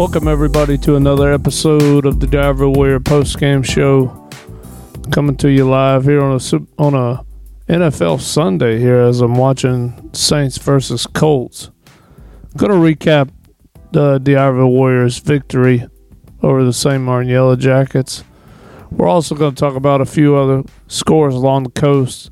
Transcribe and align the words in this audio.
Welcome 0.00 0.28
everybody 0.28 0.78
to 0.78 0.96
another 0.96 1.30
episode 1.30 2.06
of 2.06 2.20
the 2.20 2.26
D'Iberville 2.26 2.74
Warrior 2.74 3.00
post 3.00 3.38
game 3.38 3.62
show, 3.62 4.30
coming 5.12 5.36
to 5.36 5.50
you 5.50 5.68
live 5.68 6.04
here 6.04 6.22
on 6.22 6.40
a 6.40 6.82
on 6.82 6.94
a 6.94 7.29
NFL 7.70 8.20
Sunday 8.20 8.78
here 8.80 8.98
as 8.98 9.20
I'm 9.20 9.36
watching 9.36 10.10
Saints 10.12 10.58
versus 10.58 11.06
Colts. 11.06 11.70
I'm 11.86 12.56
going 12.56 12.72
to 12.72 12.76
recap 12.76 13.30
the 13.92 14.18
D'Iberville 14.18 14.70
Warriors' 14.70 15.18
victory 15.18 15.86
over 16.42 16.64
the 16.64 16.72
St. 16.72 17.00
Martin 17.02 17.30
Yellow 17.30 17.54
Jackets. 17.56 18.24
We're 18.90 19.06
also 19.06 19.36
going 19.36 19.54
to 19.54 19.60
talk 19.60 19.76
about 19.76 20.00
a 20.00 20.06
few 20.06 20.34
other 20.36 20.64
scores 20.88 21.34
along 21.34 21.62
the 21.62 21.70
coast. 21.70 22.30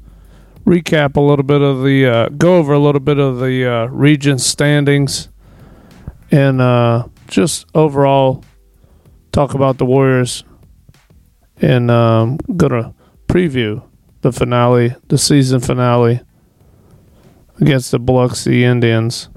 Recap 0.66 1.16
a 1.16 1.20
little 1.20 1.44
bit 1.44 1.62
of 1.62 1.82
the 1.82 2.06
uh, 2.06 2.28
go 2.30 2.56
over 2.56 2.72
a 2.72 2.78
little 2.78 3.00
bit 3.00 3.18
of 3.18 3.38
the 3.38 3.64
uh, 3.64 3.86
region 3.86 4.38
standings 4.38 5.28
and. 6.30 6.60
Uh, 6.60 7.06
just 7.28 7.66
overall 7.74 8.42
talk 9.32 9.54
about 9.54 9.78
the 9.78 9.84
Warriors 9.84 10.44
and 11.60 11.90
um, 11.90 12.38
gonna 12.56 12.94
preview 13.28 13.82
the 14.22 14.32
finale, 14.32 14.94
the 15.08 15.18
season 15.18 15.60
finale 15.60 16.20
against 17.60 17.90
the 17.90 17.98
Biloxi 17.98 18.64
Indians. 18.64 19.28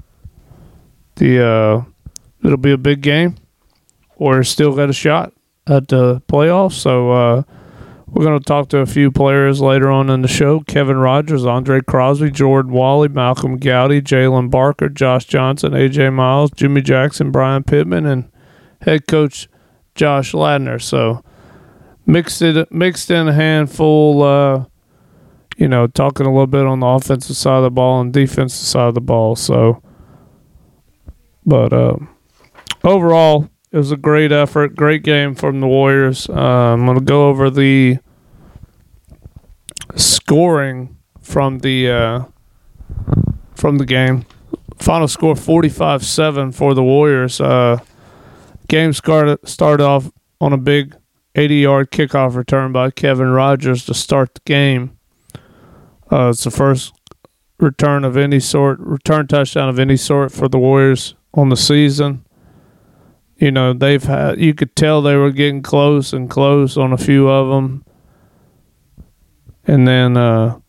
The 1.16 1.46
uh, 1.46 1.84
it'll 2.44 2.56
be 2.56 2.72
a 2.72 2.78
big 2.78 3.00
game. 3.00 3.36
Warriors 4.16 4.48
still 4.48 4.74
got 4.74 4.90
a 4.90 4.92
shot 4.92 5.32
at 5.66 5.88
the 5.88 6.22
playoffs, 6.28 6.72
so 6.72 7.10
uh, 7.10 7.42
we're 8.06 8.24
going 8.24 8.38
to 8.38 8.44
talk 8.44 8.68
to 8.68 8.78
a 8.78 8.86
few 8.86 9.10
players 9.10 9.60
later 9.60 9.90
on 9.90 10.10
in 10.10 10.22
the 10.22 10.28
show. 10.28 10.60
Kevin 10.60 10.96
Rogers, 10.96 11.44
Andre 11.44 11.80
Crosby, 11.80 12.30
Jordan 12.30 12.72
Wally, 12.72 13.08
Malcolm 13.08 13.56
Gowdy, 13.56 14.00
Jalen 14.02 14.50
Barker, 14.50 14.88
Josh 14.88 15.24
Johnson, 15.24 15.72
AJ 15.72 16.12
Miles, 16.12 16.50
Jimmy 16.50 16.82
Jackson, 16.82 17.30
Brian 17.30 17.64
Pittman, 17.64 18.06
and 18.06 18.30
head 18.82 19.06
coach 19.06 19.48
Josh 19.94 20.32
Ladner. 20.32 20.80
So 20.80 21.24
mixed 22.06 22.42
it 22.42 22.70
mixed 22.72 23.10
in 23.10 23.28
a 23.28 23.32
handful 23.32 24.22
uh, 24.22 24.64
you 25.62 25.68
know, 25.68 25.86
talking 25.86 26.26
a 26.26 26.30
little 26.30 26.48
bit 26.48 26.66
on 26.66 26.80
the 26.80 26.86
offensive 26.86 27.36
side 27.36 27.58
of 27.58 27.62
the 27.62 27.70
ball 27.70 28.00
and 28.00 28.12
defensive 28.12 28.66
side 28.66 28.88
of 28.88 28.94
the 28.94 29.00
ball. 29.00 29.36
So 29.36 29.80
but 31.46 31.72
uh, 31.72 31.96
overall 32.82 33.48
it 33.70 33.76
was 33.76 33.92
a 33.92 33.96
great 33.96 34.32
effort, 34.32 34.74
great 34.74 35.04
game 35.04 35.36
from 35.36 35.60
the 35.60 35.68
Warriors. 35.68 36.28
Uh, 36.28 36.32
I'm 36.32 36.84
going 36.84 36.98
to 36.98 37.04
go 37.04 37.28
over 37.28 37.48
the 37.48 37.98
scoring 39.94 40.96
from 41.20 41.60
the 41.60 41.90
uh, 41.90 42.24
from 43.54 43.78
the 43.78 43.86
game. 43.86 44.26
Final 44.78 45.06
score 45.06 45.34
45-7 45.34 46.52
for 46.52 46.74
the 46.74 46.82
Warriors. 46.82 47.40
Uh, 47.40 47.78
game 48.66 48.92
started 48.92 49.38
started 49.48 49.84
off 49.84 50.10
on 50.40 50.52
a 50.52 50.58
big 50.58 50.96
80-yard 51.36 51.92
kickoff 51.92 52.34
return 52.34 52.72
by 52.72 52.90
Kevin 52.90 53.28
Rogers 53.28 53.86
to 53.86 53.94
start 53.94 54.34
the 54.34 54.40
game. 54.44 54.98
Uh, 56.12 56.28
it's 56.28 56.44
the 56.44 56.50
first 56.50 56.92
return 57.58 58.04
of 58.04 58.18
any 58.18 58.38
sort, 58.38 58.78
return 58.80 59.26
touchdown 59.26 59.70
of 59.70 59.78
any 59.78 59.96
sort 59.96 60.30
for 60.30 60.46
the 60.46 60.58
Warriors 60.58 61.14
on 61.32 61.48
the 61.48 61.56
season. 61.56 62.24
You 63.36 63.50
know 63.50 63.72
they've 63.72 64.02
had 64.02 64.38
you 64.38 64.54
could 64.54 64.76
tell 64.76 65.02
they 65.02 65.16
were 65.16 65.32
getting 65.32 65.62
close 65.62 66.12
and 66.12 66.30
close 66.30 66.76
on 66.76 66.92
a 66.92 66.96
few 66.96 67.28
of 67.28 67.48
them 67.48 67.84
and 69.64 69.88
then 69.88 70.16
uh, 70.16 70.60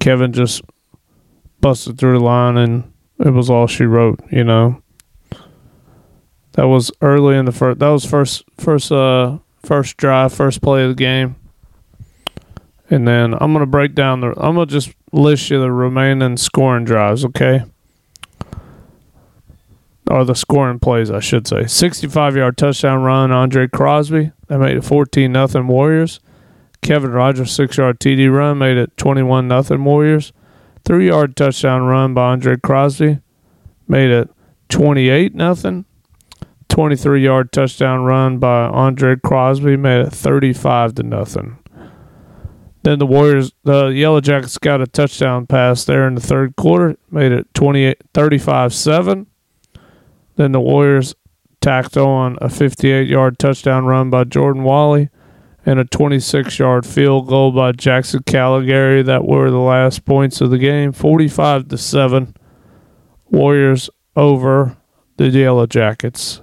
kevin 0.00 0.32
just 0.32 0.62
busted 1.60 1.98
through 1.98 2.18
the 2.18 2.24
line 2.24 2.56
and 2.56 2.92
it 3.20 3.30
was 3.30 3.48
all 3.48 3.68
she 3.68 3.84
wrote 3.84 4.18
you 4.32 4.42
know? 4.42 4.82
That 6.54 6.64
was 6.64 6.90
early 7.00 7.36
in 7.36 7.44
the 7.44 7.52
first 7.52 7.78
that 7.78 7.88
was 7.88 8.04
first 8.04 8.42
first 8.58 8.90
uh 8.90 9.38
first 9.62 9.96
drive 9.96 10.32
first 10.32 10.60
play 10.60 10.82
of 10.82 10.88
the 10.88 10.94
game 10.96 11.36
and 12.92 13.08
then 13.08 13.34
i'm 13.34 13.52
gonna 13.52 13.66
break 13.66 13.94
down 13.94 14.20
the 14.20 14.28
i'm 14.36 14.54
gonna 14.54 14.66
just 14.66 14.92
list 15.12 15.50
you 15.50 15.58
the 15.60 15.70
remaining 15.70 16.36
scoring 16.36 16.84
drives 16.84 17.24
okay 17.24 17.64
or 20.12 20.24
the 20.26 20.34
scoring 20.34 20.78
plays, 20.78 21.10
I 21.10 21.20
should 21.20 21.48
say. 21.48 21.66
65 21.66 22.36
yard 22.36 22.58
touchdown 22.58 23.02
run, 23.02 23.32
Andre 23.32 23.66
Crosby. 23.66 24.32
That 24.48 24.58
made 24.58 24.76
it 24.76 24.84
14 24.84 25.32
nothing 25.32 25.66
Warriors. 25.66 26.20
Kevin 26.82 27.12
Rogers, 27.12 27.52
six 27.52 27.76
yard 27.78 27.98
TD 27.98 28.30
run, 28.30 28.58
made 28.58 28.76
it 28.76 28.96
21 28.96 29.48
nothing 29.48 29.84
Warriors. 29.84 30.32
Three 30.84 31.08
yard 31.08 31.36
touchdown 31.36 31.82
run 31.82 32.12
by 32.12 32.32
Andre 32.32 32.56
Crosby, 32.56 33.20
made 33.88 34.10
it 34.10 34.28
28 34.68 35.34
nothing. 35.34 35.84
23 36.68 37.22
yard 37.22 37.52
touchdown 37.52 38.02
run 38.02 38.38
by 38.38 38.66
Andre 38.66 39.16
Crosby, 39.16 39.76
made 39.76 40.06
it 40.06 40.12
35 40.12 40.96
to 40.96 41.02
nothing. 41.02 41.61
Then 42.82 42.98
the 42.98 43.06
Warriors, 43.06 43.52
the 43.62 43.86
Yellow 43.86 44.20
Jackets 44.20 44.58
got 44.58 44.80
a 44.80 44.86
touchdown 44.86 45.46
pass 45.46 45.84
there 45.84 46.06
in 46.06 46.16
the 46.16 46.20
third 46.20 46.56
quarter, 46.56 46.96
made 47.10 47.32
it 47.32 47.52
28, 47.54 47.98
35 48.12 48.74
7. 48.74 49.26
Then 50.36 50.52
the 50.52 50.60
Warriors 50.60 51.14
tacked 51.60 51.96
on 51.96 52.36
a 52.40 52.48
58 52.48 53.08
yard 53.08 53.38
touchdown 53.38 53.84
run 53.84 54.10
by 54.10 54.24
Jordan 54.24 54.64
Wally 54.64 55.10
and 55.64 55.78
a 55.78 55.84
26 55.84 56.58
yard 56.58 56.84
field 56.84 57.28
goal 57.28 57.52
by 57.52 57.72
Jackson 57.72 58.22
Caligari 58.24 59.02
that 59.02 59.24
were 59.24 59.50
the 59.50 59.58
last 59.58 60.04
points 60.04 60.40
of 60.40 60.50
the 60.50 60.58
game 60.58 60.92
45 60.92 61.68
to 61.68 61.78
7 61.78 62.34
Warriors 63.30 63.88
over 64.16 64.76
the 65.16 65.28
Yellow 65.28 65.66
Jackets. 65.66 66.42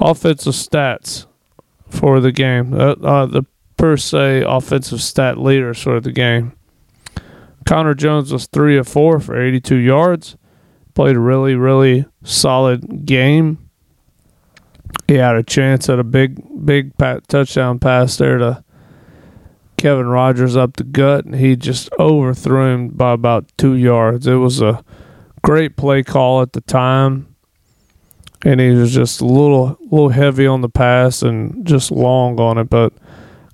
Offensive 0.00 0.54
stats 0.54 1.26
for 1.88 2.20
the 2.20 2.32
game. 2.32 2.74
Uh, 2.74 2.92
uh, 3.02 3.26
the 3.26 3.44
per 3.78 3.96
se 3.96 4.42
offensive 4.46 5.00
stat 5.00 5.38
leader 5.38 5.72
sort 5.72 5.96
of 5.96 6.02
the 6.02 6.12
game 6.12 6.52
Connor 7.64 7.94
Jones 7.94 8.32
was 8.32 8.46
3 8.46 8.76
of 8.76 8.86
4 8.86 9.20
for 9.20 9.40
82 9.40 9.76
yards 9.76 10.36
played 10.98 11.14
a 11.14 11.20
really, 11.20 11.54
really 11.54 12.06
solid 12.24 13.06
game. 13.06 13.70
He 15.06 15.14
had 15.14 15.36
a 15.36 15.44
chance 15.44 15.88
at 15.88 16.00
a 16.00 16.02
big, 16.02 16.42
big 16.66 16.92
touchdown 17.28 17.78
pass 17.78 18.16
there 18.16 18.36
to 18.38 18.64
Kevin 19.76 20.08
Rogers 20.08 20.56
up 20.56 20.74
the 20.74 20.82
gut, 20.82 21.24
and 21.24 21.36
he 21.36 21.54
just 21.54 21.88
overthrew 22.00 22.74
him 22.74 22.88
by 22.88 23.12
about 23.12 23.46
two 23.56 23.76
yards. 23.76 24.26
It 24.26 24.34
was 24.34 24.60
a 24.60 24.82
great 25.42 25.76
play 25.76 26.02
call 26.02 26.42
at 26.42 26.52
the 26.52 26.62
time, 26.62 27.32
and 28.44 28.58
he 28.58 28.70
was 28.70 28.92
just 28.92 29.20
a 29.20 29.24
little, 29.24 29.78
little 29.92 30.08
heavy 30.08 30.48
on 30.48 30.62
the 30.62 30.68
pass 30.68 31.22
and 31.22 31.64
just 31.64 31.92
long 31.92 32.40
on 32.40 32.58
it. 32.58 32.68
But 32.68 32.92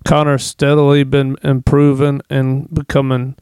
Connor 0.05 0.39
steadily 0.39 1.05
been 1.05 1.37
improving 1.43 2.21
and 2.29 2.73
becoming 2.73 3.37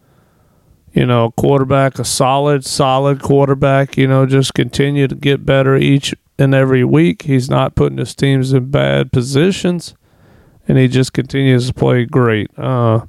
you 0.93 1.07
know, 1.07 1.27
a 1.27 1.33
quarterback, 1.33 1.99
a 1.99 2.05
solid, 2.05 2.65
solid 2.65 3.23
quarterback, 3.23 3.97
you 3.97 4.07
know, 4.07 4.27
just 4.27 4.55
continue 4.55 5.09
to 5.09 5.15
get 5.15 5.47
better 5.47 5.77
each 5.77 6.15
and 6.39 6.55
every 6.55 6.85
week. 6.85 7.23
He's 7.23 7.49
not 7.49 7.75
putting 7.75 7.99
his 7.99 8.15
teams 8.15 8.53
in 8.53 8.71
bad 8.71 9.11
positions, 9.11 9.95
and 10.69 10.77
he 10.77 10.89
just 10.89 11.13
continues 11.13 11.69
to 11.69 11.75
play 11.75 12.05
great. 12.05 12.51
Uh, 12.59 13.07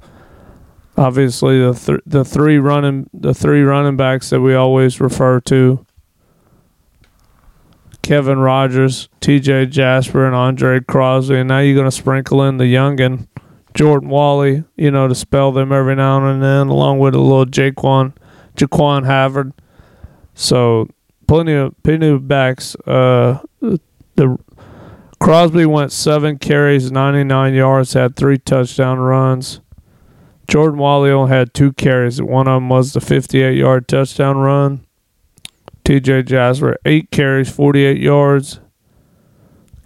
obviously, 0.96 1.60
the 1.60 1.74
th- 1.74 2.00
the 2.06 2.24
three 2.24 2.58
running 2.58 3.10
the 3.12 3.34
three 3.34 3.62
running 3.62 3.96
backs 3.96 4.30
that 4.30 4.40
we 4.40 4.54
always 4.54 5.00
refer 5.00 5.40
to. 5.40 5.84
Kevin 8.02 8.38
Rogers, 8.38 9.08
T.J. 9.20 9.66
Jasper, 9.66 10.26
and 10.26 10.34
Andre 10.34 10.80
Crosby, 10.80 11.36
and 11.36 11.48
now 11.48 11.60
you're 11.60 11.74
going 11.74 11.86
to 11.86 11.90
sprinkle 11.90 12.42
in 12.42 12.58
the 12.58 12.64
youngin 12.64 13.28
Jordan 13.74 14.08
Wally, 14.08 14.64
you 14.76 14.90
know, 14.90 15.08
to 15.08 15.14
spell 15.14 15.52
them 15.52 15.72
every 15.72 15.96
now 15.96 16.24
and 16.26 16.42
then, 16.42 16.68
along 16.68 17.00
with 17.00 17.14
a 17.14 17.20
little 17.20 17.46
Jaquan, 17.46 18.14
Jaquan 18.56 19.04
Havard. 19.04 19.52
So 20.34 20.88
plenty 21.26 21.52
of 21.54 21.74
plenty 21.82 22.08
of 22.08 22.28
backs. 22.28 22.76
Uh, 22.86 23.40
the 23.60 24.38
Crosby 25.20 25.66
went 25.66 25.90
seven 25.90 26.38
carries, 26.38 26.92
99 26.92 27.54
yards, 27.54 27.94
had 27.94 28.14
three 28.14 28.38
touchdown 28.38 28.98
runs. 28.98 29.60
Jordan 30.46 30.78
Wally 30.78 31.10
only 31.10 31.30
had 31.30 31.54
two 31.54 31.72
carries. 31.72 32.20
One 32.20 32.46
of 32.46 32.56
them 32.56 32.68
was 32.68 32.92
the 32.92 33.00
58 33.00 33.56
yard 33.56 33.88
touchdown 33.88 34.36
run. 34.36 34.84
TJ 35.84 36.26
Jasper, 36.26 36.76
eight 36.84 37.10
carries, 37.10 37.50
48 37.50 37.98
yards. 37.98 38.60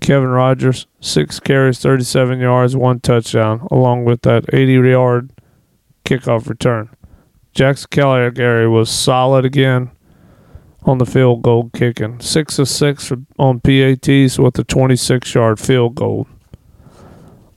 Kevin 0.00 0.28
Rogers, 0.28 0.86
six 1.00 1.38
carries, 1.40 1.78
37 1.80 2.38
yards, 2.40 2.76
one 2.76 3.00
touchdown, 3.00 3.66
along 3.70 4.04
with 4.04 4.22
that 4.22 4.52
80 4.52 4.72
yard 4.72 5.30
kickoff 6.04 6.48
return. 6.48 6.88
Jackson 7.52 7.88
Caligari 7.90 8.68
was 8.68 8.88
solid 8.90 9.44
again. 9.44 9.90
on 10.84 10.98
the 10.98 11.06
field 11.06 11.42
goal 11.42 11.70
kicking. 11.74 12.20
Six 12.20 12.58
of 12.58 12.68
six 12.68 13.12
on 13.38 13.60
PATs 13.60 14.38
with 14.38 14.58
a 14.58 14.64
26 14.64 15.34
yard 15.34 15.58
field 15.60 15.94
goal. 15.96 16.26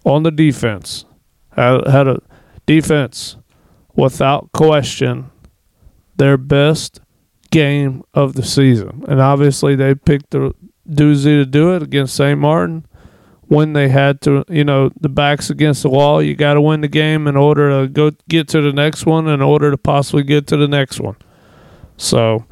On 0.04 0.24
the 0.24 0.32
defense, 0.32 1.06
had 1.56 2.08
a 2.08 2.20
defense 2.66 3.38
without 3.96 4.52
question 4.52 5.30
their 6.18 6.38
best 6.38 7.00
game 7.52 8.04
of 8.14 8.34
the 8.34 8.44
season. 8.44 9.04
And 9.08 9.22
obviously, 9.22 9.76
they 9.76 9.94
picked 9.96 10.32
the 10.32 10.54
doozy 10.92 11.42
to 11.42 11.46
do 11.46 11.76
it 11.76 11.84
against 11.84 12.16
St. 12.16 12.40
Martin 12.40 12.86
when 13.48 13.74
they 13.74 13.90
had 13.90 14.22
to, 14.22 14.46
you 14.48 14.64
know, 14.64 14.92
the 15.00 15.10
backs 15.10 15.50
against 15.50 15.84
the 15.84 15.90
wall. 15.90 16.22
You 16.22 16.36
got 16.36 16.54
to 16.54 16.62
win 16.62 16.82
the 16.82 16.88
game 16.88 17.28
in 17.28 17.36
order 17.36 17.82
to 17.82 17.88
go 17.88 18.12
get 18.30 18.48
to 18.50 18.62
the 18.62 18.72
next 18.72 19.06
one, 19.06 19.28
in 19.28 19.42
order 19.42 19.72
to 19.72 19.78
possibly 19.78 20.24
get 20.24 20.48
to 20.48 20.58
the 20.58 20.68
next 20.68 21.00
one. 21.00 21.18
So, 21.98 22.46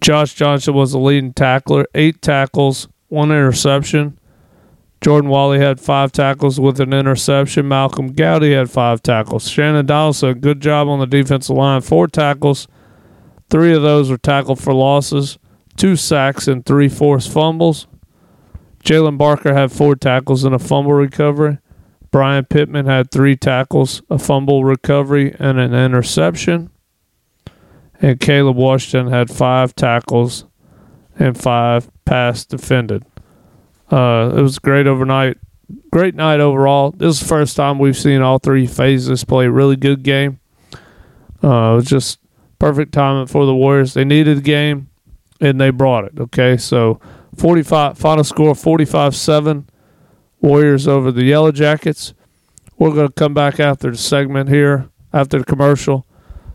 Josh 0.00 0.34
Johnson 0.34 0.74
was 0.74 0.92
the 0.92 0.98
leading 0.98 1.32
tackler, 1.32 1.86
eight 1.94 2.22
tackles, 2.22 2.88
one 3.08 3.30
interception. 3.30 4.18
Jordan 5.02 5.30
Wally 5.30 5.58
had 5.58 5.80
five 5.80 6.12
tackles 6.12 6.60
with 6.60 6.78
an 6.78 6.92
interception. 6.92 7.66
Malcolm 7.66 8.12
Gowdy 8.12 8.52
had 8.52 8.70
five 8.70 9.02
tackles. 9.02 9.48
Shannon 9.48 9.86
Donaldson, 9.86 10.38
good 10.38 10.60
job 10.60 10.86
on 10.86 11.00
the 11.00 11.06
defensive 11.06 11.56
line, 11.56 11.80
four 11.80 12.06
tackles. 12.06 12.68
Three 13.50 13.74
of 13.74 13.82
those 13.82 14.08
were 14.08 14.18
tackled 14.18 14.60
for 14.60 14.72
losses, 14.72 15.38
two 15.76 15.96
sacks, 15.96 16.48
and 16.48 16.64
three 16.64 16.88
forced 16.88 17.32
fumbles. 17.32 17.86
Jalen 18.84 19.16
Barker 19.16 19.54
had 19.54 19.70
four 19.70 19.94
tackles 19.94 20.44
and 20.44 20.54
a 20.54 20.58
fumble 20.58 20.92
recovery. 20.92 21.58
Brian 22.10 22.44
Pittman 22.44 22.86
had 22.86 23.10
three 23.10 23.36
tackles, 23.36 24.02
a 24.10 24.18
fumble 24.18 24.64
recovery, 24.64 25.34
and 25.38 25.58
an 25.58 25.72
interception. 25.72 26.70
And 28.00 28.20
Caleb 28.20 28.56
Washington 28.56 29.12
had 29.12 29.30
five 29.30 29.74
tackles 29.74 30.44
and 31.18 31.38
five 31.38 31.90
pass 32.04 32.44
defended. 32.44 33.04
Uh, 33.90 34.32
it 34.36 34.42
was 34.42 34.58
great 34.58 34.86
overnight. 34.86 35.38
Great 35.90 36.14
night 36.14 36.40
overall. 36.40 36.90
This 36.90 37.16
is 37.16 37.20
the 37.20 37.26
first 37.28 37.56
time 37.56 37.78
we've 37.78 37.96
seen 37.96 38.20
all 38.20 38.38
three 38.38 38.66
phases 38.66 39.24
play 39.24 39.46
a 39.46 39.50
really 39.50 39.76
good 39.76 40.02
game. 40.02 40.40
Uh, 41.42 41.72
it 41.72 41.76
was 41.76 41.84
just 41.86 42.18
perfect 42.58 42.92
timing 42.92 43.26
for 43.26 43.46
the 43.46 43.54
Warriors. 43.54 43.94
They 43.94 44.04
needed 44.04 44.38
the 44.38 44.42
game, 44.42 44.90
and 45.42 45.60
they 45.60 45.70
brought 45.70 46.04
it. 46.04 46.12
Okay, 46.18 46.56
so 46.56 47.00
45 47.36 47.98
final 47.98 48.24
score 48.24 48.54
45-7 48.54 49.66
Warriors 50.40 50.88
over 50.88 51.12
the 51.12 51.24
Yellow 51.24 51.52
Jackets. 51.52 52.14
We're 52.78 52.92
going 52.92 53.08
to 53.08 53.12
come 53.12 53.34
back 53.34 53.60
after 53.60 53.90
the 53.90 53.96
segment 53.96 54.48
here, 54.48 54.88
after 55.12 55.38
the 55.38 55.44
commercial. 55.44 56.06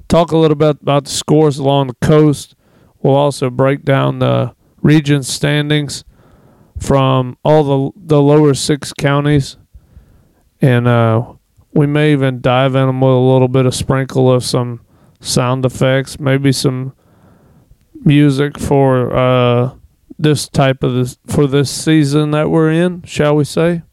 Talk 0.07 0.31
a 0.31 0.37
little 0.37 0.55
bit 0.55 0.81
about 0.81 1.05
the 1.05 1.11
scores 1.11 1.57
along 1.57 1.87
the 1.87 1.95
coast. 1.95 2.55
We'll 3.01 3.15
also 3.15 3.49
break 3.49 3.83
down 3.83 4.19
the 4.19 4.55
region 4.81 5.21
standings 5.21 6.03
from 6.79 7.37
all 7.43 7.63
the 7.63 7.99
the 8.05 8.21
lower 8.21 8.53
six 8.53 8.93
counties, 8.93 9.57
and 10.61 10.87
uh, 10.87 11.33
we 11.73 11.87
may 11.87 12.13
even 12.13 12.39
dive 12.39 12.75
in 12.75 12.99
with 12.99 13.11
a 13.11 13.17
little 13.17 13.47
bit 13.47 13.65
of 13.65 13.75
sprinkle 13.75 14.31
of 14.31 14.43
some 14.43 14.81
sound 15.19 15.65
effects, 15.65 16.19
maybe 16.19 16.51
some 16.51 16.93
music 18.05 18.59
for 18.59 19.15
uh, 19.15 19.73
this 20.19 20.47
type 20.47 20.83
of 20.83 20.94
this 20.94 21.17
for 21.27 21.47
this 21.47 21.69
season 21.69 22.31
that 22.31 22.49
we're 22.49 22.71
in, 22.71 23.03
shall 23.03 23.35
we 23.35 23.44
say? 23.44 23.83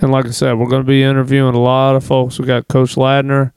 And 0.00 0.10
like 0.10 0.26
I 0.26 0.30
said, 0.30 0.54
we're 0.54 0.68
going 0.68 0.82
to 0.82 0.88
be 0.88 1.02
interviewing 1.02 1.54
a 1.54 1.60
lot 1.60 1.94
of 1.94 2.04
folks. 2.04 2.38
We 2.38 2.46
got 2.46 2.68
Coach 2.68 2.94
Ladner, 2.94 3.52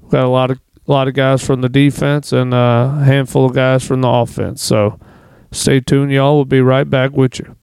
we 0.00 0.10
got 0.10 0.24
a 0.24 0.28
lot 0.28 0.50
of 0.50 0.60
a 0.86 0.92
lot 0.92 1.08
of 1.08 1.14
guys 1.14 1.44
from 1.44 1.60
the 1.60 1.68
defense, 1.68 2.32
and 2.32 2.54
uh, 2.54 2.98
a 3.00 3.04
handful 3.04 3.46
of 3.46 3.54
guys 3.54 3.84
from 3.84 4.02
the 4.02 4.08
offense. 4.08 4.62
So 4.62 4.98
stay 5.52 5.80
tuned, 5.80 6.12
y'all. 6.12 6.36
We'll 6.36 6.44
be 6.44 6.60
right 6.60 6.88
back 6.88 7.12
with 7.12 7.38
you. 7.38 7.56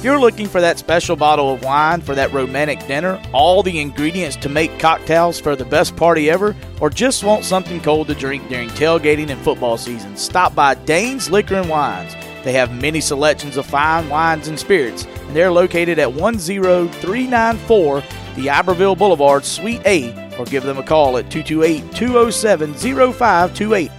If 0.00 0.04
you're 0.06 0.18
looking 0.18 0.48
for 0.48 0.62
that 0.62 0.78
special 0.78 1.14
bottle 1.14 1.52
of 1.52 1.62
wine 1.62 2.00
for 2.00 2.14
that 2.14 2.32
romantic 2.32 2.86
dinner, 2.86 3.20
all 3.34 3.62
the 3.62 3.78
ingredients 3.78 4.34
to 4.36 4.48
make 4.48 4.78
cocktails 4.78 5.38
for 5.38 5.54
the 5.54 5.66
best 5.66 5.94
party 5.94 6.30
ever, 6.30 6.56
or 6.80 6.88
just 6.88 7.22
want 7.22 7.44
something 7.44 7.82
cold 7.82 8.08
to 8.08 8.14
drink 8.14 8.48
during 8.48 8.70
tailgating 8.70 9.28
and 9.28 9.38
football 9.42 9.76
season, 9.76 10.16
stop 10.16 10.54
by 10.54 10.72
Dane's 10.72 11.30
Liquor 11.30 11.56
and 11.56 11.68
Wines. 11.68 12.14
They 12.44 12.52
have 12.54 12.80
many 12.80 13.02
selections 13.02 13.58
of 13.58 13.66
fine 13.66 14.08
wines 14.08 14.48
and 14.48 14.58
spirits, 14.58 15.04
and 15.04 15.36
they're 15.36 15.52
located 15.52 15.98
at 15.98 16.14
10394 16.14 18.02
D'Iberville 18.36 18.96
Boulevard, 18.96 19.44
Suite 19.44 19.82
A, 19.84 20.14
or 20.38 20.46
give 20.46 20.62
them 20.62 20.78
a 20.78 20.82
call 20.82 21.18
at 21.18 21.30
228 21.30 21.94
207 21.94 22.72
0528. 22.72 23.90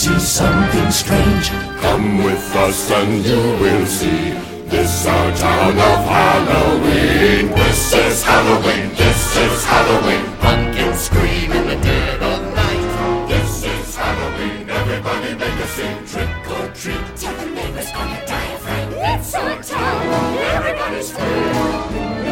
See 0.00 0.18
something 0.18 0.90
strange? 0.90 1.50
Come 1.82 2.24
with 2.24 2.56
us 2.56 2.90
and 2.90 3.22
you 3.22 3.42
will 3.60 3.84
see. 3.84 4.32
This 4.72 5.06
our 5.06 5.30
town 5.36 5.76
of 5.76 6.00
Halloween. 6.16 7.48
This 7.60 7.92
is 7.92 8.24
Halloween. 8.24 8.88
This 8.96 9.36
is 9.36 9.62
Halloween. 9.64 10.24
Pumpkins 10.38 11.00
scream 11.00 11.52
in 11.52 11.64
the 11.68 11.78
dead 11.84 12.22
of 12.22 12.40
night. 12.54 13.28
This 13.28 13.64
is 13.64 13.94
Halloween. 13.94 14.70
Everybody 14.70 15.34
make 15.34 15.58
a 15.66 15.68
scene. 15.74 16.02
Trick 16.12 16.50
or 16.56 16.66
treat. 16.80 17.04
Tell 17.20 17.36
the 17.36 17.50
neighbors 17.50 17.90
on 17.92 18.08
your 18.08 18.24
diaphragm. 18.24 18.92
It's 18.96 19.34
our 19.34 19.62
town. 19.62 20.34
Everybody's 20.56 21.10
free. 21.10 22.29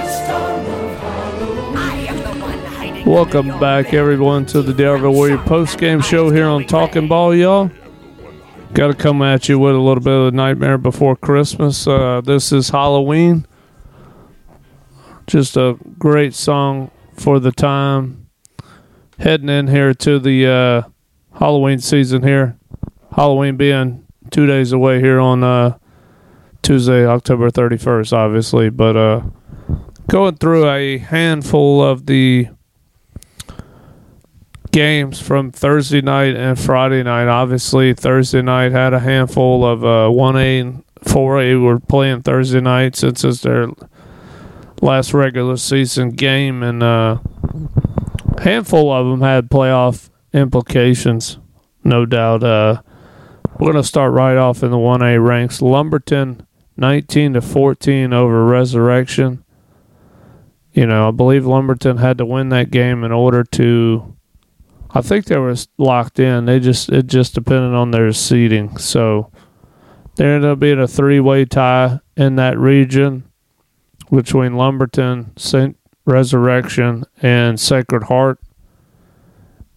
Welcome 3.08 3.58
back, 3.58 3.94
everyone, 3.94 4.44
to 4.46 4.60
the 4.60 4.75
D'Iberville 4.75 5.14
Warrior 5.14 5.38
post 5.38 5.78
game 5.78 6.02
show 6.02 6.28
here 6.28 6.44
on 6.44 6.66
Talking 6.66 7.08
Ball, 7.08 7.34
y'all. 7.34 7.70
Got 8.75 8.88
to 8.88 8.94
come 8.94 9.22
at 9.22 9.49
you 9.49 9.58
with 9.58 9.75
a 9.75 9.78
little 9.78 10.02
bit 10.02 10.12
of 10.12 10.26
a 10.26 10.31
nightmare 10.31 10.76
before 10.76 11.16
Christmas. 11.16 11.87
Uh, 11.87 12.20
this 12.20 12.52
is 12.52 12.69
Halloween. 12.69 13.46
Just 15.26 15.56
a 15.56 15.78
great 15.99 16.34
song 16.34 16.90
for 17.14 17.40
the 17.40 17.50
time. 17.50 18.28
Heading 19.18 19.49
in 19.49 19.68
here 19.68 19.94
to 19.94 20.18
the 20.18 20.47
uh, 20.47 20.83
Halloween 21.38 21.78
season 21.78 22.23
here. 22.23 22.59
Halloween 23.16 23.56
being 23.56 24.06
two 24.30 24.44
days 24.44 24.71
away 24.71 25.00
here 25.00 25.18
on 25.18 25.42
uh, 25.42 25.78
Tuesday, 26.61 27.06
October 27.06 27.50
31st, 27.50 28.12
obviously. 28.12 28.68
But 28.68 28.99
uh, 28.99 29.23
going 30.09 30.37
through 30.37 30.68
a 30.68 30.99
handful 30.99 31.83
of 31.83 32.04
the 32.04 32.49
games 34.70 35.20
from 35.20 35.50
Thursday 35.50 36.00
night 36.00 36.37
and 36.37 36.58
Friday 36.58 37.02
night. 37.02 37.28
Obviously, 37.28 37.94
Thursday 37.94 38.42
night 38.42 38.72
had 38.72 38.94
a 38.94 39.00
handful 39.00 39.64
of 39.64 39.84
uh, 39.84 40.08
1A 40.10 40.60
and 40.60 40.84
4A 41.00 41.62
were 41.62 41.80
playing 41.80 42.22
Thursday 42.22 42.60
night 42.60 42.96
since 42.96 43.25
it's 43.25 43.42
their 43.42 43.68
last 44.82 45.14
regular 45.14 45.56
season 45.56 46.10
game, 46.10 46.62
and 46.62 46.82
uh, 46.82 47.18
handful 48.40 48.92
of 48.92 49.06
them 49.06 49.20
had 49.20 49.48
playoff 49.48 50.10
implications, 50.32 51.38
no 51.84 52.04
doubt. 52.06 52.42
Uh, 52.42 52.82
we're 53.58 53.72
going 53.72 53.82
to 53.82 53.88
start 53.88 54.12
right 54.12 54.37
off 54.37 54.62
in 54.62 54.70
the 54.70 54.76
1A 54.76 55.25
ranks. 55.25 55.60
Lumberton 55.60 56.46
19 56.76 57.34
to 57.34 57.40
14 57.40 58.12
over 58.12 58.44
Resurrection. 58.44 59.44
You 60.72 60.87
know, 60.87 61.08
I 61.08 61.10
believe 61.10 61.44
Lumberton 61.44 61.96
had 61.96 62.18
to 62.18 62.26
win 62.26 62.50
that 62.50 62.70
game 62.70 63.02
in 63.02 63.10
order 63.10 63.42
to 63.42 64.16
I 64.90 65.02
think 65.02 65.26
they 65.26 65.37
were 65.38 65.54
locked 65.76 66.18
in. 66.18 66.47
They 66.47 66.61
just 66.61 66.88
it 66.88 67.07
just 67.07 67.35
depended 67.35 67.75
on 67.75 67.90
their 67.90 68.12
seating. 68.12 68.78
So 68.78 69.30
there 70.16 70.35
ended 70.35 70.50
up 70.50 70.59
being 70.59 70.80
a 70.80 70.88
three 70.88 71.21
way 71.21 71.45
tie 71.45 72.00
in 72.16 72.37
that 72.37 72.59
region 72.59 73.25
between 74.11 74.57
Lumberton, 74.57 75.33
Saint 75.37 75.76
Resurrection, 76.04 77.04
and 77.23 77.61
Sacred 77.61 78.04
Heart. 78.04 78.40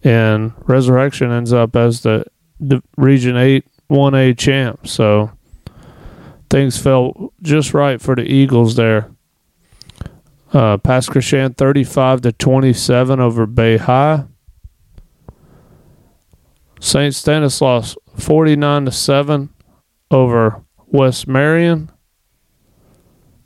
And 0.02 0.52
Resurrection 0.66 1.30
ends 1.30 1.52
up 1.52 1.76
as 1.76 2.00
the, 2.00 2.24
the 2.58 2.82
Region 2.96 3.36
Eight 3.36 3.66
one 3.86 4.14
A 4.14 4.34
champ. 4.34 4.88
So 4.88 5.30
things 6.50 6.78
felt 6.78 7.32
just 7.42 7.72
right 7.74 8.00
for 8.00 8.16
the 8.16 8.22
Eagles 8.22 8.74
there. 8.76 9.10
Uh, 10.52 10.76
Pass 10.76 11.08
Christian 11.08 11.54
35 11.54 12.22
to 12.22 12.32
27 12.32 13.20
over 13.20 13.46
Bay 13.46 13.76
High. 13.76 14.24
St. 16.82 17.14
Stanislaus 17.14 17.96
49 18.18 18.86
to 18.86 18.90
7 18.90 19.50
over 20.10 20.64
West 20.88 21.28
Marion. 21.28 21.92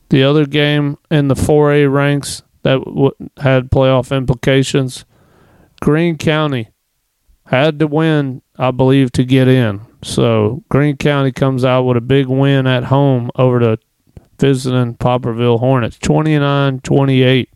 The 0.08 0.22
other 0.22 0.46
game 0.46 0.96
in 1.10 1.28
the 1.28 1.34
4A 1.34 1.92
ranks, 1.92 2.42
that 2.62 2.82
w- 2.82 3.12
had 3.36 3.70
playoff 3.70 4.16
implications. 4.16 5.04
Greene 5.82 6.16
County 6.16 6.70
had 7.44 7.78
to 7.80 7.86
win, 7.86 8.40
I 8.56 8.70
believe, 8.70 9.12
to 9.12 9.24
get 9.24 9.48
in. 9.48 9.82
So 10.02 10.64
Greene 10.70 10.96
County 10.96 11.30
comes 11.30 11.62
out 11.62 11.82
with 11.82 11.98
a 11.98 12.00
big 12.00 12.28
win 12.28 12.66
at 12.66 12.84
home 12.84 13.30
over 13.36 13.58
the 13.58 13.78
visiting 14.40 14.94
Poplarville 14.94 15.60
Hornets, 15.60 15.98
29-28. 15.98 17.48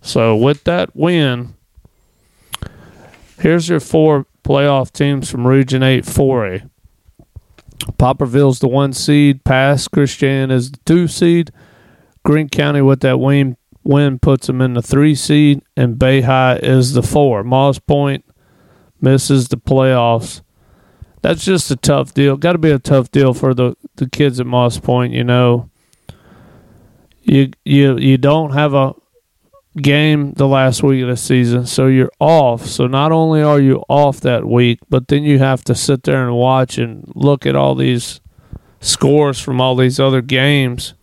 So 0.00 0.34
with 0.34 0.64
that 0.64 0.96
win, 0.96 1.54
here's 3.38 3.68
your 3.68 3.80
four 3.80 4.26
playoff 4.44 4.92
teams 4.92 5.30
from 5.30 5.46
Region 5.46 5.82
8 5.82 6.04
4A. 6.04 6.68
Poplarville's 7.98 8.60
the 8.60 8.68
one 8.68 8.92
seed. 8.92 9.44
Pass 9.44 9.88
Christian 9.88 10.50
is 10.50 10.70
the 10.70 10.78
two 10.84 11.08
seed. 11.08 11.50
Greene 12.24 12.48
County 12.48 12.80
with 12.80 13.00
that 13.00 13.18
win 13.18 13.56
win 13.84 14.18
puts 14.18 14.46
them 14.46 14.60
in 14.60 14.74
the 14.74 14.82
three 14.82 15.14
seed, 15.14 15.62
and 15.76 15.98
Bay 15.98 16.20
High 16.20 16.56
is 16.56 16.92
the 16.92 17.02
four. 17.02 17.42
Moss 17.42 17.78
Point 17.78 18.24
misses 19.00 19.48
the 19.48 19.56
playoffs. 19.56 20.42
That's 21.22 21.44
just 21.44 21.70
a 21.70 21.76
tough 21.76 22.14
deal. 22.14 22.36
Got 22.36 22.52
to 22.52 22.58
be 22.58 22.70
a 22.70 22.78
tough 22.78 23.10
deal 23.10 23.34
for 23.34 23.54
the, 23.54 23.76
the 23.96 24.08
kids 24.08 24.40
at 24.40 24.46
Moss 24.46 24.78
Point. 24.78 25.12
You 25.12 25.24
know, 25.24 25.70
you 27.22 27.50
you 27.64 27.98
you 27.98 28.18
don't 28.18 28.52
have 28.52 28.74
a 28.74 28.94
game 29.76 30.32
the 30.34 30.46
last 30.46 30.82
week 30.82 31.02
of 31.02 31.08
the 31.08 31.16
season, 31.16 31.66
so 31.66 31.86
you're 31.86 32.12
off. 32.20 32.66
So 32.66 32.86
not 32.86 33.10
only 33.12 33.42
are 33.42 33.60
you 33.60 33.82
off 33.88 34.20
that 34.20 34.44
week, 34.44 34.80
but 34.90 35.08
then 35.08 35.22
you 35.24 35.38
have 35.38 35.64
to 35.64 35.74
sit 35.74 36.02
there 36.02 36.26
and 36.26 36.36
watch 36.36 36.76
and 36.76 37.10
look 37.14 37.46
at 37.46 37.56
all 37.56 37.74
these 37.74 38.20
scores 38.80 39.40
from 39.40 39.60
all 39.60 39.74
these 39.74 39.98
other 39.98 40.20
games 40.20 40.94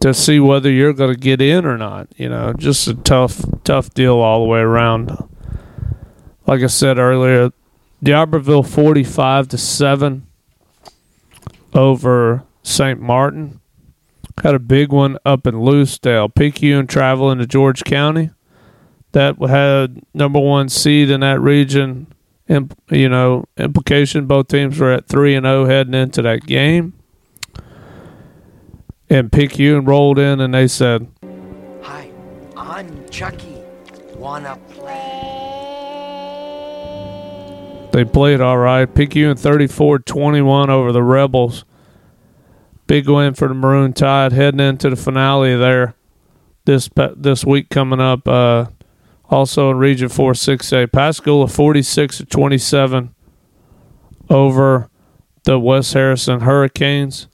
to 0.00 0.12
see 0.12 0.40
whether 0.40 0.70
you're 0.70 0.92
going 0.92 1.14
to 1.14 1.20
get 1.20 1.40
in 1.40 1.64
or 1.64 1.78
not. 1.78 2.08
You 2.16 2.28
know, 2.28 2.52
just 2.52 2.88
a 2.88 2.94
tough, 2.94 3.44
tough 3.62 3.94
deal 3.94 4.16
all 4.16 4.40
the 4.40 4.48
way 4.48 4.60
around. 4.60 5.16
Like 6.46 6.62
I 6.62 6.66
said 6.66 6.98
earlier, 6.98 7.52
D'Iberville 8.02 8.64
forty-five 8.64 9.48
to 9.48 9.56
seven 9.56 10.26
over 11.72 12.42
St. 12.62 13.00
Martin. 13.00 13.60
Had 14.44 14.54
a 14.54 14.58
big 14.58 14.92
one 14.92 15.16
up 15.24 15.46
in 15.46 15.54
Lucedale. 15.54 16.28
PQ 16.28 16.78
and 16.78 16.86
traveling 16.86 17.38
to 17.38 17.46
George 17.46 17.82
County. 17.82 18.28
That 19.12 19.36
had 19.38 20.02
number 20.12 20.38
one 20.38 20.68
seed 20.68 21.08
in 21.08 21.20
that 21.20 21.40
region. 21.40 22.08
Imp, 22.46 22.78
you 22.90 23.08
know, 23.08 23.46
implication. 23.56 24.26
Both 24.26 24.48
teams 24.48 24.78
were 24.78 24.92
at 24.92 25.08
three 25.08 25.34
and 25.34 25.46
zero 25.46 25.64
heading 25.64 25.94
into 25.94 26.20
that 26.20 26.44
game. 26.44 26.92
And 29.08 29.32
Picayune 29.32 29.86
rolled 29.86 30.18
in, 30.18 30.40
and 30.40 30.52
they 30.52 30.68
said, 30.68 31.08
Hi, 31.80 32.10
I'm 32.54 33.08
Chucky. 33.08 33.62
Wanna 34.16 34.58
play? 34.68 35.22
They 37.92 38.04
played 38.04 38.42
all 38.42 38.58
right. 38.58 38.94
Picayune 38.94 39.38
34-21 39.38 40.68
over 40.68 40.92
the 40.92 41.02
Rebels. 41.02 41.64
Big 42.86 43.08
win 43.08 43.34
for 43.34 43.48
the 43.48 43.54
Maroon 43.54 43.92
Tide 43.92 44.32
heading 44.32 44.60
into 44.60 44.90
the 44.90 44.96
finale 44.96 45.56
there 45.56 45.94
this 46.64 46.88
this 47.16 47.44
week 47.44 47.70
coming 47.70 48.00
up. 48.00 48.26
Uh, 48.28 48.66
also 49.30 49.70
in 49.70 49.78
Region 49.78 50.08
4 50.08 50.32
6A. 50.32 50.92
Pascagoula 50.92 51.48
46 51.48 52.18
to 52.18 52.26
27 52.26 53.14
over 54.28 54.90
the 55.44 55.58
West 55.58 55.92
Harrison 55.94 56.40
Hurricanes. 56.40 57.28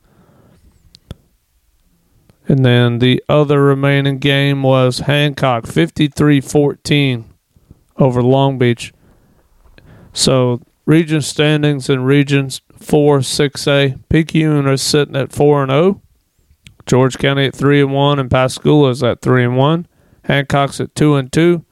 And 2.49 2.64
then 2.64 2.99
the 2.99 3.23
other 3.28 3.62
remaining 3.62 4.19
game 4.19 4.62
was 4.62 5.00
Hancock 5.00 5.66
53 5.66 6.40
14 6.40 7.25
over 7.97 8.23
Long 8.23 8.59
Beach. 8.59 8.92
So 10.12 10.61
region 10.85 11.23
standings 11.23 11.88
and 11.88 12.04
regions 12.04 12.61
four, 12.80 13.22
six 13.22 13.66
A. 13.66 13.96
Picayune 14.08 14.66
are 14.66 14.76
sitting 14.76 15.16
at 15.16 15.32
four 15.32 15.62
and 15.62 15.70
zero. 15.70 16.02
George 16.87 17.18
County 17.18 17.46
at 17.46 17.54
three 17.54 17.80
and 17.80 17.92
one, 17.92 18.18
and 18.18 18.30
Pascagoula 18.30 18.90
is 18.90 19.02
at 19.02 19.22
three 19.22 19.44
and 19.44 19.56
one. 19.56 19.87
Hancock's 20.25 20.80
at 20.80 20.94
two 20.94 21.14
and 21.14 21.32
two. 21.32 21.64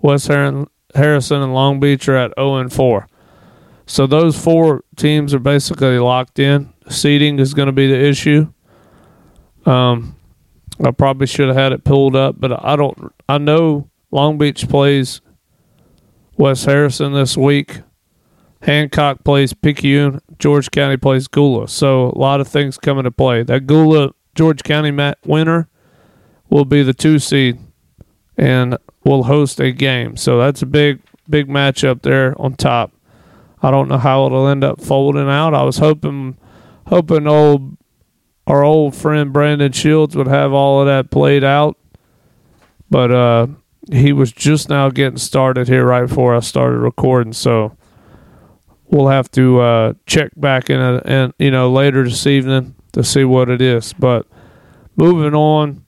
West 0.00 0.28
Harrison 0.28 1.42
and 1.42 1.54
Long 1.54 1.80
Beach 1.80 2.08
are 2.08 2.16
at 2.16 2.32
zero 2.36 2.56
and 2.56 2.72
four. 2.72 3.06
So 3.86 4.06
those 4.06 4.38
four 4.38 4.84
teams 4.96 5.32
are 5.32 5.38
basically 5.38 5.98
locked 5.98 6.38
in. 6.38 6.72
Seating 6.88 7.38
is 7.38 7.54
going 7.54 7.66
to 7.66 7.72
be 7.72 7.86
the 7.86 7.98
issue. 7.98 8.52
Um, 9.64 10.16
I 10.84 10.90
probably 10.90 11.26
should 11.26 11.48
have 11.48 11.56
had 11.56 11.72
it 11.72 11.84
pulled 11.84 12.14
up, 12.14 12.36
but 12.38 12.64
I 12.64 12.76
don't. 12.76 13.12
I 13.28 13.38
know 13.38 13.90
Long 14.10 14.38
Beach 14.38 14.68
plays 14.68 15.20
West 16.36 16.66
Harrison 16.66 17.12
this 17.12 17.36
week. 17.36 17.80
Hancock 18.62 19.24
plays 19.24 19.52
Picayune. 19.52 20.20
George 20.38 20.70
County 20.70 20.96
plays 20.96 21.28
Goula. 21.28 21.68
So 21.68 22.10
a 22.10 22.18
lot 22.18 22.40
of 22.40 22.48
things 22.48 22.78
come 22.78 22.98
into 22.98 23.10
play. 23.10 23.42
That 23.42 23.66
Goula 23.66 24.12
George 24.34 24.62
County 24.62 24.90
mat 24.90 25.18
winner 25.24 25.68
will 26.48 26.64
be 26.64 26.82
the 26.82 26.94
two 26.94 27.18
seed 27.18 27.58
and 28.36 28.76
will 29.04 29.24
host 29.24 29.60
a 29.60 29.72
game. 29.72 30.16
So 30.16 30.38
that's 30.38 30.62
a 30.62 30.66
big, 30.66 31.00
big 31.28 31.48
matchup 31.48 32.02
there 32.02 32.40
on 32.40 32.54
top. 32.54 32.92
I 33.62 33.70
don't 33.70 33.88
know 33.88 33.98
how 33.98 34.26
it'll 34.26 34.46
end 34.46 34.62
up 34.62 34.80
folding 34.80 35.28
out. 35.28 35.54
I 35.54 35.62
was 35.64 35.78
hoping, 35.78 36.36
hoping 36.86 37.26
old 37.26 37.76
our 38.48 38.64
old 38.64 38.94
friend 38.94 39.30
Brandon 39.30 39.72
Shields 39.72 40.16
would 40.16 40.26
have 40.26 40.54
all 40.54 40.80
of 40.80 40.86
that 40.86 41.10
played 41.10 41.44
out, 41.44 41.76
but 42.88 43.12
uh, 43.12 43.46
he 43.92 44.10
was 44.10 44.32
just 44.32 44.70
now 44.70 44.88
getting 44.88 45.18
started 45.18 45.68
here 45.68 45.84
right 45.84 46.08
before 46.08 46.34
I 46.34 46.40
started 46.40 46.78
recording. 46.78 47.34
So 47.34 47.76
we'll 48.90 49.08
have 49.08 49.30
to 49.32 49.60
uh, 49.60 49.92
check 50.06 50.30
back 50.36 50.70
in 50.70 50.80
a, 50.80 51.02
and 51.04 51.32
you 51.38 51.50
know 51.50 51.70
later 51.70 52.04
this 52.04 52.26
evening 52.26 52.74
to 52.92 53.04
see 53.04 53.24
what 53.24 53.48
it 53.48 53.60
is. 53.60 53.92
But 53.92 54.26
moving 54.96 55.34
on, 55.34 55.84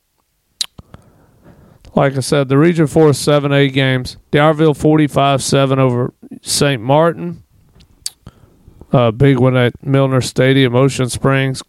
like 1.95 2.17
I 2.17 2.21
said, 2.21 2.49
the 2.49 2.59
Region 2.59 2.87
Four 2.87 3.13
Seven 3.13 3.53
A 3.53 3.69
games: 3.69 4.17
D'Iberville 4.31 4.75
forty 4.75 5.07
five 5.07 5.43
seven 5.43 5.79
over 5.79 6.13
St. 6.43 6.81
Martin. 6.81 7.43
Uh, 8.93 9.13
big 9.13 9.39
one 9.39 9.57
at 9.57 9.87
Milner 9.87 10.21
Stadium, 10.21 10.75
Ocean 10.75 11.09
Springs, 11.09 11.63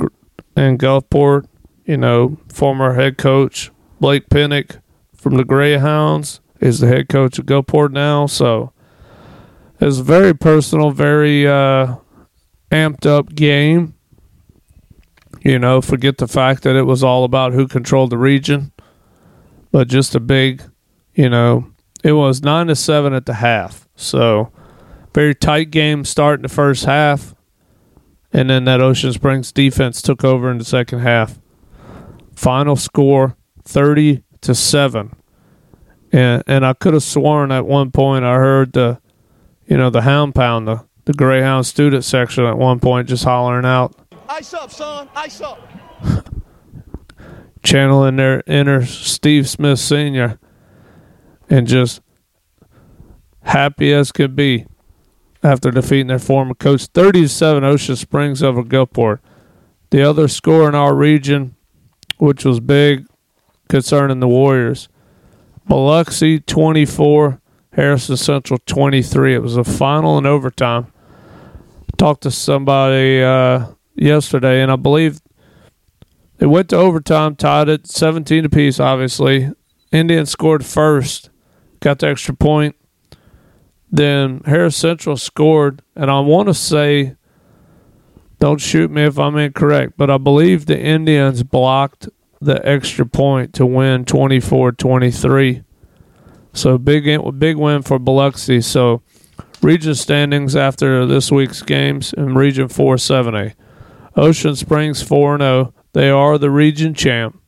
and 0.56 0.80
Gulfport. 0.80 1.46
You 1.86 1.98
know, 1.98 2.38
former 2.52 2.94
head 2.94 3.18
coach 3.18 3.72
Blake 4.00 4.30
Pinnock 4.30 4.80
from 5.16 5.36
the 5.36 5.44
Greyhounds 5.44 6.40
is 6.60 6.80
the 6.80 6.88
head 6.88 7.10
coach 7.10 7.38
of 7.38 7.46
Gulfport 7.46 7.92
now. 7.92 8.26
So 8.26 8.74
it's 9.82 9.98
a 9.98 10.04
very 10.04 10.34
personal, 10.36 10.92
very 10.92 11.48
uh, 11.48 11.96
amped 12.72 13.06
up 13.06 13.34
game. 13.34 13.96
You 15.44 15.58
know, 15.58 15.82
forget 15.82 16.20
the 16.20 16.28
fact 16.28 16.62
that 16.64 16.76
it 16.76 16.84
was 16.84 17.04
all 17.04 17.24
about 17.24 17.54
who 17.54 17.68
controlled 17.68 18.12
the 18.12 18.18
region, 18.18 18.72
but 19.72 19.88
just 19.88 20.14
a 20.14 20.20
big, 20.20 20.62
you 21.16 21.30
know, 21.30 21.72
it 22.04 22.12
was 22.12 22.44
nine 22.44 22.68
to 22.68 22.76
seven 22.76 23.14
at 23.14 23.26
the 23.26 23.34
half. 23.34 23.88
So 23.96 24.52
very 25.16 25.34
tight 25.34 25.72
game 25.72 26.06
starting 26.06 26.44
the 26.44 26.50
first 26.50 26.86
half, 26.86 27.34
and 28.32 28.52
then 28.52 28.66
that 28.66 28.82
Ocean 28.82 29.12
Springs 29.14 29.52
defense 29.52 30.04
took 30.04 30.24
over 30.24 30.52
in 30.52 30.60
the 30.60 30.66
second 30.66 31.00
half. 31.00 31.40
Final 32.36 32.76
score 32.76 33.36
thirty 33.64 34.24
to 34.42 34.54
seven, 34.54 35.16
and 36.12 36.44
and 36.46 36.64
I 36.64 36.74
could 36.74 36.94
have 36.94 37.04
sworn 37.04 37.52
at 37.52 37.66
one 37.66 37.90
point 37.90 38.26
I 38.26 38.36
heard 38.36 38.74
the 38.74 39.02
you 39.72 39.78
know, 39.78 39.90
the 39.90 40.02
Hound 40.02 40.36
Pound, 40.36 40.68
the, 40.68 40.84
the 41.06 41.14
Greyhound 41.14 41.66
student 41.66 42.04
section 42.04 42.44
at 42.44 42.58
one 42.58 42.82
point 42.82 43.08
just 43.08 43.24
hollering 43.24 43.64
out. 43.64 43.96
Ice 44.28 44.54
up, 44.54 44.70
son. 44.70 45.08
Ice 45.16 45.40
up. 45.40 45.66
channeling 47.64 48.18
their 48.18 48.44
inner 48.46 48.86
Steve 48.86 49.48
Smith 49.48 49.80
Sr. 49.80 50.38
and 51.50 51.68
just 51.68 52.02
happy 53.44 53.94
as 53.94 54.12
could 54.12 54.36
be 54.36 54.66
after 55.42 55.72
defeating 55.72 56.08
their 56.08 56.20
former 56.20 56.54
coach 56.54 56.88
37 56.88 57.64
Ocean 57.64 57.96
Springs 57.96 58.44
over 58.44 58.64
Gulfport. 58.64 59.20
The 59.92 60.04
other 60.04 60.28
score 60.28 60.68
in 60.68 60.76
our 60.76 60.94
region, 60.94 61.56
which 62.18 62.44
was 62.44 62.60
big 62.60 63.08
concerning 63.70 64.20
the 64.20 64.28
Warriors, 64.28 64.90
Biloxi 65.66 66.46
24, 66.46 67.41
Harrison 67.74 68.18
Central 68.18 68.60
23. 68.66 69.36
It 69.36 69.42
was 69.42 69.56
a 69.56 69.64
final 69.64 70.18
in 70.18 70.26
overtime. 70.26 70.92
Talked 71.98 72.24
to 72.24 72.32
somebody 72.32 73.24
uh, 73.24 73.68
yesterday, 73.96 74.62
and 74.62 74.72
I 74.72 74.76
believe 74.76 75.22
it 76.40 76.48
went 76.48 76.70
to 76.70 76.76
overtime, 76.76 77.36
tied 77.36 77.70
it 77.70 77.88
17 77.88 78.46
apiece, 78.46 78.80
obviously. 78.80 79.52
Indians 79.92 80.32
scored 80.32 80.66
first, 80.66 81.30
got 81.80 82.00
the 82.00 82.08
extra 82.08 82.36
point. 82.36 82.76
Then 83.92 84.42
Harris 84.46 84.76
Central 84.76 85.18
scored, 85.18 85.82
and 85.96 86.10
I 86.10 86.20
want 86.22 86.48
to 86.48 86.54
say, 86.54 87.16
don't 88.40 88.60
shoot 88.60 88.90
me 88.90 89.04
if 89.04 89.20
I'm 89.20 89.38
incorrect, 89.38 89.94
but 89.98 90.10
I 90.10 90.18
believe 90.18 90.66
the 90.66 90.80
Indians 90.80 91.44
blocked 91.44 92.10
the 92.40 92.66
extra 92.68 93.06
point 93.06 93.54
to 93.54 93.66
win 93.66 94.04
24-23. 94.06 95.64
So 96.54 96.78
big 96.78 97.06
big 97.40 97.58
win 97.58 97.82
for 97.82 98.00
Biloxi. 98.00 98.62
So 98.62 99.02
region 99.62 99.96
standings 99.96 100.56
after 100.56 101.06
this 101.06 101.32
week's 101.32 101.62
games 101.62 102.14
in 102.14 102.36
Region 102.36 102.68
4 102.68 102.96
7A. 102.96 103.54
Ocean 104.16 104.56
Springs 104.56 105.02
4 105.02 105.38
0. 105.38 105.74
They 105.94 106.10
are 106.10 106.38
the 106.38 106.50
region 106.50 106.94
champ. 106.94 107.42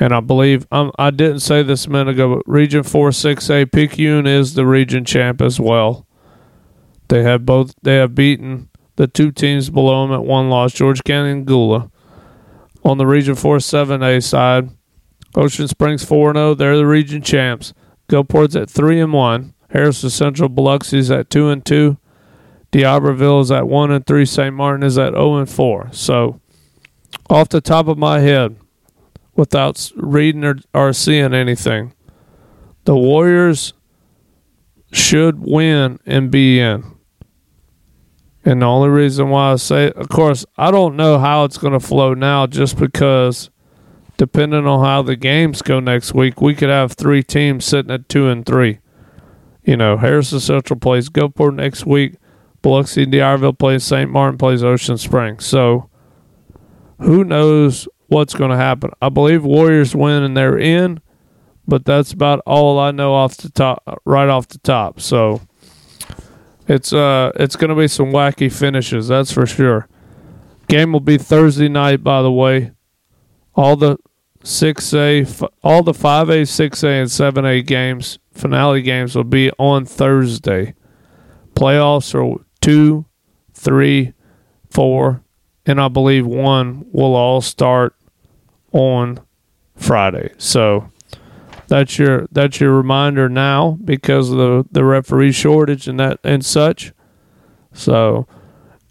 And 0.00 0.12
I 0.12 0.20
believe 0.20 0.66
um, 0.72 0.90
I 0.98 1.10
didn't 1.10 1.40
say 1.40 1.62
this 1.62 1.86
a 1.86 1.90
minute 1.90 2.14
ago, 2.14 2.36
but 2.36 2.50
Region 2.50 2.82
4 2.82 3.10
6A 3.10 3.70
Picayune 3.70 4.26
is 4.26 4.54
the 4.54 4.66
region 4.66 5.04
champ 5.04 5.40
as 5.40 5.60
well. 5.60 6.06
They 7.08 7.22
have 7.22 7.46
both 7.46 7.74
they 7.82 7.96
have 7.96 8.14
beaten 8.14 8.68
the 8.96 9.06
two 9.06 9.30
teams 9.30 9.70
below 9.70 10.06
them 10.06 10.14
at 10.14 10.24
one 10.24 10.50
loss, 10.50 10.72
George 10.72 11.04
County 11.04 11.30
and 11.30 11.46
Goula. 11.46 11.90
On 12.84 12.98
the 12.98 13.06
Region 13.06 13.36
4 13.36 13.58
7A 13.58 14.22
side, 14.24 14.70
Ocean 15.34 15.68
Springs 15.68 16.04
4 16.04 16.34
0, 16.34 16.54
they're 16.54 16.76
the 16.76 16.86
region 16.86 17.22
champs. 17.22 17.72
Gulfport's 18.08 18.56
at 18.56 18.68
3 18.68 19.00
and 19.00 19.12
1. 19.12 19.54
Harrison 19.70 20.10
Central 20.10 20.50
Biloxi's 20.50 21.10
at 21.10 21.30
2 21.30 21.48
and 21.48 21.64
2. 21.64 21.96
D'Iberville 22.70 23.40
is 23.40 23.50
at 23.50 23.66
1 23.66 23.90
and 23.90 24.06
3. 24.06 24.26
St. 24.26 24.54
Martin 24.54 24.82
is 24.82 24.98
at 24.98 25.12
0 25.12 25.36
and 25.36 25.48
4. 25.48 25.88
So, 25.92 26.40
off 27.30 27.48
the 27.48 27.60
top 27.60 27.88
of 27.88 27.96
my 27.96 28.20
head, 28.20 28.56
without 29.34 29.90
reading 29.96 30.44
or, 30.44 30.56
or 30.74 30.92
seeing 30.92 31.32
anything, 31.32 31.94
the 32.84 32.96
Warriors 32.96 33.72
should 34.92 35.40
win 35.40 35.98
and 36.04 36.30
be 36.30 36.60
in. 36.60 36.84
And 38.44 38.60
the 38.60 38.66
only 38.66 38.88
reason 38.88 39.30
why 39.30 39.52
I 39.52 39.56
say, 39.56 39.92
of 39.92 40.08
course, 40.08 40.44
I 40.56 40.70
don't 40.70 40.96
know 40.96 41.18
how 41.18 41.44
it's 41.44 41.58
going 41.58 41.74
to 41.74 41.80
flow 41.80 42.12
now 42.12 42.46
just 42.46 42.76
because 42.76 43.50
depending 44.22 44.68
on 44.68 44.84
how 44.84 45.02
the 45.02 45.16
games 45.16 45.62
go 45.62 45.80
next 45.80 46.14
week, 46.14 46.40
we 46.40 46.54
could 46.54 46.68
have 46.68 46.92
three 46.92 47.24
teams 47.24 47.64
sitting 47.64 47.90
at 47.90 48.08
two 48.08 48.28
and 48.28 48.46
three. 48.46 48.78
You 49.64 49.76
know, 49.76 49.96
Harrison 49.96 50.38
Central 50.38 50.78
plays 50.78 51.08
Gulfport 51.08 51.56
next 51.56 51.84
week. 51.84 52.14
Biloxi 52.62 53.02
and 53.02 53.58
plays 53.58 53.82
St. 53.82 54.08
Martin 54.08 54.38
plays 54.38 54.62
Ocean 54.62 54.96
Springs. 54.96 55.44
So 55.44 55.90
who 57.00 57.24
knows 57.24 57.88
what's 58.06 58.32
going 58.32 58.52
to 58.52 58.56
happen? 58.56 58.92
I 59.02 59.08
believe 59.08 59.44
Warriors 59.44 59.92
win 59.92 60.22
and 60.22 60.36
they're 60.36 60.56
in, 60.56 61.00
but 61.66 61.84
that's 61.84 62.12
about 62.12 62.42
all 62.46 62.78
I 62.78 62.92
know 62.92 63.14
off 63.14 63.38
the 63.38 63.50
top, 63.50 63.82
right 64.04 64.28
off 64.28 64.46
the 64.46 64.58
top. 64.58 65.00
So 65.00 65.40
it's 66.68 66.92
uh, 66.92 67.32
it's 67.34 67.56
going 67.56 67.70
to 67.70 67.74
be 67.74 67.88
some 67.88 68.12
wacky 68.12 68.52
finishes, 68.52 69.08
that's 69.08 69.32
for 69.32 69.46
sure. 69.46 69.88
Game 70.68 70.92
will 70.92 71.00
be 71.00 71.18
Thursday 71.18 71.68
night, 71.68 72.04
by 72.04 72.22
the 72.22 72.30
way. 72.30 72.70
All 73.56 73.74
the 73.74 73.98
6A, 74.42 75.48
all 75.62 75.82
the 75.82 75.92
5A, 75.92 76.42
6A, 76.42 77.02
and 77.02 77.08
7A 77.08 77.66
games, 77.66 78.18
finale 78.32 78.82
games, 78.82 79.14
will 79.14 79.24
be 79.24 79.50
on 79.58 79.84
Thursday. 79.84 80.74
Playoffs 81.54 82.14
are 82.14 82.44
two, 82.60 83.06
three, 83.52 84.14
four, 84.70 85.22
and 85.66 85.80
I 85.80 85.88
believe 85.88 86.26
one 86.26 86.86
will 86.92 87.14
all 87.14 87.40
start 87.40 87.94
on 88.72 89.20
Friday. 89.76 90.32
So 90.38 90.90
that's 91.68 91.98
your 91.98 92.26
that's 92.32 92.60
your 92.60 92.72
reminder 92.72 93.28
now 93.28 93.78
because 93.84 94.30
of 94.30 94.38
the, 94.38 94.66
the 94.70 94.84
referee 94.84 95.32
shortage 95.32 95.86
and 95.86 96.00
that 96.00 96.18
and 96.24 96.44
such. 96.44 96.92
So 97.72 98.26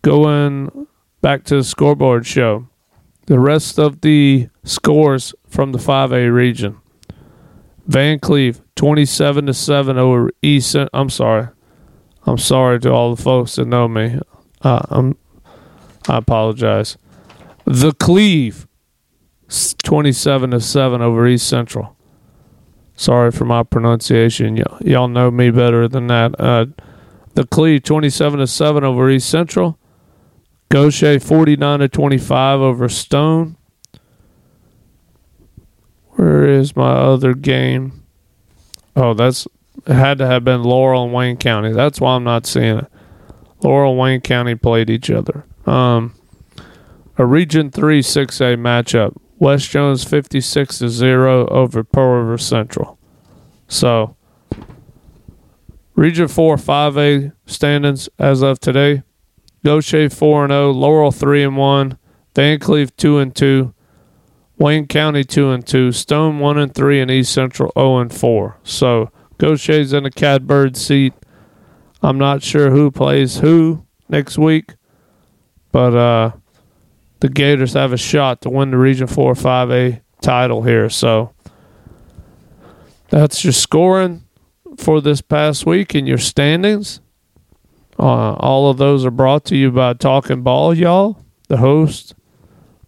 going 0.01 0.87
back 1.21 1.43
to 1.45 1.57
the 1.57 1.63
scoreboard 1.63 2.25
show. 2.25 2.67
The 3.27 3.39
rest 3.39 3.79
of 3.79 4.01
the 4.01 4.49
scores 4.63 5.33
from 5.51 5.73
the 5.73 5.77
5A 5.77 6.33
region. 6.33 6.79
Vancleave 7.87 8.61
27 8.75 9.47
to 9.47 9.53
7 9.53 9.97
over 9.97 10.31
East. 10.41 10.75
I'm 10.93 11.09
sorry. 11.09 11.49
I'm 12.23 12.37
sorry 12.37 12.79
to 12.79 12.91
all 12.91 13.13
the 13.13 13.21
folks 13.21 13.55
that 13.57 13.65
know 13.65 13.87
me. 13.87 14.19
Uh, 14.61 14.81
I'm 14.89 15.17
I 16.07 16.17
apologize. 16.17 16.97
The 17.65 17.91
Cleve 17.91 18.67
27 19.83 20.51
to 20.51 20.59
7 20.61 21.01
over 21.01 21.27
East 21.27 21.47
Central. 21.47 21.95
Sorry 22.95 23.31
for 23.31 23.45
my 23.45 23.63
pronunciation. 23.63 24.55
Y- 24.55 24.63
y'all 24.81 25.07
know 25.07 25.29
me 25.29 25.51
better 25.51 25.87
than 25.87 26.07
that. 26.07 26.39
Uh, 26.39 26.67
the 27.33 27.45
Cleve 27.45 27.83
27 27.83 28.39
to 28.39 28.47
7 28.47 28.83
over 28.83 29.09
East 29.09 29.29
Central. 29.29 29.77
Gautier 30.69 31.19
49 31.19 31.79
to 31.79 31.89
25 31.89 32.61
over 32.61 32.87
Stone. 32.87 33.57
Where 36.21 36.47
is 36.47 36.75
my 36.75 36.91
other 36.91 37.33
game? 37.33 38.03
Oh, 38.95 39.15
that's 39.15 39.47
it 39.87 39.93
had 39.93 40.19
to 40.19 40.27
have 40.27 40.43
been 40.43 40.61
Laurel 40.61 41.05
and 41.05 41.13
Wayne 41.13 41.37
County. 41.37 41.71
That's 41.71 41.99
why 41.99 42.13
I'm 42.15 42.23
not 42.23 42.45
seeing 42.45 42.77
it. 42.77 42.91
Laurel 43.63 43.93
and 43.93 43.99
Wayne 43.99 44.21
County 44.21 44.53
played 44.53 44.91
each 44.91 45.09
other. 45.09 45.45
Um, 45.65 46.13
a 47.17 47.25
Region 47.25 47.71
3 47.71 48.03
6A 48.03 48.55
matchup. 48.57 49.15
West 49.39 49.71
Jones 49.71 50.03
56 50.03 50.77
to 50.77 50.89
0 50.89 51.47
over 51.47 51.83
Pearl 51.83 52.21
River 52.21 52.37
Central. 52.37 52.99
So, 53.67 54.15
Region 55.95 56.27
4 56.27 56.55
5A 56.55 57.33
standings 57.47 58.09
as 58.19 58.43
of 58.43 58.59
today. 58.59 59.01
Gautier 59.65 60.11
4 60.11 60.43
and 60.43 60.51
0, 60.51 60.69
Laurel 60.69 61.11
3 61.11 61.45
and 61.45 61.57
1, 61.57 61.97
Vancleave 62.35 62.95
2 62.95 63.17
and 63.17 63.35
2, 63.35 63.73
Wayne 64.61 64.85
County 64.85 65.23
2 65.23 65.49
and 65.49 65.65
2, 65.65 65.91
Stone 65.91 66.37
1 66.37 66.59
and 66.59 66.75
3 66.75 67.01
and 67.01 67.09
East 67.09 67.33
Central 67.33 67.71
0 67.75 67.97
and 67.97 68.13
4. 68.13 68.59
So, 68.63 69.11
Gautier's 69.39 69.91
in 69.91 70.03
the 70.03 70.11
catbird 70.11 70.77
seat. 70.77 71.13
I'm 72.03 72.19
not 72.19 72.43
sure 72.43 72.69
who 72.69 72.91
plays 72.91 73.39
who 73.39 73.87
next 74.07 74.37
week, 74.37 74.75
but 75.71 75.95
uh, 75.95 76.31
the 77.21 77.29
Gators 77.29 77.73
have 77.73 77.91
a 77.91 77.97
shot 77.97 78.41
to 78.41 78.51
win 78.51 78.69
the 78.69 78.77
Region 78.77 79.07
4 79.07 79.33
5A 79.33 80.01
title 80.21 80.61
here. 80.61 80.91
So, 80.91 81.33
that's 83.09 83.43
your 83.43 83.53
scoring 83.53 84.25
for 84.77 85.01
this 85.01 85.21
past 85.21 85.65
week 85.65 85.95
and 85.95 86.07
your 86.07 86.19
standings. 86.19 87.01
Uh, 87.97 88.33
all 88.33 88.69
of 88.69 88.77
those 88.77 89.05
are 89.05 89.11
brought 89.11 89.43
to 89.45 89.57
you 89.57 89.71
by 89.71 89.93
Talking 89.93 90.43
Ball, 90.43 90.75
y'all. 90.75 91.25
The 91.47 91.57
host, 91.57 92.13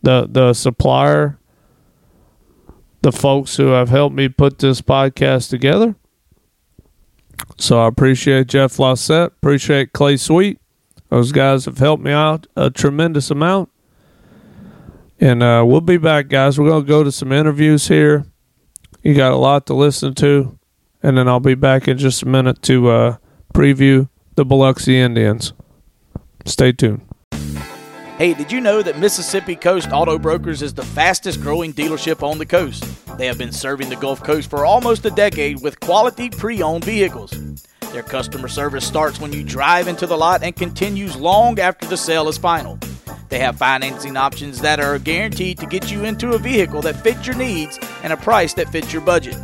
the 0.03 0.27
the 0.29 0.53
supplier, 0.53 1.39
the 3.03 3.11
folks 3.11 3.57
who 3.57 3.67
have 3.67 3.89
helped 3.89 4.15
me 4.15 4.29
put 4.29 4.59
this 4.59 4.81
podcast 4.81 5.49
together. 5.49 5.95
So 7.57 7.81
I 7.81 7.87
appreciate 7.87 8.47
Jeff 8.47 8.79
Lossett, 8.79 9.33
appreciate 9.33 9.93
Clay 9.93 10.17
Sweet. 10.17 10.59
Those 11.09 11.31
guys 11.31 11.65
have 11.65 11.77
helped 11.77 12.01
me 12.01 12.11
out 12.11 12.47
a 12.55 12.71
tremendous 12.71 13.29
amount. 13.29 13.69
And 15.19 15.43
uh, 15.43 15.63
we'll 15.65 15.81
be 15.81 15.97
back, 15.97 16.27
guys. 16.27 16.57
We're 16.57 16.69
going 16.69 16.83
to 16.83 16.87
go 16.87 17.03
to 17.03 17.11
some 17.11 17.31
interviews 17.31 17.87
here. 17.87 18.25
You 19.03 19.13
got 19.13 19.31
a 19.31 19.37
lot 19.37 19.67
to 19.67 19.73
listen 19.73 20.15
to. 20.15 20.57
And 21.03 21.17
then 21.17 21.27
I'll 21.27 21.39
be 21.39 21.55
back 21.55 21.87
in 21.87 21.97
just 21.97 22.23
a 22.23 22.27
minute 22.27 22.61
to 22.63 22.89
uh, 22.89 23.17
preview 23.53 24.09
the 24.35 24.45
Biloxi 24.45 24.97
Indians. 24.97 25.53
Stay 26.45 26.71
tuned. 26.71 27.01
Hey, 28.23 28.33
did 28.33 28.53
you 28.53 28.61
know 28.61 28.81
that 28.81 28.99
Mississippi 28.99 29.53
Coast 29.53 29.89
Auto 29.91 30.17
Brokers 30.17 30.61
is 30.61 30.73
the 30.73 30.85
fastest 30.85 31.41
growing 31.41 31.73
dealership 31.73 32.23
on 32.23 32.37
the 32.37 32.45
coast? 32.45 32.85
They 33.17 33.27
have 33.27 33.37
been 33.37 33.51
serving 33.51 33.89
the 33.89 33.97
Gulf 33.97 34.23
Coast 34.23 34.49
for 34.49 34.65
almost 34.65 35.05
a 35.05 35.09
decade 35.09 35.61
with 35.61 35.77
quality 35.81 36.29
pre 36.29 36.61
owned 36.61 36.85
vehicles. 36.85 37.31
Their 37.91 38.01
customer 38.01 38.47
service 38.47 38.87
starts 38.87 39.19
when 39.19 39.33
you 39.33 39.43
drive 39.43 39.89
into 39.89 40.07
the 40.07 40.15
lot 40.15 40.41
and 40.41 40.55
continues 40.55 41.17
long 41.17 41.59
after 41.59 41.85
the 41.85 41.97
sale 41.97 42.29
is 42.29 42.37
final. 42.37 42.79
They 43.27 43.39
have 43.39 43.57
financing 43.57 44.15
options 44.15 44.61
that 44.61 44.79
are 44.79 44.97
guaranteed 44.99 45.59
to 45.59 45.65
get 45.65 45.91
you 45.91 46.05
into 46.05 46.31
a 46.31 46.37
vehicle 46.37 46.81
that 46.83 47.03
fits 47.03 47.27
your 47.27 47.35
needs 47.35 47.77
and 48.03 48.13
a 48.13 48.17
price 48.17 48.53
that 48.53 48.69
fits 48.69 48.93
your 48.93 49.01
budget. 49.01 49.35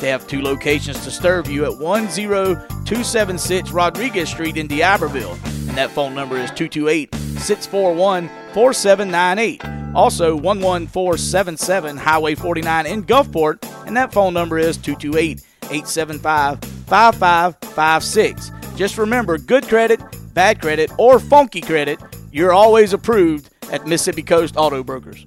They 0.00 0.08
have 0.08 0.26
two 0.26 0.42
locations 0.42 1.02
to 1.04 1.10
serve 1.10 1.48
you 1.48 1.64
at 1.64 1.78
10276 1.78 3.70
Rodriguez 3.70 4.28
Street 4.28 4.56
in 4.56 4.66
D'Iberville, 4.66 5.38
and 5.68 5.76
that 5.76 5.90
phone 5.90 6.14
number 6.14 6.36
is 6.36 6.50
228 6.50 7.14
641 7.14 8.28
4798. 8.52 9.62
Also, 9.94 10.36
11477 10.36 11.96
Highway 11.96 12.34
49 12.34 12.86
in 12.86 13.04
Gulfport, 13.04 13.86
and 13.86 13.96
that 13.96 14.12
phone 14.12 14.34
number 14.34 14.58
is 14.58 14.76
228 14.76 15.40
875 15.62 16.58
5556. 16.60 18.52
Just 18.76 18.98
remember 18.98 19.38
good 19.38 19.66
credit, 19.66 20.00
bad 20.34 20.60
credit, 20.60 20.90
or 20.98 21.18
funky 21.18 21.62
credit, 21.62 21.98
you're 22.30 22.52
always 22.52 22.92
approved 22.92 23.48
at 23.72 23.86
Mississippi 23.86 24.22
Coast 24.22 24.56
Auto 24.58 24.84
Brokers. 24.84 25.24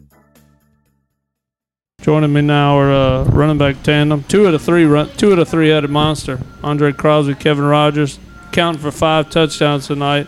Joining 2.01 2.31
me 2.31 2.41
now 2.41 2.77
are 2.77 2.91
uh, 2.91 3.23
running 3.25 3.57
back 3.57 3.83
tandem, 3.83 4.23
two 4.23 4.45
of 4.45 4.53
the 4.53 4.59
three 4.59 4.85
run, 4.85 5.09
two 5.17 5.31
of 5.31 5.37
the 5.37 5.45
three 5.45 5.69
headed 5.69 5.89
monster. 5.89 6.39
Andre 6.63 6.93
Crosby, 6.93 7.35
Kevin 7.35 7.65
Rogers, 7.65 8.19
counting 8.53 8.81
for 8.81 8.89
five 8.91 9.29
touchdowns 9.29 9.87
tonight. 9.87 10.27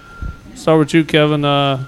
Start 0.53 0.79
with 0.79 0.93
you, 0.93 1.05
Kevin. 1.05 1.45
Uh, 1.45 1.85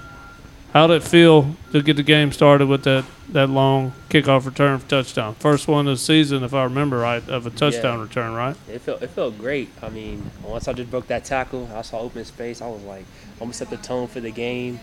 How 0.71 0.87
did 0.87 1.03
it 1.03 1.03
feel 1.03 1.55
to 1.73 1.81
get 1.83 1.97
the 1.97 2.03
game 2.03 2.31
started 2.31 2.67
with 2.67 2.83
that, 2.85 3.03
that 3.29 3.49
long 3.49 3.91
kickoff 4.09 4.45
return 4.45 4.79
for 4.79 4.87
touchdown? 4.89 5.35
First 5.35 5.67
one 5.67 5.85
of 5.87 5.93
the 5.93 6.01
season, 6.01 6.43
if 6.43 6.53
I 6.53 6.63
remember 6.63 6.97
right, 6.97 7.27
of 7.29 7.45
a 7.45 7.49
touchdown 7.51 7.97
Yeah. 7.99 8.03
return, 8.05 8.33
right? 8.33 8.55
It 8.71 8.81
felt 8.81 9.03
it 9.03 9.09
felt 9.09 9.37
great. 9.37 9.69
I 9.83 9.89
mean, 9.89 10.31
once 10.43 10.67
I 10.69 10.73
just 10.73 10.89
broke 10.89 11.07
that 11.07 11.25
tackle, 11.25 11.69
I 11.75 11.81
saw 11.83 11.99
open 11.99 12.23
space. 12.25 12.61
I 12.61 12.67
was 12.67 12.81
like, 12.83 13.05
I'm 13.33 13.39
gonna 13.47 13.53
set 13.53 13.69
the 13.69 13.77
tone 13.77 14.07
for 14.07 14.21
the 14.21 14.31
game, 14.31 14.79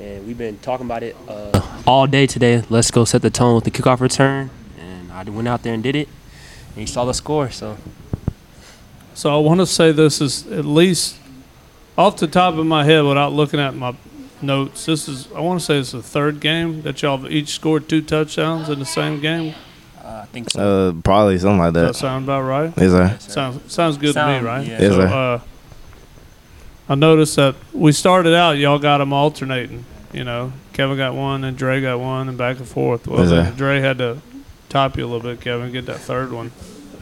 and 0.00 0.26
we've 0.26 0.38
been 0.38 0.58
talking 0.58 0.86
about 0.86 1.02
it 1.02 1.16
uh, 1.28 1.60
all 1.86 2.06
day 2.06 2.26
today. 2.26 2.62
Let's 2.68 2.90
go 2.90 3.04
set 3.04 3.22
the 3.22 3.30
tone 3.30 3.54
with 3.54 3.64
the 3.64 3.70
kickoff 3.70 4.00
return, 4.00 4.50
and 4.78 5.10
I 5.12 5.22
went 5.24 5.48
out 5.48 5.62
there 5.62 5.74
and 5.74 5.82
did 5.82 5.96
it, 5.96 6.08
and 6.72 6.78
you 6.82 6.86
saw 6.86 7.04
the 7.04 7.14
score. 7.14 7.50
So 7.50 7.76
So 9.14 9.34
I 9.34 9.40
want 9.40 9.60
to 9.60 9.66
say 9.66 9.92
this 9.92 10.20
is 10.20 10.46
at 10.48 10.64
least 10.64 11.16
off 11.96 12.16
the 12.18 12.26
top 12.28 12.54
of 12.54 12.66
my 12.66 12.84
head 12.84 13.02
without 13.04 13.32
looking 13.32 13.58
at 13.60 13.74
my 13.74 13.94
notes. 14.40 14.86
This 14.86 15.08
is 15.08 15.28
I 15.32 15.40
want 15.40 15.60
to 15.60 15.66
say 15.66 15.78
it's 15.78 15.92
the 15.92 16.02
third 16.02 16.40
game 16.40 16.82
that 16.82 17.02
y'all 17.02 17.16
have 17.18 17.30
each 17.30 17.48
scored 17.48 17.88
two 17.88 18.02
touchdowns 18.02 18.68
in 18.68 18.78
the 18.78 18.84
same 18.86 19.20
game. 19.20 19.54
uh, 20.04 20.20
I 20.22 20.26
think 20.26 20.50
so. 20.50 20.60
Uh, 20.90 20.92
probably 21.02 21.38
something 21.38 21.58
like 21.58 21.74
Does 21.74 21.82
that 21.82 21.86
that. 21.92 21.98
sound 21.98 22.24
about 22.24 22.42
right? 22.42 22.72
Yes, 22.76 22.90
sir. 22.92 23.04
Yes. 23.06 23.32
Sounds 23.32 23.72
sounds 23.72 23.96
good 23.96 24.14
to 24.14 24.26
me, 24.26 24.46
right? 24.46 24.64
yeah. 24.66 24.80
Yes, 24.80 24.92
so, 24.92 25.00
sir. 25.00 25.06
uh, 25.08 25.40
I 26.88 26.94
noticed 26.94 27.36
that 27.36 27.54
we 27.72 27.92
started 27.92 28.34
out, 28.34 28.58
y'all 28.58 28.78
got 28.78 28.98
them 28.98 29.12
alternating. 29.12 29.84
You 30.12 30.24
know, 30.24 30.52
Kevin 30.72 30.96
got 30.96 31.14
one 31.14 31.44
and 31.44 31.56
Dre 31.56 31.82
got 31.82 32.00
one, 32.00 32.28
and 32.28 32.38
back 32.38 32.58
and 32.58 32.66
forth. 32.66 33.06
Well, 33.06 33.26
then 33.26 33.54
Dre 33.56 33.80
had 33.80 33.98
to 33.98 34.18
top 34.70 34.96
you 34.96 35.04
a 35.04 35.08
little 35.08 35.20
bit, 35.20 35.40
Kevin, 35.40 35.70
get 35.70 35.86
that 35.86 36.00
third 36.00 36.32
one, 36.32 36.50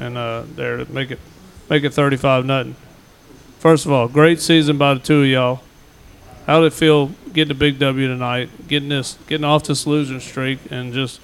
and 0.00 0.16
uh, 0.16 0.42
there 0.56 0.78
to 0.78 0.92
make 0.92 1.10
it 1.12 1.20
make 1.70 1.84
it 1.84 1.94
thirty-five 1.94 2.44
nothing. 2.44 2.74
First 3.58 3.86
of 3.86 3.92
all, 3.92 4.08
great 4.08 4.40
season 4.40 4.76
by 4.76 4.94
the 4.94 5.00
two 5.00 5.22
of 5.22 5.28
y'all. 5.28 5.60
How 6.46 6.60
did 6.60 6.68
it 6.68 6.72
feel 6.72 7.12
getting 7.32 7.50
a 7.50 7.58
big 7.58 7.78
W 7.78 8.06
tonight, 8.06 8.68
getting 8.68 8.88
this, 8.88 9.18
getting 9.26 9.44
off 9.44 9.64
this 9.64 9.86
losing 9.86 10.20
streak, 10.20 10.58
and 10.70 10.92
just 10.92 11.20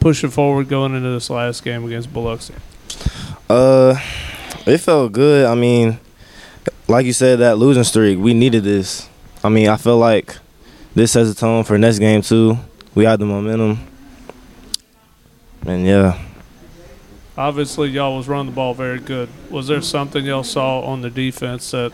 pushing 0.00 0.30
forward 0.30 0.68
going 0.68 0.94
into 0.94 1.10
this 1.10 1.28
last 1.30 1.64
game 1.64 1.84
against 1.84 2.12
Biloxi? 2.12 2.54
Uh, 3.48 3.98
it 4.66 4.78
felt 4.78 5.12
good. 5.12 5.46
I 5.46 5.54
mean, 5.54 5.98
like 6.88 7.06
you 7.06 7.12
said, 7.12 7.38
that 7.40 7.58
losing 7.58 7.84
streak, 7.84 8.18
we 8.18 8.34
needed 8.34 8.64
this. 8.64 9.08
I 9.42 9.48
mean, 9.48 9.68
I 9.68 9.76
feel 9.76 9.98
like 9.98 10.36
this 10.94 11.12
sets 11.12 11.28
the 11.28 11.34
tone 11.34 11.64
for 11.64 11.76
next 11.78 11.98
game 11.98 12.22
too. 12.22 12.58
We 12.94 13.04
had 13.04 13.18
the 13.18 13.26
momentum, 13.26 13.78
and 15.66 15.84
yeah, 15.84 16.20
Obviously, 17.36 17.88
y'all 17.90 18.16
was 18.16 18.28
running 18.28 18.46
the 18.46 18.54
ball 18.54 18.74
very 18.74 19.00
good. 19.00 19.28
Was 19.50 19.66
there 19.66 19.80
something 19.82 20.24
y'all 20.24 20.44
saw 20.44 20.82
on 20.82 21.00
the 21.02 21.10
defense 21.10 21.72
that 21.72 21.92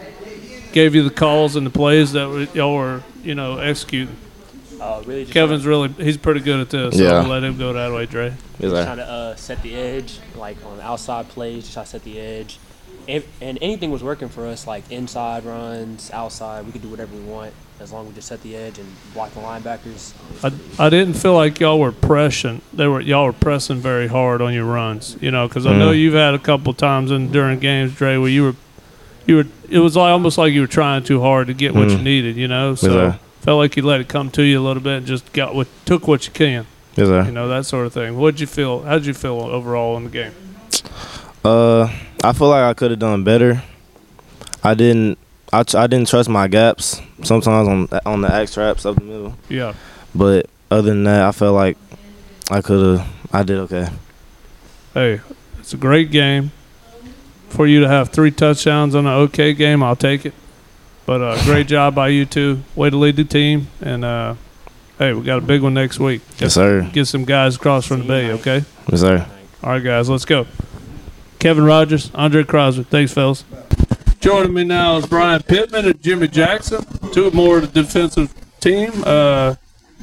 gave 0.73 0.95
you 0.95 1.03
the 1.03 1.09
calls 1.15 1.57
and 1.57 1.67
the 1.67 1.71
plays 1.71 2.13
that 2.13 2.51
y'all 2.55 2.75
were, 2.75 3.03
you 3.23 3.35
know, 3.35 3.57
executing? 3.57 4.15
Uh, 4.79 5.03
really 5.07 5.23
just 5.23 5.33
Kevin's 5.33 5.65
really 5.67 5.89
he's 5.95 6.19
pretty 6.19 6.41
good 6.41 6.61
at 6.61 6.69
this. 6.71 6.97
So 6.99 7.03
Yeah. 7.03 7.21
I'll 7.21 7.27
let 7.29 7.43
him 7.43 7.57
go 7.57 7.73
that 7.73 7.91
way, 7.93 8.05
Dre. 8.05 8.35
yes, 8.59 8.71
trying 8.71 8.85
sir. 8.85 8.97
to 8.97 9.03
uh, 9.11 9.37
set 9.37 9.63
the 9.63 9.75
edge, 9.75 10.19
like 10.37 10.57
on 10.67 10.77
the 10.77 10.83
outside 10.85 11.29
plays, 11.31 11.63
just 11.63 11.73
try 11.73 11.85
to 11.85 11.89
set 11.89 12.05
the 12.05 12.21
edge. 12.21 12.59
If, 13.07 13.27
and 13.43 13.59
anything 13.63 13.91
was 13.91 14.03
working 14.03 14.29
for 14.29 14.47
us, 14.47 14.67
like 14.67 14.91
inside 14.91 15.45
runs, 15.45 16.11
outside, 16.13 16.65
we 16.67 16.73
could 16.73 16.83
do 16.83 16.89
whatever 16.89 17.15
we 17.15 17.23
want 17.23 17.53
as 17.81 17.93
long 17.93 18.05
as 18.05 18.09
we 18.11 18.15
just 18.15 18.29
set 18.29 18.43
the 18.43 18.55
edge 18.57 18.79
and 18.79 18.87
block 19.15 19.33
the 19.33 19.41
linebackers. 19.41 20.13
I, 20.45 20.85
I 20.87 20.91
didn't 20.91 21.15
feel 21.15 21.35
like 21.35 21.59
y'all 21.61 21.79
were 21.81 21.93
pressing. 21.93 22.61
They 22.73 22.87
were 22.87 23.01
y'all 23.01 23.25
were 23.25 23.33
pressing 23.33 23.79
very 23.79 24.07
hard 24.09 24.43
on 24.43 24.53
your 24.55 24.67
runs. 24.67 25.17
You 25.21 25.31
know, 25.31 25.49
because 25.49 25.67
I 25.67 25.77
know 25.77 25.91
Mhm. 25.93 25.99
you've 25.99 26.15
had 26.15 26.35
a 26.35 26.39
couple 26.39 26.73
times 26.75 27.11
in 27.11 27.33
during 27.33 27.59
games, 27.59 27.95
Dre, 27.95 28.17
where 28.19 28.29
you 28.31 28.43
were 28.45 28.55
you 29.27 29.37
were. 29.37 29.47
It 29.69 29.79
was 29.79 29.97
like, 29.97 30.11
almost 30.11 30.37
like 30.37 30.53
you 30.53 30.61
were 30.63 30.67
trying 30.67 31.05
too 31.05 31.21
hard 31.21 31.47
to 31.47 31.55
get 31.55 31.75
what 31.75 31.89
you 31.91 31.97
Mhm. 31.99 32.03
needed. 32.03 32.37
You 32.37 32.49
know, 32.49 32.75
so 32.75 32.89
sir. 32.89 33.19
felt 33.41 33.59
like 33.59 33.77
you 33.77 33.83
let 33.85 34.01
it 34.01 34.09
come 34.09 34.31
to 34.33 34.43
you 34.43 34.61
a 34.61 34.65
little 34.65 34.83
bit 34.83 34.99
and 34.99 35.07
just 35.07 35.33
got 35.33 35.55
what 35.55 35.69
took 35.87 36.07
what 36.07 36.27
you 36.27 36.33
can. 36.33 36.67
Yes, 36.97 37.27
you 37.27 37.33
know 37.33 37.49
that 37.49 37.65
sort 37.67 37.87
of 37.87 37.93
thing. 37.95 38.19
What'd 38.19 38.41
you 38.41 38.47
feel? 38.47 38.83
How'd 38.83 39.07
you 39.07 39.15
feel 39.15 39.41
overall 39.41 39.97
in 39.97 40.05
the 40.05 40.11
game? 40.11 40.33
Uh, 41.45 41.89
I 42.23 42.33
feel 42.33 42.49
like 42.49 42.65
I 42.65 42.75
could 42.75 42.91
have 42.91 43.01
done 43.01 43.25
better. 43.25 43.63
I 44.63 44.75
didn't. 44.75 45.19
I, 45.53 45.61
I 45.75 45.87
didn't 45.87 46.07
trust 46.09 46.29
my 46.29 46.47
gaps 46.47 47.01
sometimes 47.23 47.67
on 47.69 48.01
on 48.07 48.21
the 48.21 48.33
X 48.33 48.55
traps 48.55 48.87
up 48.87 48.97
the 48.97 49.03
middle. 49.03 49.35
Yeah, 49.49 49.75
But 50.15 50.49
other 50.71 50.83
than 50.91 51.05
that, 51.05 51.23
I 51.23 51.33
felt 51.33 51.55
like 51.55 51.77
I 52.51 52.61
could 52.61 52.99
have. 52.99 53.09
I 53.33 53.43
did 53.43 53.59
okay. 53.61 53.89
hey, 54.95 55.21
it's 55.59 55.73
a 55.73 55.77
great 55.77 56.11
game. 56.11 56.53
For 57.49 57.67
you 57.67 57.81
to 57.81 57.89
have 57.89 58.11
three 58.11 58.31
touchdowns 58.31 58.95
on 58.95 59.07
an 59.07 59.13
okay 59.13 59.55
game, 59.55 59.83
I'll 59.83 59.97
take 59.97 60.25
it. 60.25 60.35
But 61.07 61.21
uh, 61.21 61.43
great 61.45 61.67
job 61.75 61.95
by 61.97 62.09
you 62.09 62.25
two. 62.27 62.63
Way 62.77 62.91
to 62.91 62.97
lead 62.97 63.17
the 63.17 63.25
team, 63.25 63.67
and 63.81 64.05
uh, 64.05 64.35
hey, 64.99 65.15
we 65.15 65.23
got 65.25 65.39
a 65.39 65.45
big 65.45 65.63
one 65.63 65.75
next 65.75 65.99
week. 65.99 66.23
Yes, 66.39 66.55
sir. 66.55 66.89
Get 66.93 67.07
some 67.07 67.25
guys 67.25 67.57
across 67.57 67.87
from 67.87 68.01
the 68.01 68.07
bay, 68.07 68.31
okay? 68.33 68.65
Yes, 68.89 69.01
sir. 69.01 69.27
All 69.65 69.71
right, 69.71 69.83
guys, 69.83 70.09
let's 70.09 70.25
go. 70.25 70.47
Kevin 71.41 71.65
Rogers, 71.65 72.11
Andre 72.15 72.45
Crosby. 72.45 72.85
Thanks, 72.85 73.15
fellas. 73.15 73.45
Joining 74.21 74.53
me 74.53 74.63
now 74.63 74.99
is 74.99 75.07
Brian 75.07 75.43
Pittman 75.43 75.87
and 75.87 76.03
Jimmy 76.03 76.29
Jackson, 76.29 76.85
two 77.13 77.31
more 77.31 77.57
of 77.57 77.73
the 77.73 77.83
defensive 77.83 78.35
team. 78.61 78.93
Uh, 79.05 79.55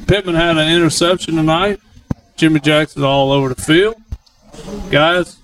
Pittman 0.08 0.34
had 0.34 0.58
an 0.58 0.76
interception 0.76 1.36
tonight. 1.36 1.80
Jimmy 2.36 2.60
Jackson's 2.60 3.04
all 3.04 3.32
over 3.32 3.50
the 3.50 3.62
field. 3.62 3.96
Guys, 4.90 5.38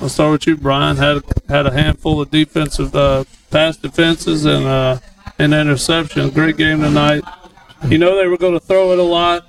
let's 0.00 0.14
start 0.14 0.32
with 0.32 0.46
you, 0.48 0.56
Brian. 0.56 0.96
Had 0.96 1.22
had 1.48 1.66
a 1.66 1.72
handful 1.72 2.20
of 2.20 2.32
defensive 2.32 2.94
uh, 2.96 3.22
pass 3.52 3.76
defenses 3.76 4.44
and 4.44 4.64
uh, 4.64 4.98
an 5.38 5.52
interception. 5.52 6.30
Great 6.30 6.56
game 6.56 6.80
tonight. 6.80 7.22
You 7.86 7.98
know 7.98 8.16
they 8.16 8.26
were 8.26 8.36
going 8.36 8.54
to 8.54 8.60
throw 8.60 8.92
it 8.92 8.98
a 8.98 9.02
lot. 9.02 9.46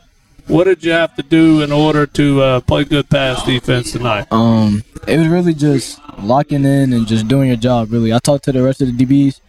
What 0.48 0.66
did 0.66 0.84
you 0.84 0.92
have 0.92 1.16
to 1.16 1.24
do 1.24 1.64
in 1.64 1.72
order 1.72 2.06
to 2.06 2.42
uh, 2.42 2.60
play 2.62 2.84
good 2.84 3.10
pass 3.10 3.44
defense 3.44 3.92
tonight? 3.92 4.28
Um, 4.32 4.84
it 5.08 5.18
was 5.18 5.28
really 5.28 5.56
just 5.56 6.00
locking 6.20 6.66
in 6.66 6.94
and 6.94 7.08
just 7.08 7.28
doing 7.28 7.48
your 7.48 7.58
job. 7.58 7.92
Really, 7.92 8.14
I 8.14 8.20
talked 8.20 8.44
to 8.46 8.52
the 8.52 8.62
rest 8.62 8.80
of 8.80 8.96
the 8.96 9.06
DBs, 9.06 9.40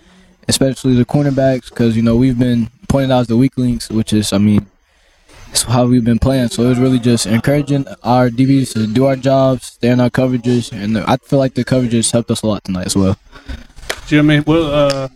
especially 0.48 0.94
the 0.94 1.04
cornerbacks, 1.04 1.68
because 1.68 1.96
you 1.96 2.02
know 2.02 2.16
we've 2.16 2.38
been 2.38 2.70
pointed 2.88 3.10
out 3.10 3.20
as 3.20 3.26
the 3.26 3.36
weak 3.36 3.58
links, 3.58 3.90
which 3.90 4.14
is, 4.14 4.32
I 4.32 4.38
mean, 4.38 4.66
it's 5.50 5.64
how 5.64 5.84
we've 5.86 6.04
been 6.04 6.18
playing. 6.18 6.48
So 6.48 6.62
it 6.62 6.68
was 6.70 6.78
really 6.78 6.98
just 6.98 7.26
encouraging 7.26 7.86
our 8.02 8.30
DBs 8.30 8.72
to 8.72 8.86
do 8.86 9.04
our 9.04 9.16
jobs, 9.16 9.66
stay 9.66 9.90
in 9.90 10.00
our 10.00 10.10
coverages, 10.10 10.72
and 10.72 10.96
I 10.96 11.18
feel 11.18 11.38
like 11.38 11.54
the 11.54 11.64
coverages 11.64 12.10
helped 12.10 12.30
us 12.30 12.40
a 12.40 12.46
lot 12.46 12.64
tonight 12.64 12.86
as 12.86 12.96
well. 12.96 13.18
Jimmy, 14.06 14.40
well, 14.40 14.72
uh, 14.72 15.08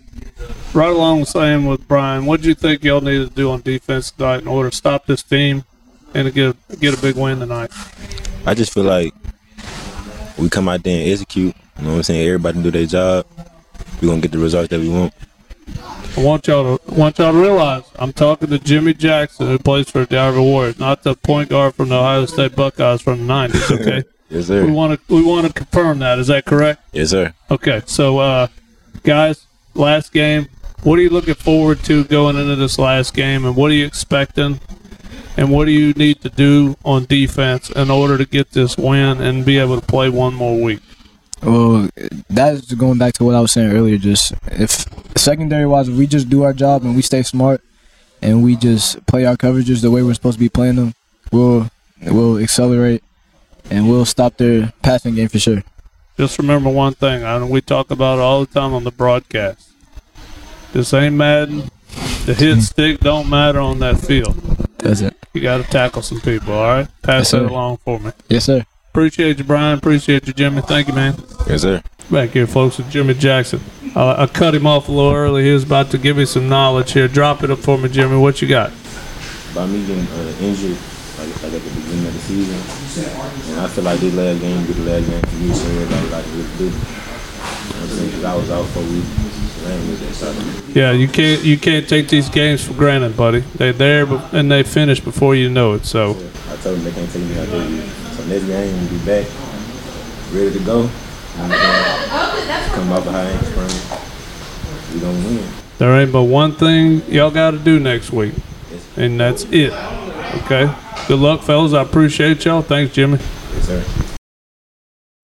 right 0.74 0.90
along 0.90 1.20
the 1.20 1.26
same 1.26 1.64
with 1.64 1.88
Brian, 1.88 2.26
what 2.26 2.42
do 2.42 2.48
you 2.48 2.54
think 2.54 2.84
y'all 2.84 3.00
needed 3.00 3.30
to 3.30 3.34
do 3.34 3.50
on 3.50 3.62
defense 3.62 4.10
tonight 4.10 4.42
in 4.42 4.48
order 4.48 4.68
to 4.68 4.76
stop 4.76 5.06
this 5.06 5.22
team 5.22 5.64
and 6.14 6.26
to 6.26 6.30
get 6.30 6.56
a, 6.70 6.76
get 6.76 6.98
a 6.98 7.00
big 7.00 7.16
win 7.16 7.38
tonight? 7.38 7.70
I 8.46 8.54
just 8.54 8.72
feel 8.72 8.84
like 8.84 9.12
we 10.38 10.48
come 10.48 10.68
out 10.68 10.82
there 10.82 11.00
and 11.02 11.10
execute. 11.10 11.54
You 11.78 11.84
know 11.84 11.90
what 11.92 11.96
I'm 11.98 12.02
saying? 12.04 12.26
Everybody 12.26 12.62
do 12.62 12.70
their 12.70 12.86
job. 12.86 13.26
We're 14.00 14.08
gonna 14.08 14.20
get 14.20 14.32
the 14.32 14.38
results 14.38 14.68
that 14.70 14.80
we 14.80 14.88
want. 14.88 15.12
I 16.16 16.22
want 16.24 16.46
y'all 16.48 16.78
to 16.78 16.94
want 16.94 17.18
y'all 17.18 17.32
to 17.32 17.38
realize 17.38 17.84
I'm 17.96 18.12
talking 18.12 18.48
to 18.48 18.58
Jimmy 18.58 18.94
Jackson, 18.94 19.46
who 19.46 19.58
plays 19.58 19.88
for 19.90 20.04
the 20.04 20.16
Iowa 20.18 20.42
Warriors, 20.42 20.78
not 20.78 21.02
the 21.02 21.14
point 21.14 21.50
guard 21.50 21.74
from 21.74 21.90
the 21.90 21.96
Ohio 21.96 22.26
State 22.26 22.56
Buckeyes 22.56 23.00
from 23.02 23.26
the 23.26 23.32
'90s. 23.32 23.70
Okay, 23.80 24.02
Yes, 24.28 24.46
sir. 24.46 24.64
we 24.64 24.72
want 24.72 24.98
to 25.06 25.14
we 25.14 25.22
want 25.22 25.46
to 25.46 25.52
confirm 25.52 25.98
that. 26.00 26.18
Is 26.18 26.26
that 26.28 26.44
correct? 26.46 26.82
Yes, 26.92 27.10
sir. 27.10 27.32
Okay, 27.50 27.82
so 27.86 28.18
uh, 28.18 28.48
guys, 29.02 29.46
last 29.74 30.12
game. 30.12 30.48
What 30.82 30.98
are 30.98 31.02
you 31.02 31.10
looking 31.10 31.34
forward 31.34 31.80
to 31.84 32.04
going 32.04 32.36
into 32.36 32.56
this 32.56 32.78
last 32.78 33.12
game, 33.14 33.44
and 33.44 33.54
what 33.54 33.70
are 33.70 33.74
you 33.74 33.84
expecting? 33.86 34.60
And 35.40 35.50
what 35.50 35.64
do 35.64 35.72
you 35.72 35.94
need 35.94 36.20
to 36.20 36.28
do 36.28 36.76
on 36.84 37.06
defense 37.06 37.70
in 37.70 37.90
order 37.90 38.18
to 38.18 38.26
get 38.26 38.50
this 38.50 38.76
win 38.76 39.22
and 39.22 39.42
be 39.42 39.56
able 39.56 39.80
to 39.80 39.86
play 39.86 40.10
one 40.10 40.34
more 40.34 40.60
week? 40.60 40.80
Well, 41.42 41.88
that's 42.28 42.74
going 42.74 42.98
back 42.98 43.14
to 43.14 43.24
what 43.24 43.34
I 43.34 43.40
was 43.40 43.50
saying 43.50 43.72
earlier. 43.72 43.96
Just 43.96 44.34
if 44.48 44.84
secondary 45.16 45.64
wise, 45.64 45.88
if 45.88 45.96
we 45.96 46.06
just 46.06 46.28
do 46.28 46.42
our 46.42 46.52
job 46.52 46.82
and 46.84 46.94
we 46.94 47.00
stay 47.00 47.22
smart 47.22 47.62
and 48.20 48.44
we 48.44 48.54
just 48.54 49.06
play 49.06 49.24
our 49.24 49.34
coverages 49.34 49.80
the 49.80 49.90
way 49.90 50.02
we're 50.02 50.12
supposed 50.12 50.36
to 50.36 50.44
be 50.44 50.50
playing 50.50 50.76
them, 50.76 50.92
we'll 51.32 51.70
we'll 52.02 52.36
accelerate 52.36 53.02
and 53.70 53.88
we'll 53.88 54.04
stop 54.04 54.36
their 54.36 54.74
passing 54.82 55.14
game 55.14 55.28
for 55.28 55.38
sure. 55.38 55.64
Just 56.18 56.38
remember 56.38 56.68
one 56.68 56.92
thing, 56.92 57.22
and 57.22 57.48
we 57.48 57.62
talk 57.62 57.90
about 57.90 58.18
it 58.18 58.20
all 58.20 58.44
the 58.44 58.52
time 58.60 58.74
on 58.74 58.84
the 58.84 58.92
broadcast. 58.92 59.70
This 60.74 60.92
ain't 60.92 61.14
Madden. 61.14 61.70
The 62.26 62.34
hit 62.34 62.56
mm-hmm. 62.56 62.60
stick 62.60 63.00
don't 63.00 63.30
matter 63.30 63.58
on 63.58 63.78
that 63.78 64.00
field. 64.00 64.36
Does 64.76 65.00
it? 65.00 65.16
You 65.32 65.40
got 65.40 65.58
to 65.58 65.64
tackle 65.64 66.02
some 66.02 66.20
people, 66.20 66.52
all 66.54 66.64
right? 66.64 66.88
Pass 67.02 67.20
Yes, 67.20 67.30
that 67.32 67.42
along 67.42 67.76
for 67.78 68.00
me. 68.00 68.10
Yes, 68.28 68.44
sir. 68.46 68.64
Appreciate 68.90 69.38
you, 69.38 69.44
Brian. 69.44 69.78
Appreciate 69.78 70.26
you, 70.26 70.32
Jimmy. 70.32 70.62
Thank 70.62 70.88
you, 70.88 70.94
man. 70.94 71.14
Yes, 71.46 71.62
sir. 71.62 71.82
Back 72.10 72.30
here, 72.30 72.48
folks, 72.48 72.78
with 72.78 72.90
Jimmy 72.90 73.14
Jackson. 73.14 73.60
Uh, 73.94 74.14
I 74.18 74.26
cut 74.26 74.54
him 74.54 74.66
off 74.66 74.88
a 74.88 74.92
little 74.92 75.12
early. 75.12 75.44
He 75.44 75.52
was 75.52 75.62
about 75.62 75.90
to 75.92 75.98
give 75.98 76.16
me 76.16 76.24
some 76.24 76.48
knowledge 76.48 76.92
here. 76.92 77.06
Drop 77.06 77.44
it 77.44 77.50
up 77.52 77.60
for 77.60 77.78
me, 77.78 77.88
Jimmy. 77.88 78.16
What 78.18 78.42
you 78.42 78.48
got? 78.48 78.72
By 79.54 79.66
me 79.66 79.86
getting 79.86 80.06
uh, 80.08 80.34
injured, 80.40 80.76
like, 81.18 81.42
like 81.42 81.52
at 81.54 81.62
the 81.62 81.70
beginning 81.80 82.06
of 82.06 82.12
the 82.14 82.20
season, 82.20 83.52
and 83.52 83.60
I 83.60 83.68
feel 83.68 83.84
like 83.84 84.00
this 84.00 84.14
last 84.14 84.40
game 84.40 84.66
be 84.66 84.72
the 84.72 84.82
last 84.90 85.06
game 85.08 85.22
for 85.22 85.36
me, 85.36 85.52
so 85.54 85.66
everybody 85.70 86.08
like 86.10 86.24
to 86.24 86.30
really 86.30 86.58
do. 86.58 86.64
You 86.64 86.70
know 86.70 86.76
what 86.78 87.80
I'm 87.82 87.88
saying? 87.88 88.10
'Cause 88.12 88.24
I 88.24 88.34
was 88.36 88.50
out 88.50 88.66
for 88.66 88.80
a 88.80 88.82
week. 88.82 89.04
Yeah, 90.74 90.92
you 90.92 91.08
can't 91.08 91.42
you 91.44 91.58
can't 91.58 91.88
take 91.88 92.08
these 92.08 92.28
games 92.28 92.66
for 92.66 92.74
granted, 92.74 93.16
buddy. 93.16 93.40
They're 93.40 93.72
there 93.72 94.06
and 94.32 94.50
they 94.50 94.62
finish 94.62 95.00
before 95.00 95.34
you 95.34 95.50
know 95.50 95.74
it. 95.74 95.84
So 95.84 96.10
I 96.10 96.56
told 96.56 96.76
them 96.76 96.84
they 96.84 96.92
can't 96.92 97.10
take 97.10 97.22
me 97.24 97.38
out 97.38 97.48
there. 97.48 97.86
So 98.12 98.24
next 98.26 98.44
game 98.44 98.76
we'll 98.80 98.90
be 98.90 99.04
back, 99.04 99.26
ready 100.32 100.52
to 100.58 100.64
go. 100.64 100.88
Uh, 101.38 102.70
come 102.74 102.92
out 102.92 103.04
behind 103.04 103.40
spring. 103.46 104.00
We 104.94 105.00
gonna 105.00 105.18
win. 105.28 105.44
there 105.78 106.00
ain't 106.00 106.12
but 106.12 106.24
one 106.24 106.52
thing 106.52 107.02
y'all 107.08 107.30
got 107.30 107.52
to 107.52 107.58
do 107.58 107.78
next 107.78 108.12
week, 108.12 108.34
and 108.96 109.18
that's 109.18 109.44
it. 109.44 109.72
Okay. 110.42 110.72
Good 111.08 111.18
luck, 111.18 111.42
fellas. 111.42 111.72
I 111.72 111.82
appreciate 111.82 112.44
y'all. 112.44 112.62
Thanks, 112.62 112.94
Jimmy. 112.94 113.18
Yes, 113.54 113.66
sir. 113.66 113.99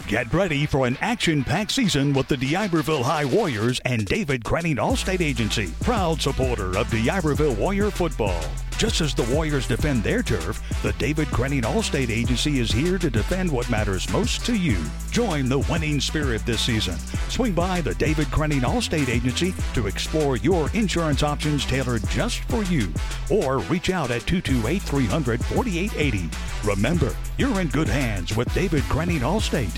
Get 0.06 0.32
ready 0.32 0.66
for 0.66 0.86
an 0.86 0.96
action-packed 1.00 1.72
season 1.72 2.12
with 2.12 2.28
the 2.28 2.36
D'Iberville 2.36 3.02
High 3.02 3.24
Warriors 3.24 3.80
and 3.84 4.06
David 4.06 4.44
Crenning 4.44 4.76
Allstate 4.76 5.20
Agency, 5.20 5.72
proud 5.80 6.22
supporter 6.22 6.78
of 6.78 6.88
D'Iberville 6.90 7.56
Warrior 7.56 7.90
football. 7.90 8.40
Just 8.78 9.00
as 9.00 9.14
the 9.14 9.22
Warriors 9.34 9.66
defend 9.66 10.02
their 10.02 10.22
turf, 10.22 10.62
the 10.82 10.92
David 10.94 11.28
Crenning 11.28 11.62
Allstate 11.62 12.10
Agency 12.10 12.58
is 12.58 12.70
here 12.70 12.98
to 12.98 13.08
defend 13.08 13.50
what 13.50 13.70
matters 13.70 14.10
most 14.12 14.44
to 14.44 14.54
you. 14.54 14.76
Join 15.10 15.48
the 15.48 15.60
winning 15.60 15.98
spirit 15.98 16.44
this 16.44 16.60
season. 16.60 16.98
Swing 17.30 17.54
by 17.54 17.80
the 17.80 17.94
David 17.94 18.26
Crenning 18.26 18.60
Allstate 18.60 19.08
Agency 19.08 19.54
to 19.72 19.86
explore 19.86 20.36
your 20.36 20.70
insurance 20.74 21.22
options 21.22 21.64
tailored 21.64 22.06
just 22.10 22.40
for 22.50 22.64
you. 22.64 22.92
Or 23.30 23.60
reach 23.60 23.88
out 23.88 24.10
at 24.10 24.26
228 24.26 24.82
300 24.82 25.42
4880. 25.42 26.68
Remember, 26.68 27.16
you're 27.38 27.58
in 27.62 27.68
good 27.68 27.88
hands 27.88 28.36
with 28.36 28.52
David 28.52 28.82
Crenning 28.82 29.20
Allstate. 29.20 29.74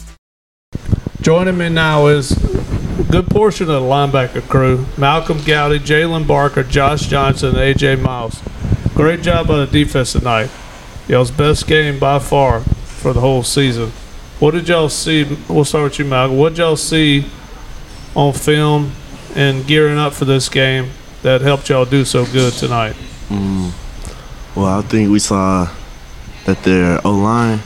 Joining 1.20 1.56
me 1.56 1.68
now 1.68 2.08
is 2.08 2.32
a 2.32 3.04
good 3.04 3.28
portion 3.28 3.70
of 3.70 3.80
the 3.80 3.88
linebacker 3.88 4.42
crew: 4.48 4.86
Malcolm 4.96 5.38
Gowdy, 5.44 5.78
Jalen 5.78 6.26
Barker, 6.26 6.64
Josh 6.64 7.06
Johnson, 7.06 7.50
and 7.50 7.58
AJ 7.58 8.02
Miles. 8.02 8.42
Great 8.98 9.22
job 9.22 9.48
on 9.48 9.60
the 9.60 9.66
defense 9.68 10.10
tonight. 10.10 10.50
Y'all's 11.06 11.30
best 11.30 11.68
game 11.68 12.00
by 12.00 12.18
far 12.18 12.62
for 12.62 13.12
the 13.12 13.20
whole 13.20 13.44
season. 13.44 13.92
What 14.40 14.54
did 14.54 14.68
y'all 14.68 14.88
see? 14.88 15.22
We'll 15.48 15.64
start 15.64 15.84
with 15.84 16.00
you, 16.00 16.04
Malcolm. 16.04 16.36
What 16.36 16.48
did 16.48 16.58
y'all 16.58 16.74
see 16.74 17.24
on 18.16 18.32
film 18.32 18.90
and 19.36 19.64
gearing 19.68 19.98
up 19.98 20.14
for 20.14 20.24
this 20.24 20.48
game 20.48 20.90
that 21.22 21.42
helped 21.42 21.68
y'all 21.68 21.84
do 21.84 22.04
so 22.04 22.26
good 22.26 22.52
tonight? 22.54 22.96
Mm, 23.28 23.70
well, 24.56 24.80
I 24.80 24.82
think 24.82 25.12
we 25.12 25.20
saw 25.20 25.72
that 26.46 26.60
their 26.64 27.00
O 27.06 27.12
line. 27.12 27.60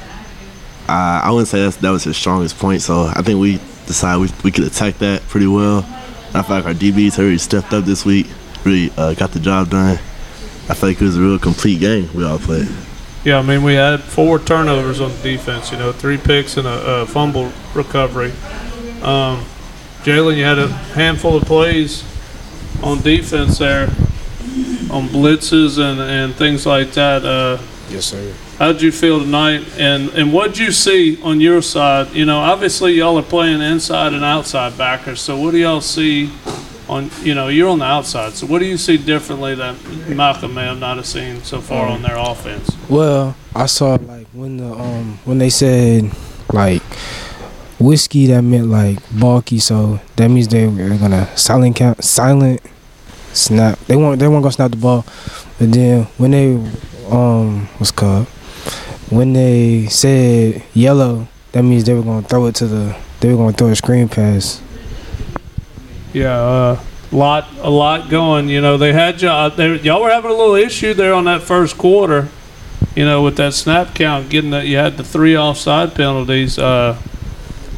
Uh, 0.86 1.22
I 1.24 1.30
wouldn't 1.30 1.48
say 1.48 1.62
that's, 1.62 1.76
that 1.76 1.88
was 1.88 2.04
his 2.04 2.18
strongest 2.18 2.58
point, 2.58 2.82
so 2.82 3.04
I 3.06 3.22
think 3.22 3.40
we 3.40 3.58
decided 3.86 4.20
we, 4.20 4.28
we 4.44 4.50
could 4.50 4.64
attack 4.64 4.98
that 4.98 5.22
pretty 5.28 5.46
well. 5.46 5.78
I 6.34 6.42
feel 6.42 6.56
like 6.56 6.66
our 6.66 6.74
DBs 6.74 7.16
really 7.16 7.38
stepped 7.38 7.72
up 7.72 7.86
this 7.86 8.04
week, 8.04 8.26
really 8.66 8.92
uh, 8.98 9.14
got 9.14 9.30
the 9.30 9.40
job 9.40 9.70
done. 9.70 9.98
I 10.68 10.74
think 10.74 11.00
it 11.00 11.04
was 11.04 11.16
a 11.16 11.20
real 11.20 11.38
complete 11.38 11.80
game 11.80 12.08
we 12.14 12.24
all 12.24 12.38
played. 12.38 12.68
Yeah, 13.24 13.38
I 13.38 13.42
mean, 13.42 13.62
we 13.62 13.74
had 13.74 14.00
four 14.00 14.38
turnovers 14.38 15.00
on 15.00 15.10
the 15.10 15.22
defense, 15.22 15.70
you 15.70 15.78
know, 15.78 15.92
three 15.92 16.18
picks 16.18 16.56
and 16.56 16.66
a, 16.66 17.02
a 17.02 17.06
fumble 17.06 17.52
recovery. 17.74 18.32
Um, 19.02 19.44
Jalen, 20.02 20.36
you 20.36 20.44
had 20.44 20.58
a 20.58 20.68
handful 20.68 21.36
of 21.36 21.44
plays 21.44 22.02
on 22.82 23.00
defense 23.02 23.58
there, 23.58 23.84
on 24.90 25.08
blitzes 25.08 25.78
and, 25.78 26.00
and 26.00 26.34
things 26.34 26.66
like 26.66 26.92
that. 26.92 27.24
Uh, 27.24 27.58
Yes, 27.92 28.06
sir. 28.06 28.32
How'd 28.58 28.80
you 28.80 28.90
feel 28.90 29.20
tonight? 29.20 29.66
And 29.76 30.08
and 30.10 30.32
what'd 30.32 30.56
you 30.56 30.72
see 30.72 31.20
on 31.22 31.42
your 31.42 31.60
side? 31.60 32.14
You 32.14 32.24
know, 32.24 32.38
obviously 32.38 32.92
y'all 32.92 33.18
are 33.18 33.22
playing 33.22 33.60
inside 33.60 34.14
and 34.14 34.24
outside 34.24 34.78
backers. 34.78 35.20
So 35.20 35.36
what 35.38 35.50
do 35.50 35.58
y'all 35.58 35.82
see 35.82 36.30
on? 36.92 37.10
You 37.22 37.34
know, 37.34 37.48
you're 37.48 37.68
on 37.68 37.78
the 37.78 37.84
outside. 37.84 38.32
So 38.34 38.46
what 38.46 38.60
do 38.60 38.66
you 38.66 38.76
see 38.76 38.96
differently 38.96 39.54
that 39.54 39.74
Malcolm 40.08 40.54
may 40.54 40.64
have 40.64 40.78
not 40.78 40.96
have 40.96 41.06
seen 41.06 41.42
so 41.42 41.60
far 41.60 41.86
on 41.86 42.02
their 42.02 42.16
offense? 42.16 42.70
Well, 42.88 43.34
I 43.54 43.66
saw 43.66 43.98
like 44.00 44.26
when 44.32 44.58
the 44.58 44.72
um 44.72 45.18
when 45.24 45.38
they 45.38 45.50
said 45.50 46.10
like 46.52 46.82
whiskey, 47.78 48.26
that 48.26 48.42
meant 48.42 48.68
like 48.68 48.98
bulky. 49.18 49.58
So 49.58 50.00
that 50.16 50.28
means 50.28 50.48
they 50.48 50.66
were 50.66 50.96
gonna 50.98 51.26
silent 51.36 51.76
count, 51.76 52.02
silent 52.04 52.60
snap. 53.32 53.78
They 53.86 53.96
weren't 53.96 54.18
they 54.20 54.28
weren't 54.28 54.42
gonna 54.42 54.52
snap 54.52 54.70
the 54.70 54.76
ball. 54.76 55.04
But 55.58 55.72
then 55.72 56.04
when 56.18 56.30
they 56.30 56.54
um 57.10 57.66
what's 57.78 57.90
called 57.90 58.26
when 59.10 59.34
they 59.34 59.86
said 59.88 60.62
yellow, 60.72 61.28
that 61.52 61.62
means 61.62 61.84
they 61.84 61.94
were 61.94 62.02
gonna 62.02 62.26
throw 62.26 62.46
it 62.46 62.54
to 62.56 62.66
the 62.66 62.96
they 63.20 63.30
were 63.30 63.36
gonna 63.36 63.52
throw 63.52 63.68
a 63.68 63.76
screen 63.76 64.08
pass. 64.08 64.60
Yeah, 66.12 66.36
uh, 66.36 66.80
lot 67.10 67.48
a 67.58 67.70
lot 67.70 68.10
going. 68.10 68.48
You 68.48 68.60
know, 68.60 68.76
they 68.76 68.92
had 68.92 69.20
y'all. 69.22 69.50
They, 69.50 69.80
y'all 69.80 70.02
were 70.02 70.10
having 70.10 70.30
a 70.30 70.34
little 70.34 70.54
issue 70.54 70.94
there 70.94 71.14
on 71.14 71.24
that 71.24 71.42
first 71.42 71.78
quarter. 71.78 72.28
You 72.94 73.04
know, 73.04 73.22
with 73.22 73.36
that 73.36 73.54
snap 73.54 73.94
count, 73.94 74.28
getting 74.28 74.50
that 74.50 74.66
you 74.66 74.76
had 74.76 74.96
the 74.96 75.04
three 75.04 75.36
offside 75.36 75.94
penalties. 75.94 76.58
Uh, 76.58 76.94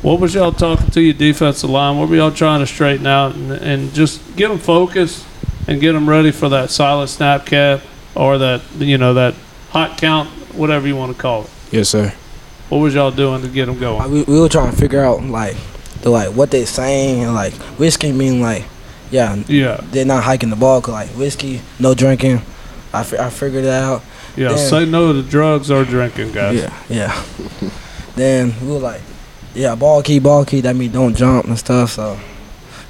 what 0.02 0.20
was 0.20 0.34
y'all 0.34 0.52
talking 0.52 0.90
to 0.90 1.00
your 1.00 1.14
defensive 1.14 1.70
line? 1.70 1.98
What 1.98 2.08
were 2.08 2.16
y'all 2.16 2.30
trying 2.30 2.60
to 2.60 2.66
straighten 2.66 3.06
out 3.06 3.34
and, 3.34 3.52
and 3.52 3.94
just 3.94 4.36
get 4.36 4.48
them 4.48 4.58
focused 4.58 5.24
and 5.66 5.80
get 5.80 5.92
them 5.92 6.08
ready 6.08 6.30
for 6.30 6.48
that 6.50 6.70
silent 6.70 7.10
snap 7.10 7.46
cap 7.46 7.80
or 8.14 8.38
that 8.38 8.62
you 8.78 8.98
know 8.98 9.14
that 9.14 9.34
hot 9.70 9.96
count, 9.96 10.28
whatever 10.54 10.86
you 10.86 10.96
want 10.96 11.14
to 11.14 11.20
call 11.20 11.44
it. 11.44 11.50
Yes, 11.70 11.88
sir. 11.88 12.12
What 12.68 12.78
was 12.78 12.94
y'all 12.94 13.10
doing 13.10 13.42
to 13.42 13.48
get 13.48 13.66
them 13.66 13.78
going? 13.78 14.10
We, 14.10 14.22
we 14.24 14.40
were 14.40 14.48
trying 14.48 14.70
to 14.72 14.76
figure 14.76 15.02
out 15.04 15.22
like 15.22 15.56
the 16.04 16.10
like 16.10 16.28
what 16.36 16.50
they 16.52 16.64
saying 16.66 17.24
and 17.24 17.34
like 17.34 17.52
whiskey 17.80 18.12
mean 18.12 18.40
like 18.40 18.64
yeah 19.10 19.34
Yeah. 19.48 19.80
they're 19.90 20.04
not 20.04 20.22
hiking 20.22 20.50
the 20.50 20.56
ball 20.56 20.80
cause 20.82 20.92
like 20.92 21.08
whiskey 21.16 21.60
no 21.80 21.94
drinking 21.94 22.42
I, 22.92 23.02
fi- 23.02 23.18
I 23.18 23.30
figured 23.30 23.64
it 23.64 23.70
out 23.72 24.02
Yeah, 24.36 24.48
Then- 24.50 24.58
say 24.70 24.84
no 24.86 25.12
to 25.14 25.22
drugs 25.22 25.70
or 25.70 25.84
drinking, 25.84 26.32
guys. 26.32 26.60
yeah 26.60 26.72
yeah 26.88 27.24
then 28.16 28.52
we 28.60 28.68
were 28.72 28.78
like 28.84 29.00
yeah 29.54 29.74
ball 29.74 30.02
key 30.02 30.18
ball 30.20 30.44
key 30.44 30.60
that 30.60 30.76
mean 30.76 30.92
don't 30.92 31.14
jump 31.16 31.46
and 31.46 31.58
stuff 31.58 31.90
so 31.90 32.18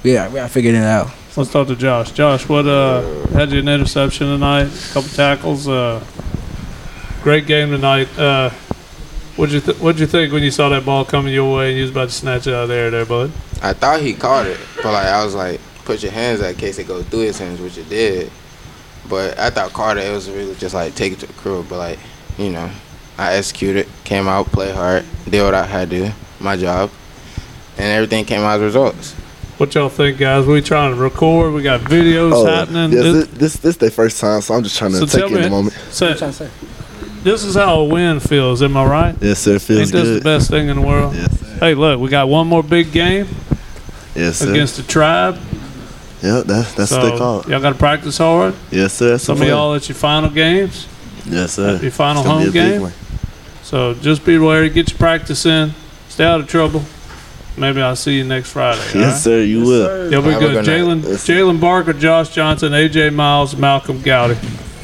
yeah 0.03 0.27
we 0.29 0.39
I 0.39 0.47
figured 0.47 0.75
it 0.75 0.83
out 0.83 1.07
Let's 1.37 1.51
talk 1.51 1.67
to 1.67 1.75
Josh. 1.75 2.11
Josh, 2.13 2.47
what 2.47 2.65
uh 2.65 3.01
had 3.35 3.51
you 3.51 3.59
an 3.59 3.67
interception 3.67 4.27
tonight? 4.27 4.67
A 4.71 4.93
couple 4.93 5.09
tackles. 5.09 5.67
Uh, 5.67 5.99
great 7.23 7.45
game 7.45 7.71
tonight. 7.71 8.07
Uh, 8.17 8.51
what'd 9.35 9.53
you 9.53 9.61
th- 9.61 9.77
what'd 9.79 9.99
you 9.99 10.07
think 10.07 10.31
when 10.33 10.43
you 10.43 10.51
saw 10.51 10.69
that 10.69 10.85
ball 10.85 11.05
coming 11.05 11.33
your 11.33 11.55
way 11.55 11.69
and 11.69 11.77
you 11.77 11.83
was 11.83 11.91
about 11.91 12.09
to 12.09 12.15
snatch 12.15 12.47
it 12.47 12.53
out 12.53 12.63
of 12.63 12.69
there, 12.69 12.89
there, 12.91 13.05
bud? 13.05 13.31
I 13.61 13.73
thought 13.73 14.01
he 14.01 14.13
caught 14.13 14.45
it, 14.45 14.59
but 14.77 14.91
like 14.93 15.07
I 15.07 15.23
was 15.23 15.35
like, 15.35 15.59
put 15.85 16.03
your 16.03 16.11
hands 16.11 16.41
out 16.41 16.49
in 16.51 16.55
case 16.55 16.77
it 16.79 16.87
goes 16.87 17.05
through 17.05 17.21
his 17.21 17.37
hands, 17.39 17.59
which 17.59 17.77
it 17.77 17.89
did. 17.89 18.31
But 19.09 19.37
I 19.37 19.49
thought 19.51 19.71
Carter, 19.73 20.01
it 20.01 20.11
was 20.11 20.29
really 20.29 20.55
just 20.55 20.73
like 20.75 20.95
take 20.95 21.13
it 21.13 21.19
to 21.19 21.27
the 21.27 21.33
crew. 21.33 21.65
But 21.69 21.77
like, 21.77 21.99
you 22.37 22.49
know, 22.49 22.69
I 23.17 23.35
executed, 23.35 23.87
came 24.03 24.27
out, 24.27 24.47
played 24.47 24.73
hard, 24.75 25.05
did 25.29 25.43
what 25.43 25.53
I 25.53 25.65
had 25.65 25.89
to 25.91 26.05
do, 26.07 26.11
my 26.39 26.57
job, 26.57 26.89
and 27.77 27.85
everything 27.85 28.25
came 28.25 28.41
out 28.41 28.55
as 28.57 28.61
results. 28.61 29.13
What 29.57 29.73
y'all 29.73 29.87
think, 29.87 30.17
guys? 30.17 30.45
We 30.45 30.59
trying 30.61 30.93
to 30.93 30.99
record. 30.99 31.53
We 31.53 31.61
got 31.61 31.79
videos 31.81 32.31
Oh, 32.33 32.45
happening. 32.45 32.91
Yes, 32.91 33.03
This- 33.03 33.13
this, 33.13 33.27
this 33.37 33.55
this 33.57 33.77
their 33.77 33.89
first 33.91 34.19
time, 34.19 34.41
so 34.41 34.53
I'm 34.53 34.63
just 34.63 34.77
trying 34.77 34.91
to 34.91 34.97
So 34.97 35.05
take 35.05 35.11
tell 35.19 35.25
it 35.27 35.31
in 35.31 35.35
me- 35.37 35.41
the 35.43 35.49
moment. 35.49 35.75
so- 35.91 36.13
this 37.25 37.43
is 37.43 37.55
how 37.55 37.79
a 37.81 37.83
win 37.83 38.19
feels. 38.21 38.61
Am 38.61 38.77
I 38.77 38.85
right? 38.85 39.15
Yes, 39.19 39.39
sir. 39.39 39.55
It 39.55 39.61
feels 39.61 39.79
Ain't 39.81 39.91
this 39.91 40.03
good. 40.03 40.21
the 40.21 40.23
best 40.23 40.49
thing 40.49 40.69
in 40.69 40.77
the 40.79 40.81
world? 40.87 41.13
Yes. 41.15 41.59
Hey, 41.59 41.73
look, 41.73 41.99
we 41.99 42.07
got 42.09 42.29
one 42.29 42.47
more 42.47 42.63
big 42.63 42.91
game 42.91 43.27
Yes, 44.15 44.37
sir. 44.37 44.51
against 44.51 44.77
the 44.77 44.83
tribe. 44.83 45.37
Yep, 46.21 46.45
that's 46.45 46.73
that's 46.73 46.89
so 46.91 46.99
what 47.01 47.11
they 47.11 47.17
call 47.17 47.39
it. 47.41 47.47
Y'all 47.49 47.59
got 47.61 47.71
to 47.73 47.79
practice 47.79 48.17
hard. 48.17 48.55
Yes, 48.71 48.93
sir. 48.93 49.11
That's 49.11 49.23
Some 49.23 49.41
of 49.41 49.47
y'all 49.47 49.73
at 49.75 49.87
your 49.89 49.95
final 49.95 50.29
games. 50.29 50.87
Yes, 51.27 51.53
sir. 51.53 51.77
Your 51.81 51.91
final 51.91 52.21
It's 52.21 52.29
home 52.29 52.43
be 52.43 52.49
a 52.49 52.51
big 52.51 52.71
game. 52.73 52.81
one. 52.83 52.93
So 53.63 53.93
just 53.95 54.23
be 54.25 54.35
aware. 54.35 54.67
Get 54.69 54.89
your 54.91 54.97
practice 54.97 55.45
in. 55.45 55.73
Stay 56.07 56.23
out 56.23 56.39
of 56.39 56.47
trouble. 56.47 56.83
Maybe 57.57 57.81
I'll 57.81 57.95
see 57.95 58.17
you 58.17 58.23
next 58.23 58.51
Friday. 58.51 58.79
Yes, 58.93 58.95
right? 58.95 59.13
sir. 59.15 59.41
You 59.41 59.61
will. 59.61 60.11
You'll 60.11 60.21
be 60.21 60.29
good. 60.31 60.63
good 60.63 60.65
Jalen. 60.65 61.01
Jalen 61.01 61.59
Barker, 61.59 61.93
Josh 61.93 62.29
Johnson, 62.29 62.73
AJ 62.73 63.13
Miles, 63.13 63.55
Malcolm 63.55 64.01
Gowdy. 64.01 64.37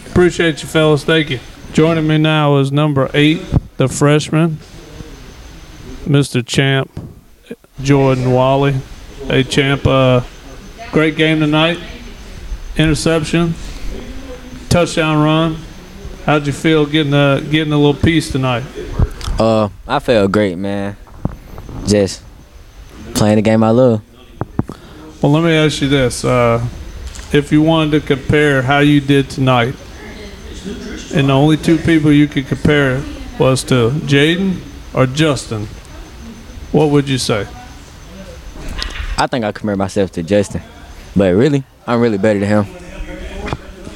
Appreciate 0.07 0.61
you, 0.61 0.67
fellas. 0.69 1.03
Thank 1.03 1.29
you. 1.31 1.39
Joining 1.73 2.05
me 2.05 2.17
now 2.17 2.57
is 2.57 2.69
number 2.69 3.09
eight, 3.13 3.41
the 3.77 3.87
freshman, 3.87 4.57
Mr. 6.03 6.45
Champ, 6.45 6.91
Jordan 7.81 8.33
Wally. 8.33 8.75
Hey, 9.27 9.43
Champ. 9.43 9.87
Uh, 9.87 10.21
great 10.91 11.15
game 11.15 11.39
tonight. 11.39 11.79
Interception, 12.75 13.53
touchdown 14.67 15.23
run. 15.23 15.57
How'd 16.25 16.45
you 16.45 16.51
feel 16.51 16.85
getting 16.85 17.13
a 17.13 17.41
getting 17.49 17.71
a 17.71 17.77
little 17.77 17.93
piece 17.93 18.29
tonight? 18.29 18.63
Uh, 19.39 19.69
I 19.87 19.99
felt 19.99 20.29
great, 20.29 20.57
man. 20.57 20.97
Just 21.87 22.21
playing 23.13 23.37
the 23.37 23.41
game 23.41 23.63
I 23.63 23.69
love. 23.69 24.01
Well, 25.21 25.31
let 25.31 25.43
me 25.43 25.53
ask 25.53 25.81
you 25.81 25.87
this: 25.87 26.25
uh, 26.25 26.67
If 27.31 27.53
you 27.53 27.61
wanted 27.61 27.91
to 28.01 28.05
compare 28.05 28.61
how 28.61 28.79
you 28.79 28.99
did 28.99 29.29
tonight, 29.29 29.73
and 31.13 31.29
the 31.29 31.33
only 31.33 31.57
two 31.57 31.77
people 31.77 32.11
you 32.11 32.27
could 32.27 32.47
compare 32.47 33.03
was 33.39 33.63
to 33.65 33.91
Jaden 34.05 34.59
or 34.93 35.05
Justin, 35.05 35.67
what 36.71 36.89
would 36.89 37.09
you 37.09 37.17
say? 37.17 37.47
I 39.17 39.27
think 39.27 39.45
I 39.45 39.51
compare 39.51 39.75
myself 39.75 40.11
to 40.13 40.23
Justin. 40.23 40.61
But 41.15 41.35
really, 41.35 41.63
I'm 41.85 41.99
really 41.99 42.17
better 42.17 42.39
than 42.39 42.47
him. 42.47 42.65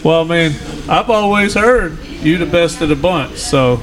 Well, 0.04 0.22
I 0.22 0.24
mean, 0.24 0.56
I've 0.88 1.10
always 1.10 1.54
heard 1.54 1.98
you 2.22 2.38
the 2.38 2.46
best 2.46 2.82
of 2.82 2.90
the 2.90 2.96
bunch. 2.96 3.38
So 3.38 3.82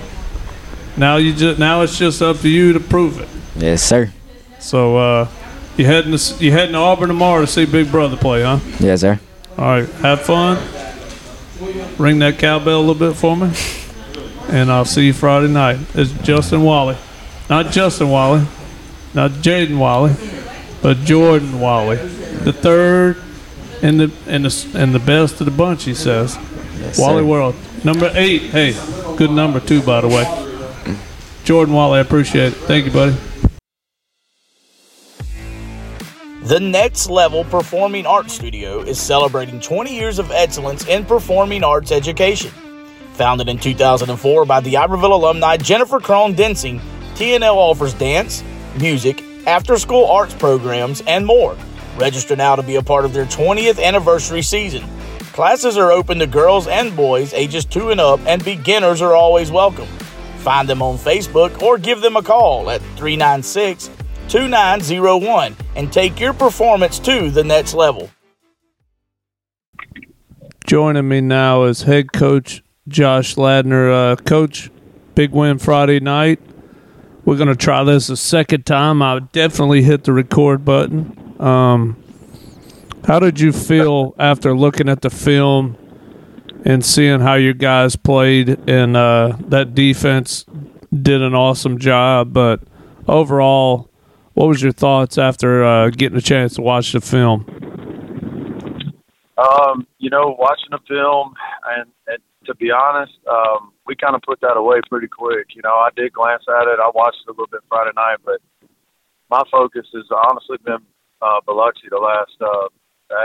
now 0.97 1.17
you 1.17 1.33
just 1.33 1.59
now 1.59 1.83
it's 1.83 1.99
just 1.99 2.23
up 2.23 2.39
to 2.39 2.49
you 2.49 2.73
to 2.73 2.81
prove 2.81 3.21
it. 3.21 3.29
Yes, 3.57 3.83
sir. 3.83 4.13
So 4.61 4.97
uh, 4.97 5.29
you 5.77 5.87
heading 5.87 6.17
to 6.17 6.45
you 6.45 6.53
heading 6.53 6.73
to 6.73 6.79
Auburn 6.79 7.09
tomorrow 7.09 7.41
to 7.41 7.47
see 7.47 7.67
Big 7.67 7.91
Brother 7.91 8.17
play, 8.17 8.43
huh? 8.43 8.61
Yes, 8.79 9.01
sir. 9.01 9.19
All 9.59 9.65
right, 9.65 9.89
have 9.89 10.21
fun. 10.23 10.59
Ring 11.99 12.19
that 12.21 12.39
cowbell 12.39 12.79
a 12.79 12.85
little 12.85 12.95
bit 12.95 13.15
for 13.17 13.37
me, 13.37 13.53
and 14.49 14.71
I'll 14.71 14.85
see 14.85 15.07
you 15.07 15.13
Friday 15.13 15.49
night. 15.49 15.79
It's 15.95 16.13
Justin 16.23 16.63
Wally, 16.63 16.97
not 17.49 17.71
Justin 17.71 18.09
Wally, 18.11 18.45
not 19.15 19.31
Jaden 19.31 19.79
Wally, 19.79 20.15
but 20.83 20.99
Jordan 20.99 21.61
Wally, 21.61 21.97
the 21.97 22.53
third 22.53 23.17
and 23.83 24.01
the 24.01 24.13
and 24.27 24.45
the 24.45 24.79
and 24.79 24.95
the 24.95 24.99
best 24.99 25.41
of 25.41 25.45
the 25.45 25.53
bunch. 25.53 25.85
He 25.85 25.95
says, 25.95 26.37
Yes, 26.79 26.99
Wally 26.99 27.23
sir. 27.23 27.27
World, 27.27 27.55
number 27.85 28.11
eight. 28.15 28.43
Hey, 28.43 28.73
good 29.17 29.31
number 29.31 29.61
too, 29.61 29.83
by 29.83 30.01
the 30.01 30.09
way. 30.09 30.97
Jordan 31.45 31.75
Wally, 31.75 31.99
I 31.99 32.03
appreciate 32.03 32.53
it. 32.53 32.57
Thank 32.57 32.87
you, 32.87 32.93
buddy. 32.93 33.17
The 36.53 36.61
Next 36.61 37.09
Level 37.09 37.45
Performing 37.45 38.05
Arts 38.05 38.35
Studio 38.35 38.81
is 38.81 39.01
celebrating 39.01 39.59
20 39.59 39.95
years 39.95 40.19
of 40.19 40.31
excellence 40.31 40.87
in 40.87 41.07
performing 41.07 41.65
arts 41.65 41.91
education. 41.91 42.51
Founded 43.15 43.49
in 43.49 43.57
2004 43.57 44.45
by 44.45 44.61
D'Iberville 44.61 45.15
alumni 45.15 45.57
Jennifer 45.57 45.99
Crone 45.99 46.35
Densing, 46.35 46.79
TNL 47.15 47.55
offers 47.55 47.95
dance, 47.95 48.45
music, 48.79 49.25
after 49.47 49.79
school 49.79 50.05
arts 50.05 50.35
programs, 50.35 51.01
and 51.07 51.25
more. 51.25 51.57
Register 51.97 52.37
now 52.37 52.55
to 52.55 52.63
be 52.63 52.77
a 52.77 52.83
part 52.83 53.07
of 53.07 53.15
their 53.15 53.25
20th 53.25 53.83
anniversary 53.83 54.43
season. 54.43 54.85
Classes 55.33 55.79
are 55.79 55.91
open 55.91 56.19
to 56.19 56.27
girls 56.27 56.67
and 56.67 56.95
boys 56.95 57.33
ages 57.33 57.65
2 57.65 57.93
and 57.93 57.99
up, 57.99 58.21
and 58.27 58.45
beginners 58.45 59.01
are 59.01 59.15
always 59.15 59.51
welcome. 59.51 59.89
Find 60.41 60.69
them 60.69 60.83
on 60.83 60.99
Facebook 60.99 61.63
or 61.63 61.79
give 61.79 62.03
them 62.03 62.17
a 62.17 62.23
call 62.23 62.69
at 62.69 62.83
396 62.97 63.89
2901 64.33 65.55
and 65.77 65.93
take 65.93 66.19
your 66.19 66.33
performance 66.33 66.99
to 66.99 67.31
the 67.31 67.45
next 67.45 67.75
level. 67.75 68.09
Joining 70.67 71.07
me 71.07 71.21
now 71.21 71.65
is 71.65 71.83
head 71.83 72.15
coach 72.15 72.63
Josh 72.89 73.35
Ladner. 73.35 74.13
Uh, 74.13 74.17
coach, 74.17 74.71
big 75.15 75.33
win 75.33 75.59
Friday 75.59 76.01
night. 76.01 76.41
We're 77.27 77.37
going 77.37 77.51
to 77.51 77.57
try 77.57 77.85
this 77.85 78.09
a 78.09 78.17
second 78.17 78.65
time. 78.65 79.03
I 79.03 79.13
would 79.13 79.33
definitely 79.33 79.83
hit 79.83 80.05
the 80.05 80.15
record 80.15 80.65
button. 80.65 81.37
Um, 81.39 82.03
how 83.07 83.19
did 83.19 83.39
you 83.39 83.53
feel 83.53 84.15
after 84.19 84.57
looking 84.57 84.89
at 84.89 85.03
the 85.03 85.11
film 85.11 85.77
and 86.65 86.83
seeing 86.83 87.21
how 87.21 87.35
your 87.35 87.53
guys 87.53 87.97
played 87.97 88.49
and 88.67 88.97
uh, 88.97 89.37
that 89.49 89.75
defense 89.75 90.47
did 90.91 91.21
an 91.21 91.35
awesome 91.35 91.79
job? 91.79 92.33
But 92.33 92.63
overall, 93.07 93.91
what 94.35 94.49
was 94.49 94.63
your 94.63 94.73
thoughts 94.73 95.19
after 95.19 95.65
uh, 95.65 95.91
getting 95.91 96.19
a 96.19 96.23
chance 96.23 96.55
to 96.55 96.63
watch 96.63 96.93
the 96.93 97.01
film? 97.01 97.47
Um, 99.39 99.87
you 99.99 100.11
know, 100.11 100.37
watching 100.39 100.71
the 100.71 100.79
film, 100.89 101.35
and, 101.67 101.91
and 102.07 102.19
to 102.47 102.55
be 102.55 102.71
honest, 102.71 103.13
um, 103.31 103.73
we 103.87 103.97
kind 103.97 104.15
of 104.15 104.23
put 104.23 104.41
that 104.41 104.57
away 104.57 104.81
pretty 104.89 105.09
quick. 105.09 105.49
You 105.55 105.63
know, 105.63 105.75
I 105.75 105.89
did 105.97 106.13
glance 106.13 106.45
at 106.49 106.69
it. 106.69 106.79
I 106.79 106.91
watched 106.95 107.19
it 107.27 107.31
a 107.31 107.33
little 107.33 107.49
bit 107.51 107.61
Friday 107.69 107.91
night, 107.97 108.19
but 108.25 108.41
my 109.31 109.43
focus 109.51 109.87
has 109.95 110.05
honestly 110.29 110.59
been 110.65 110.85
uh, 111.21 111.41
Biloxi 111.47 111.89
the 111.91 111.99
last 111.99 112.37
uh, 112.41 112.69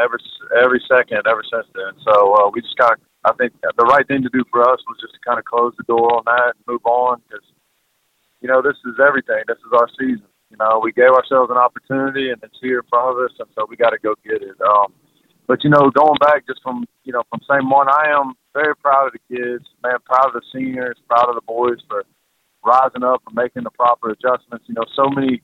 every 0.04 0.20
every 0.64 0.82
second 0.88 1.28
ever 1.28 1.44
since 1.52 1.68
then. 1.76 1.94
So 2.04 2.34
uh, 2.34 2.50
we 2.54 2.62
just 2.62 2.78
kind 2.78 2.94
of, 2.94 3.00
I 3.26 3.34
think 3.34 3.54
the 3.62 3.86
right 3.86 4.08
thing 4.08 4.24
to 4.24 4.30
do 4.30 4.44
for 4.52 4.62
us 4.62 4.80
was 4.88 4.98
just 5.02 5.14
to 5.14 5.20
kind 5.26 5.40
of 5.40 5.46
close 5.46 5.74
the 5.78 5.84
door 5.84 6.16
on 6.16 6.24
that 6.26 6.56
and 6.56 6.64
move 6.68 6.86
on 6.86 7.22
because, 7.28 7.46
you 8.42 8.48
know, 8.48 8.62
this 8.62 8.78
is 8.86 8.96
everything. 9.06 9.44
This 9.48 9.58
is 9.58 9.74
our 9.74 9.90
season. 10.00 10.24
You 10.50 10.58
know, 10.58 10.80
we 10.82 10.92
gave 10.92 11.12
ourselves 11.12 11.52
an 11.52 11.58
opportunity 11.58 12.30
and 12.30 12.42
it's 12.42 12.58
here 12.62 12.80
in 12.80 12.88
front 12.90 13.12
of 13.12 13.24
us, 13.24 13.36
and 13.40 13.50
so 13.56 13.68
we 13.70 13.76
got 13.76 13.92
to 13.92 14.00
go 14.00 14.16
get 14.24 14.42
it. 14.42 14.56
Um, 14.62 14.94
but 15.48 15.64
you 15.64 15.70
know, 15.70 15.90
going 15.90 16.18
back 16.20 16.46
just 16.48 16.62
from 16.62 16.86
you 17.04 17.14
know 17.14 17.24
from 17.30 17.40
St. 17.50 17.64
Martin, 17.64 17.94
I 17.96 18.12
am 18.12 18.34
very 18.54 18.76
proud 18.76 19.08
of 19.08 19.14
the 19.14 19.36
kids, 19.36 19.66
man. 19.84 19.98
Proud 20.06 20.28
of 20.28 20.34
the 20.34 20.42
seniors, 20.54 20.98
proud 21.08 21.30
of 21.30 21.36
the 21.36 21.42
boys 21.42 21.80
for 21.88 22.04
rising 22.64 23.04
up 23.04 23.24
and 23.28 23.36
making 23.36 23.64
the 23.64 23.72
proper 23.72 24.10
adjustments. 24.10 24.66
You 24.68 24.76
know, 24.76 24.86
so 24.96 25.10
many 25.10 25.42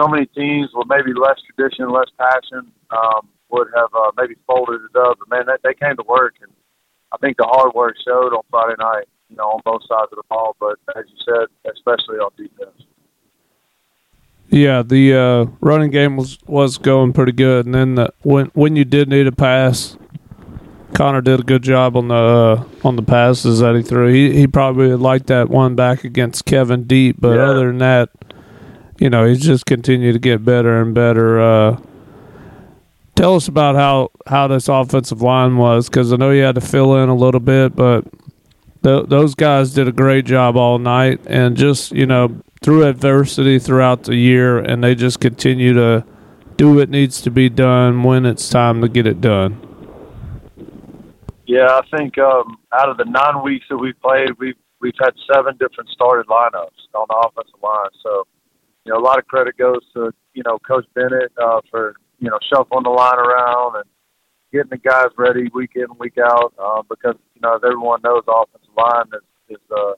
so 0.00 0.08
many 0.08 0.26
teams 0.26 0.70
with 0.74 0.88
maybe 0.88 1.12
less 1.12 1.38
tradition, 1.42 1.90
less 1.90 2.10
passion, 2.18 2.72
um, 2.90 3.28
would 3.50 3.68
have 3.76 3.90
uh, 3.94 4.10
maybe 4.16 4.34
folded 4.46 4.80
it 4.82 4.96
up. 4.96 5.18
But 5.18 5.30
man, 5.30 5.46
they, 5.46 5.70
they 5.70 5.74
came 5.74 5.96
to 5.96 6.04
work, 6.06 6.34
and 6.42 6.50
I 7.12 7.18
think 7.18 7.36
the 7.36 7.46
hard 7.46 7.74
work 7.74 7.96
showed 8.04 8.34
on 8.34 8.42
Friday 8.50 8.76
night. 8.78 9.06
You 9.28 9.36
know, 9.36 9.46
on 9.46 9.60
both 9.64 9.82
sides 9.86 10.10
of 10.10 10.18
the 10.18 10.26
ball, 10.28 10.56
but 10.58 10.74
as 10.98 11.04
you 11.06 11.14
said, 11.22 11.46
especially 11.70 12.18
on 12.18 12.32
defense. 12.36 12.82
Yeah, 14.50 14.82
the 14.82 15.14
uh, 15.14 15.44
running 15.60 15.90
game 15.90 16.16
was, 16.16 16.38
was 16.46 16.76
going 16.76 17.12
pretty 17.12 17.32
good, 17.32 17.66
and 17.66 17.74
then 17.74 17.94
the, 17.94 18.12
when 18.22 18.46
when 18.54 18.74
you 18.74 18.84
did 18.84 19.08
need 19.08 19.28
a 19.28 19.32
pass, 19.32 19.96
Connor 20.92 21.20
did 21.20 21.38
a 21.38 21.42
good 21.44 21.62
job 21.62 21.96
on 21.96 22.08
the 22.08 22.14
uh, 22.14 22.64
on 22.82 22.96
the 22.96 23.02
passes 23.02 23.60
that 23.60 23.76
he 23.76 23.82
threw. 23.82 24.12
He 24.12 24.32
he 24.36 24.46
probably 24.48 24.92
liked 24.94 25.28
that 25.28 25.48
one 25.50 25.76
back 25.76 26.02
against 26.02 26.46
Kevin 26.46 26.84
Deep, 26.84 27.16
but 27.20 27.36
Yeah. 27.36 27.48
other 27.50 27.66
than 27.68 27.78
that, 27.78 28.08
you 28.98 29.08
know, 29.08 29.24
he's 29.24 29.40
just 29.40 29.66
continued 29.66 30.14
to 30.14 30.18
get 30.18 30.44
better 30.44 30.80
and 30.82 30.94
better. 30.94 31.40
Uh, 31.40 31.80
tell 33.14 33.36
us 33.36 33.46
about 33.46 33.76
how 33.76 34.10
how 34.26 34.48
this 34.48 34.66
offensive 34.66 35.22
line 35.22 35.58
was, 35.58 35.88
because 35.88 36.12
I 36.12 36.16
know 36.16 36.30
you 36.32 36.42
had 36.42 36.56
to 36.56 36.60
fill 36.60 36.96
in 36.96 37.08
a 37.08 37.14
little 37.14 37.38
bit, 37.40 37.76
but 37.76 38.04
th- 38.82 39.06
those 39.06 39.36
guys 39.36 39.74
did 39.74 39.86
a 39.86 39.92
great 39.92 40.24
job 40.24 40.56
all 40.56 40.80
night, 40.80 41.20
and 41.26 41.56
just 41.56 41.92
you 41.92 42.06
know 42.06 42.34
through 42.62 42.86
adversity 42.86 43.58
throughout 43.58 44.04
the 44.04 44.16
year, 44.16 44.58
and 44.58 44.84
they 44.84 44.94
just 44.94 45.20
continue 45.20 45.72
to 45.72 46.04
do 46.56 46.74
what 46.74 46.90
needs 46.90 47.22
to 47.22 47.30
be 47.30 47.48
done 47.48 48.02
when 48.02 48.26
it's 48.26 48.48
time 48.50 48.82
to 48.82 48.88
get 48.88 49.06
it 49.06 49.20
done. 49.20 49.58
Yeah, 51.46 51.66
I 51.66 51.96
think 51.96 52.18
um, 52.18 52.58
out 52.72 52.90
of 52.90 52.96
the 52.98 53.06
nine 53.06 53.42
weeks 53.42 53.66
that 53.70 53.78
we've 53.78 53.98
played, 54.00 54.30
we've 54.38 54.56
we've 54.80 54.94
had 55.00 55.14
seven 55.32 55.56
different 55.58 55.90
started 55.90 56.26
lineups 56.26 56.80
on 56.94 57.06
the 57.08 57.16
offensive 57.26 57.60
line. 57.62 57.90
So, 58.02 58.26
you 58.84 58.92
know, 58.92 58.98
a 58.98 59.04
lot 59.04 59.18
of 59.18 59.26
credit 59.26 59.56
goes 59.56 59.80
to 59.94 60.12
you 60.34 60.42
know 60.44 60.58
Coach 60.58 60.86
Bennett 60.94 61.32
uh, 61.42 61.60
for 61.70 61.94
you 62.18 62.30
know 62.30 62.38
shuffling 62.52 62.84
the 62.84 62.90
line 62.90 63.18
around 63.18 63.76
and 63.76 63.84
getting 64.52 64.70
the 64.70 64.76
guys 64.76 65.08
ready 65.16 65.48
week 65.54 65.72
in 65.74 65.86
week 65.98 66.18
out. 66.18 66.52
Uh, 66.58 66.82
because 66.88 67.16
you 67.34 67.40
know 67.40 67.56
as 67.56 67.62
everyone 67.64 68.00
knows, 68.04 68.22
offensive 68.28 68.70
line 68.76 69.06
is 69.14 69.56
is 69.56 69.76
uh, 69.76 69.92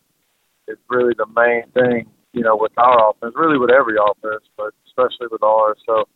is 0.68 0.78
really 0.88 1.14
the 1.18 1.26
main 1.26 1.64
thing. 1.72 2.06
You 2.32 2.42
know, 2.42 2.56
with 2.56 2.72
our 2.78 3.10
offense, 3.10 3.34
really 3.36 3.58
with 3.58 3.70
every 3.70 3.96
offense, 3.96 4.44
but 4.56 4.72
especially 4.86 5.28
with 5.30 5.42
ours. 5.42 5.78
So 5.86 6.08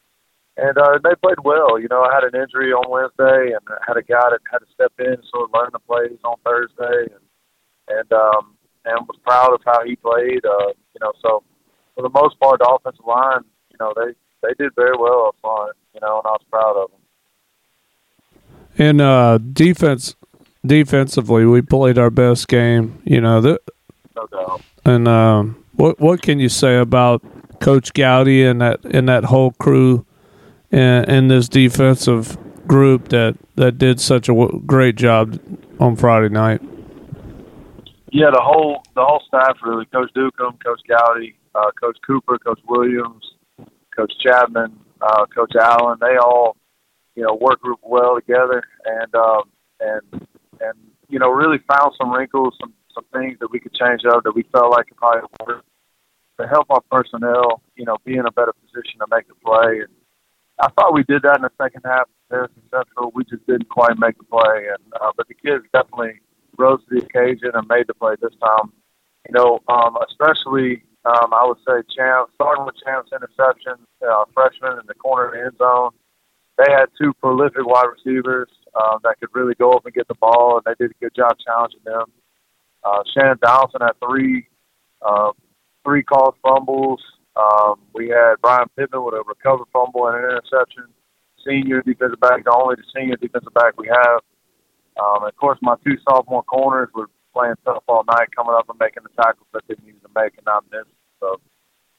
and 0.57 0.77
uh, 0.79 0.99
they 1.05 1.15
played 1.17 1.41
well. 1.45 1.79
You 1.79 1.89
know, 1.91 2.03
I 2.03 2.15
had 2.15 2.25
an 2.25 2.41
injury 2.41 2.73
on 2.73 2.91
Wednesday, 2.91 3.53
and 3.53 3.61
I 3.69 3.77
had 3.87 3.97
a 3.99 4.03
guy 4.03 4.31
that 4.31 4.41
had 4.51 4.59
to 4.59 4.67
step 4.73 4.93
in 4.99 5.13
and 5.13 5.25
sort 5.31 5.45
of 5.45 5.51
learn 5.53 5.69
the 5.73 5.79
plays 5.81 6.19
on 6.25 6.37
Thursday, 6.45 7.13
and 7.13 7.25
and 7.89 8.13
um, 8.13 8.57
and 8.87 9.07
was 9.07 9.19
proud 9.23 9.53
of 9.53 9.61
how 9.65 9.85
he 9.85 9.97
played. 9.97 10.45
Uh, 10.45 10.73
you 10.95 11.01
know, 11.01 11.13
so 11.21 11.43
for 11.95 12.03
the 12.03 12.09
most 12.09 12.41
part, 12.41 12.59
the 12.59 12.69
offensive 12.69 13.05
line, 13.05 13.45
you 13.71 13.77
know, 13.79 13.93
they 13.97 14.15
they 14.43 14.55
did 14.59 14.75
very 14.75 14.97
well 14.97 15.29
up 15.29 15.37
front. 15.43 15.77
You 15.95 16.01
know, 16.01 16.19
and 16.19 16.27
I 16.27 16.31
was 16.31 16.43
proud 16.51 16.77
of 16.77 16.91
them. 16.91 17.01
In 18.79 19.01
uh, 19.01 19.39
defense, 19.39 20.17
defensively, 20.65 21.45
we 21.45 21.61
played 21.61 21.99
our 21.99 22.11
best 22.11 22.49
game. 22.49 23.03
You 23.05 23.21
know, 23.21 23.43
the, 23.43 23.61
No 24.15 24.27
doubt. 24.27 24.63
and 24.87 25.07
um, 25.07 25.65
what 25.77 26.01
what 26.01 26.23
can 26.23 26.41
you 26.41 26.49
say 26.49 26.77
about 26.79 27.23
Coach 27.61 27.93
Gowdy 27.93 28.45
and 28.45 28.61
that 28.61 28.85
and 28.85 29.09
that 29.09 29.25
whole 29.25 29.53
crew 29.53 30.05
and, 30.73 31.09
and 31.09 31.31
this 31.31 31.49
defensive 31.49 32.37
group 32.67 33.09
that 33.09 33.37
that 33.57 33.79
did 33.79 34.01
such 34.01 34.29
a 34.29 34.33
w- 34.33 34.63
great 34.67 34.97
job 34.97 35.39
on 35.79 35.97
Friday 35.97 36.29
night? 36.29 36.61
Yeah, 38.11 38.31
the 38.31 38.41
whole 38.43 38.83
the 38.95 39.05
whole 39.05 39.23
staff 39.27 39.59
really. 39.63 39.87
Coach 39.87 40.11
Dukem, 40.15 40.63
Coach 40.65 40.81
Gowdy, 40.89 41.37
uh, 41.55 41.71
Coach 41.81 41.99
Cooper, 42.07 42.39
Coach 42.39 42.61
Williams, 42.69 43.25
Coach 43.95 44.13
Chapman, 44.23 44.79
uh, 45.01 45.27
Coach 45.27 45.53
Allen. 45.61 45.99
They 46.01 46.17
all, 46.17 46.57
you 47.15 47.23
know, 47.23 47.35
work 47.35 47.61
well 47.83 48.17
together, 48.17 48.63
and 48.85 49.15
um, 49.15 49.43
and 49.81 50.27
and 50.61 50.79
you 51.09 51.19
know, 51.19 51.31
really 51.31 51.59
found 51.71 51.93
some 52.01 52.13
wrinkles, 52.13 52.55
some 52.61 52.73
some 52.97 53.05
things 53.13 53.39
that 53.41 53.51
we 53.51 53.61
could 53.61 53.75
change 53.75 54.05
up 54.05 54.25
that 54.25 54.35
we 54.35 54.43
felt 54.51 54.73
like 54.73 54.89
could 54.89 54.97
probably 54.97 55.29
work 55.47 55.65
to 56.41 56.49
help 56.49 56.67
our 56.71 56.81
personnel, 56.91 57.63
you 57.77 57.85
know, 57.85 57.97
be 58.05 58.17
in 58.17 58.27
a 58.27 58.33
better 58.33 58.53
position 58.53 58.99
to 58.99 59.07
make 59.11 59.29
the 59.29 59.35
play. 59.45 59.81
And 59.81 59.93
I 60.59 60.69
thought 60.71 60.95
we 60.95 61.05
did 61.05 61.23
that 61.23 61.37
in 61.37 61.43
the 61.43 61.53
second 61.61 61.83
half. 61.85 62.09
Central, 62.29 63.13
we 63.15 63.23
just 63.25 63.47
didn't 63.47 63.69
quite 63.69 63.97
make 64.01 64.19
the 64.19 64.25
play, 64.25 64.67
and 64.67 64.93
uh, 65.01 65.13
but 65.17 65.29
the 65.29 65.35
kids 65.35 65.65
definitely 65.73 66.21
rose 66.59 66.81
to 66.89 66.99
the 66.99 67.05
occasion 67.07 67.53
and 67.55 67.69
made 67.69 67.87
the 67.87 67.95
play 67.95 68.17
this 68.21 68.35
time. 68.43 68.73
You 69.29 69.35
know, 69.35 69.61
um, 69.69 69.97
especially 70.09 70.83
um, 71.05 71.33
I 71.33 71.47
would 71.47 71.59
say 71.59 71.87
Champ, 71.95 72.31
starting 72.35 72.65
with 72.65 72.75
Champ's 72.85 73.13
interception, 73.13 73.75
uh, 74.03 74.25
freshman 74.35 74.73
in 74.73 74.87
the 74.89 74.95
corner 74.95 75.27
of 75.27 75.33
the 75.35 75.41
end 75.41 75.59
zone. 75.59 75.91
they 76.59 76.73
had 76.73 76.87
two 77.01 77.15
prolific 77.15 77.65
wide 77.65 77.87
receivers 77.95 78.49
um, 78.75 78.99
that 79.05 79.21
could 79.21 79.31
really 79.33 79.55
go 79.55 79.71
up 79.73 79.85
and 79.85 79.95
get 79.95 80.09
the 80.09 80.15
ball, 80.15 80.59
and 80.59 80.65
they 80.67 80.85
did 80.85 80.91
a 80.91 81.05
good 81.05 81.15
job 81.15 81.37
challenging 81.39 81.81
them. 81.85 82.11
Uh, 82.87 83.03
Shannon 83.13 83.39
Donaldson 83.43 83.81
had 83.83 83.99
three 83.99 84.47
uh, 85.03 85.33
three 85.85 86.03
called 86.03 86.35
fumbles. 86.43 87.03
Um, 87.35 87.81
we 87.93 88.09
had 88.09 88.37
Brian 88.41 88.69
Pittman 88.77 89.05
with 89.05 89.15
a 89.15 89.23
recovered 89.27 89.67
fumble 89.73 90.07
and 90.07 90.17
an 90.17 90.31
interception. 90.31 90.85
Senior 91.45 91.83
defensive 91.83 92.21
back, 92.21 92.45
the 92.45 92.55
only 92.55 92.77
senior 92.95 93.17
defensive 93.17 93.55
back 93.55 93.79
we 93.79 93.89
have. 93.89 94.21
Um, 94.99 95.23
and 95.23 95.29
of 95.29 95.37
course, 95.37 95.59
my 95.63 95.75
two 95.85 95.97
sophomore 96.09 96.43
corners 96.45 96.89
were 96.95 97.11
playing 97.35 97.55
tough 97.65 97.83
all 97.89 98.05
night, 98.05 98.35
coming 98.35 98.55
up 98.57 98.69
and 98.69 98.79
making 98.79 99.03
the 99.03 99.23
tackles 99.23 99.47
that 99.53 99.63
they 99.69 99.75
needed 99.85 100.03
to 100.03 100.11
make 100.15 100.35
and 100.39 100.47
not 100.47 100.65
miss. 100.73 100.87
So, 101.21 101.37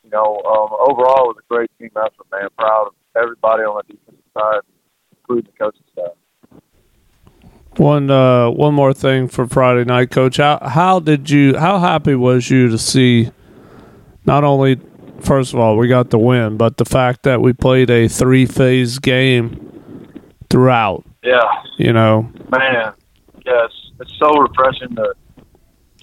you 0.03 0.09
know, 0.09 0.41
um, 0.47 0.71
overall, 0.88 1.29
it 1.29 1.35
was 1.35 1.43
a 1.43 1.53
great 1.53 1.71
team 1.79 1.91
effort, 1.95 2.27
man. 2.31 2.49
Proud 2.57 2.88
of 2.88 2.93
everybody 3.15 3.63
on 3.63 3.83
the 3.83 3.93
defensive 3.93 4.31
side, 4.33 4.63
including 5.15 5.51
the 5.51 5.57
coaching 5.57 5.88
staff. 5.91 6.15
One 7.78 8.09
uh, 8.09 8.49
one 8.49 8.73
more 8.73 8.93
thing 8.93 9.28
for 9.28 9.47
Friday 9.47 9.86
night, 9.86 10.09
Coach. 10.09 10.38
How 10.38 10.57
how 10.61 10.99
did 10.99 11.30
you? 11.30 11.55
How 11.57 11.78
happy 11.78 12.15
was 12.15 12.49
you 12.49 12.69
to 12.69 12.78
see? 12.78 13.32
Not 14.25 14.43
only, 14.43 14.80
first 15.21 15.53
of 15.53 15.59
all, 15.59 15.78
we 15.78 15.88
got 15.88 16.09
the 16.09 16.17
win, 16.17 16.57
but 16.57 16.78
the 16.78 16.86
fact 16.86 17.23
that 17.23 17.39
we 17.39 17.53
played 17.53 17.89
a 17.91 18.07
three 18.07 18.45
phase 18.47 18.97
game 18.99 20.11
throughout. 20.49 21.05
Yeah, 21.23 21.43
You 21.78 21.93
know, 21.93 22.32
man. 22.49 22.93
Yes, 23.45 23.71
it's 23.99 24.17
so 24.17 24.36
refreshing 24.38 24.95
to 24.95 25.13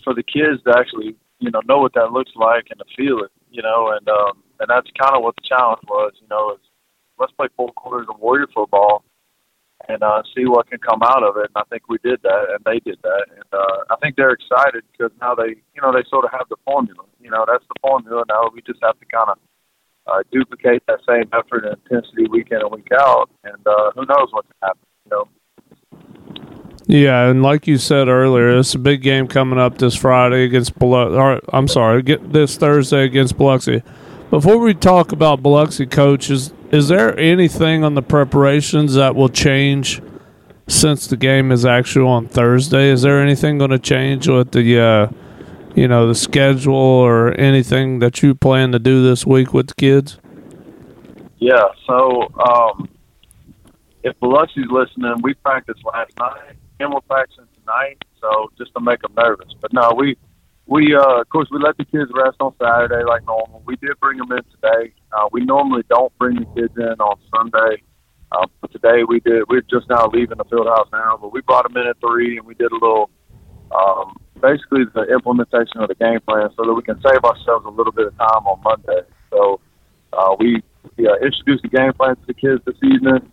for 0.05 0.15
the 0.15 0.23
kids 0.23 0.63
to 0.65 0.79
actually, 0.79 1.17
you 1.41 1.51
know, 1.51 1.61
know 1.67 1.79
what 1.79 1.93
that 1.95 2.13
looks 2.13 2.33
like 2.37 2.67
and 2.71 2.79
to 2.79 2.85
feel 2.97 3.19
it, 3.19 3.33
you 3.51 3.63
know, 3.63 3.91
and 3.91 4.09
um, 4.09 4.43
and 4.61 4.69
that's 4.69 4.89
kind 4.99 5.17
of 5.17 5.23
what 5.23 5.35
the 5.37 5.43
challenge 5.43 5.81
was, 5.89 6.13
you 6.21 6.29
know, 6.29 6.53
is 6.53 6.61
let's 7.19 7.33
play 7.33 7.49
four 7.57 7.73
quarters 7.73 8.07
of 8.09 8.21
Warrior 8.21 8.47
football 8.55 9.05
and 9.89 10.03
uh, 10.03 10.23
see 10.35 10.47
what 10.47 10.69
can 10.71 10.79
come 10.79 11.03
out 11.03 11.23
of 11.23 11.37
it. 11.37 11.51
And 11.55 11.57
I 11.57 11.63
think 11.71 11.89
we 11.89 11.99
did 12.03 12.21
that, 12.23 12.45
and 12.51 12.65
they 12.65 12.81
did 12.81 12.99
that, 13.03 13.27
and 13.31 13.45
uh, 13.53 13.85
I 13.91 13.97
think 14.03 14.17
they're 14.17 14.31
excited 14.33 14.85
because 14.93 15.13
now 15.21 15.35
they, 15.35 15.57
you 15.75 15.83
know, 15.83 15.93
they 15.93 16.05
sort 16.09 16.25
of 16.25 16.31
have 16.33 16.49
the 16.49 16.57
formula. 16.65 17.05
You 17.21 17.31
know, 17.31 17.45
that's 17.47 17.65
the 17.69 17.75
formula. 17.81 18.25
Now 18.29 18.51
we 18.53 18.63
just 18.63 18.81
have 18.83 18.99
to 18.99 19.07
kind 19.07 19.31
of 19.31 19.39
uh, 20.07 20.23
duplicate 20.33 20.83
that 20.87 21.01
same 21.09 21.29
effort 21.33 21.65
and 21.65 21.77
intensity 21.85 22.27
week 22.29 22.49
in 22.51 22.59
and 22.59 22.71
week 22.71 22.89
out, 22.99 23.31
and 23.45 23.67
uh, 23.67 23.91
who 23.95 24.05
knows 24.07 24.29
what 24.31 24.45
can 24.47 24.57
happen. 24.63 24.87
You 25.05 25.11
know. 25.11 25.29
Yeah, 26.87 27.29
and 27.31 27.43
like 27.43 27.67
you 27.67 27.79
said 27.79 28.09
earlier, 28.09 28.59
it's 28.59 28.75
a 28.75 28.79
big 28.79 29.01
game 29.01 29.27
coming 29.27 29.59
up 29.59 29.79
this 29.79 29.95
Friday 29.95 30.45
against 30.45 30.79
Biloxi. 30.79 31.47
I'm 31.51 31.69
sorry, 31.69 32.03
this 32.03 32.57
Thursday 32.59 33.05
against 33.05 33.39
Biloxi. 33.39 33.83
Before 34.31 34.59
we 34.59 34.75
talk 34.75 35.13
about 35.13 35.43
Biloxi, 35.43 35.87
coach, 35.87 36.31
is, 36.75 36.89
there 36.89 37.19
anything 37.19 37.85
on 37.85 37.95
the 37.95 38.03
preparations 38.03 38.95
that 38.95 39.15
will 39.15 39.29
change 39.29 40.03
since 40.67 41.07
the 41.07 41.17
game 41.17 41.53
is 41.53 41.65
actually 41.65 42.07
on 42.07 42.27
Thursday? 42.27 42.91
Is 42.91 43.03
there 43.03 43.21
anything 43.21 43.59
going 43.59 43.71
to 43.71 43.79
change 43.79 44.29
with 44.29 44.53
the, 44.53 44.81
uh, 44.81 45.09
you 45.75 45.89
know, 45.89 46.09
the 46.09 46.15
schedule 46.15 46.75
or 46.75 47.39
anything 47.39 47.99
that 47.99 48.23
you 48.23 48.35
plan 48.35 48.73
to 48.73 48.79
do 48.79 49.03
this 49.03 49.27
week 49.27 49.53
with 49.53 49.69
the 49.69 49.75
kids? 49.75 50.19
Yeah. 51.39 51.65
So 51.87 52.29
um, 52.39 52.89
if 54.03 54.19
Biloxi's 54.21 54.71
listening, 54.71 55.15
we 55.23 55.35
practiced 55.35 55.85
last 55.85 56.13
night 56.19 56.57
and 56.81 56.93
we're 56.93 57.01
practicing 57.03 57.47
tonight. 57.61 58.03
So 58.21 58.51
just 58.57 58.73
to 58.75 58.81
make 58.81 59.03
them 59.03 59.13
nervous, 59.17 59.55
but 59.61 59.73
no, 59.73 59.93
we 59.97 60.17
we 60.67 60.95
uh, 60.95 61.21
of 61.21 61.29
course 61.29 61.49
we 61.51 61.59
let 61.59 61.77
the 61.77 61.85
kids 61.85 62.11
rest 62.15 62.37
on 62.41 62.55
Saturday 62.61 63.05
like 63.05 63.25
normal. 63.27 63.63
We 63.67 63.77
did 63.77 63.99
bring 64.01 64.19
them 64.19 64.33
in 64.33 64.43
today. 64.45 64.93
Uh, 65.13 65.29
we 65.33 65.45
normally 65.45 65.83
don't 65.89 66.17
bring 66.19 66.37
the 66.37 66.47
kids 66.61 66.75
in 66.77 67.01
on 67.01 67.19
Sunday. 67.35 67.83
Uh, 68.33 68.47
but 68.61 68.73
today 68.73 69.05
we 69.07 69.21
did. 69.21 69.45
We're 69.49 69.61
just 69.63 69.89
now 69.89 70.09
leaving 70.13 70.39
the 70.39 70.45
field 70.45 70.67
house 70.67 70.89
now, 70.93 71.19
but 71.21 71.33
we 71.33 71.41
brought 71.43 71.65
them 71.65 71.77
in 71.81 71.87
at 71.87 71.97
three, 72.01 72.39
and 72.39 72.47
we 72.47 72.55
did 72.55 72.73
a 72.73 72.75
little, 72.75 73.11
um, 73.71 74.17
basically 74.41 74.85
the 74.93 75.03
implementation 75.13 75.79
of 75.81 75.89
the 75.89 75.95
game 75.95 76.21
plan, 76.27 76.49
so 76.57 76.65
that 76.65 76.75
we 76.75 76.83
can 76.83 77.01
save 77.03 77.23
ourselves 77.23 77.65
a 77.67 77.71
little 77.71 77.93
bit 77.93 78.07
of 78.07 78.17
time 78.19 78.47
on 78.47 78.61
Monday. 78.63 79.07
So 79.31 79.61
uh, 80.13 80.35
we, 80.39 80.63
uh, 80.99 81.15
introduced 81.23 81.63
the 81.63 81.69
game 81.69 81.93
plan 81.93 82.17
to 82.17 82.27
the 82.27 82.35
kids 82.35 82.61
this 82.65 82.77
evening, 82.83 83.31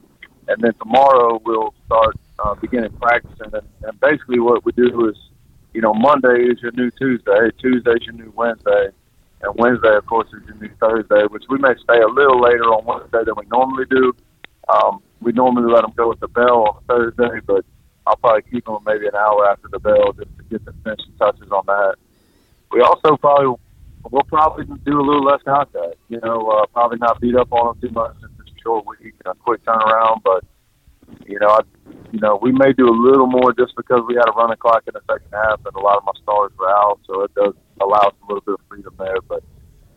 and 0.48 0.62
then 0.62 0.74
tomorrow 0.76 1.42
we'll 1.46 1.74
start 1.86 2.16
uh, 2.40 2.54
beginning 2.56 2.92
practicing. 3.02 3.54
And, 3.54 3.68
and 3.84 4.00
basically, 4.02 4.40
what 4.40 4.64
we 4.66 4.72
do 4.74 5.10
is, 5.10 5.16
you 5.74 5.82
know, 5.82 5.94
Monday 5.94 6.44
is 6.44 6.62
your 6.62 6.72
new 6.74 6.92
Tuesday, 6.92 7.50
Tuesday 7.60 7.92
is 7.92 8.06
your 8.06 8.16
new 8.16 8.32
Wednesday, 8.36 8.90
and 9.42 9.56
Wednesday, 9.56 9.96
of 9.96 10.06
course, 10.06 10.28
is 10.28 10.44
your 10.48 10.58
new 10.58 10.70
Thursday. 10.80 11.26
Which 11.30 11.44
we 11.50 11.58
may 11.58 11.74
stay 11.84 12.00
a 12.00 12.08
little 12.08 12.42
later 12.42 12.64
on 12.66 12.86
Wednesday 12.86 13.24
than 13.26 13.36
we 13.38 13.46
normally 13.52 13.86
do. 13.90 14.14
Um, 14.70 15.02
we 15.22 15.32
normally 15.32 15.72
let 15.72 15.82
them 15.82 15.94
go 15.96 16.10
with 16.10 16.20
the 16.20 16.28
bell 16.28 16.68
on 16.68 16.84
Thursday, 16.88 17.40
but 17.46 17.66
I'll 18.06 18.18
probably 18.18 18.44
keep 18.52 18.66
them 18.66 18.78
maybe 18.86 19.08
an 19.08 19.16
hour 19.16 19.50
after 19.50 19.68
the 19.72 19.80
bell 19.80 20.14
just 20.14 20.30
to 20.38 20.44
get 20.50 20.66
the 20.66 20.74
finishing 20.84 21.14
touches 21.18 21.52
on 21.52 21.64
that. 21.68 21.96
We 22.72 22.82
also 22.82 23.18
probably 23.18 23.56
we'll 24.10 24.24
probably 24.24 24.66
do 24.86 25.00
a 25.00 25.04
little 25.04 25.24
less 25.24 25.42
contact. 25.44 25.96
You 26.10 26.20
know, 26.22 26.50
uh, 26.50 26.66
probably 26.68 26.98
not 26.98 27.20
beat 27.20 27.36
up 27.36 27.52
on 27.52 27.68
them 27.68 27.90
too 27.90 27.94
much 27.94 28.16
since 28.20 28.32
it's 28.40 28.50
a 28.50 28.62
short 28.62 28.86
week 28.88 29.14
a 29.26 29.36
quick 29.36 29.64
turnaround. 29.64 30.22
But 30.24 30.44
you 31.28 31.40
know, 31.40 31.48
I, 31.48 31.60
you 32.12 32.20
know, 32.20 32.40
we 32.42 32.52
may 32.52 32.74
do 32.74 32.88
a 32.88 32.98
little 32.98 33.28
more 33.28 33.54
just 33.54 33.76
because 33.76 34.04
we 34.08 34.16
had 34.16 34.28
a 34.28 34.32
running 34.32 34.58
clock 34.58 34.84
in 34.88 34.94
the 34.94 35.02
second 35.12 35.32
half 35.32 35.60
and 35.66 35.76
a 35.76 35.80
lot 35.80 35.98
of 35.98 36.04
my 36.06 36.14
stars 36.22 36.52
were 36.58 36.70
out, 36.70 37.00
so 37.08 37.24
it 37.24 37.34
does 37.36 37.54
allow 37.82 38.08
us 38.08 38.14
a 38.24 38.26
little 38.28 38.44
bit 38.46 38.54
of 38.54 38.62
freedom 38.70 38.94
there. 39.00 39.22
But 39.28 39.44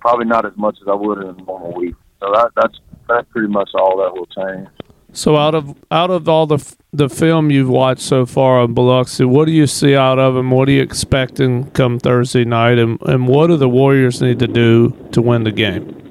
probably 0.00 0.26
not 0.26 0.44
as 0.44 0.52
much 0.56 0.76
as 0.82 0.88
I 0.88 0.94
would 0.94 1.18
in 1.18 1.28
a 1.28 1.42
normal 1.44 1.74
week. 1.74 1.94
So 2.20 2.30
that 2.32 2.50
that's 2.56 2.78
that's 3.08 3.26
pretty 3.30 3.48
much 3.48 3.70
all 3.74 3.96
that 3.98 4.12
will 4.14 4.26
change. 4.26 4.68
So 5.12 5.36
out 5.36 5.54
of 5.54 5.74
out 5.90 6.10
of 6.10 6.28
all 6.28 6.46
the 6.46 6.76
the 6.92 7.08
film 7.08 7.50
you've 7.50 7.68
watched 7.68 8.02
so 8.02 8.26
far 8.26 8.58
on 8.60 8.74
Biloxi, 8.74 9.24
what 9.24 9.46
do 9.46 9.52
you 9.52 9.66
see 9.66 9.94
out 9.94 10.18
of 10.18 10.36
him? 10.36 10.50
What 10.50 10.68
are 10.68 10.72
you 10.72 10.82
expecting 10.82 11.70
come 11.70 11.98
Thursday 11.98 12.44
night, 12.44 12.78
and 12.78 13.00
and 13.02 13.28
what 13.28 13.46
do 13.46 13.56
the 13.56 13.68
Warriors 13.68 14.20
need 14.20 14.38
to 14.40 14.48
do 14.48 14.90
to 15.12 15.22
win 15.22 15.44
the 15.44 15.52
game? 15.52 16.03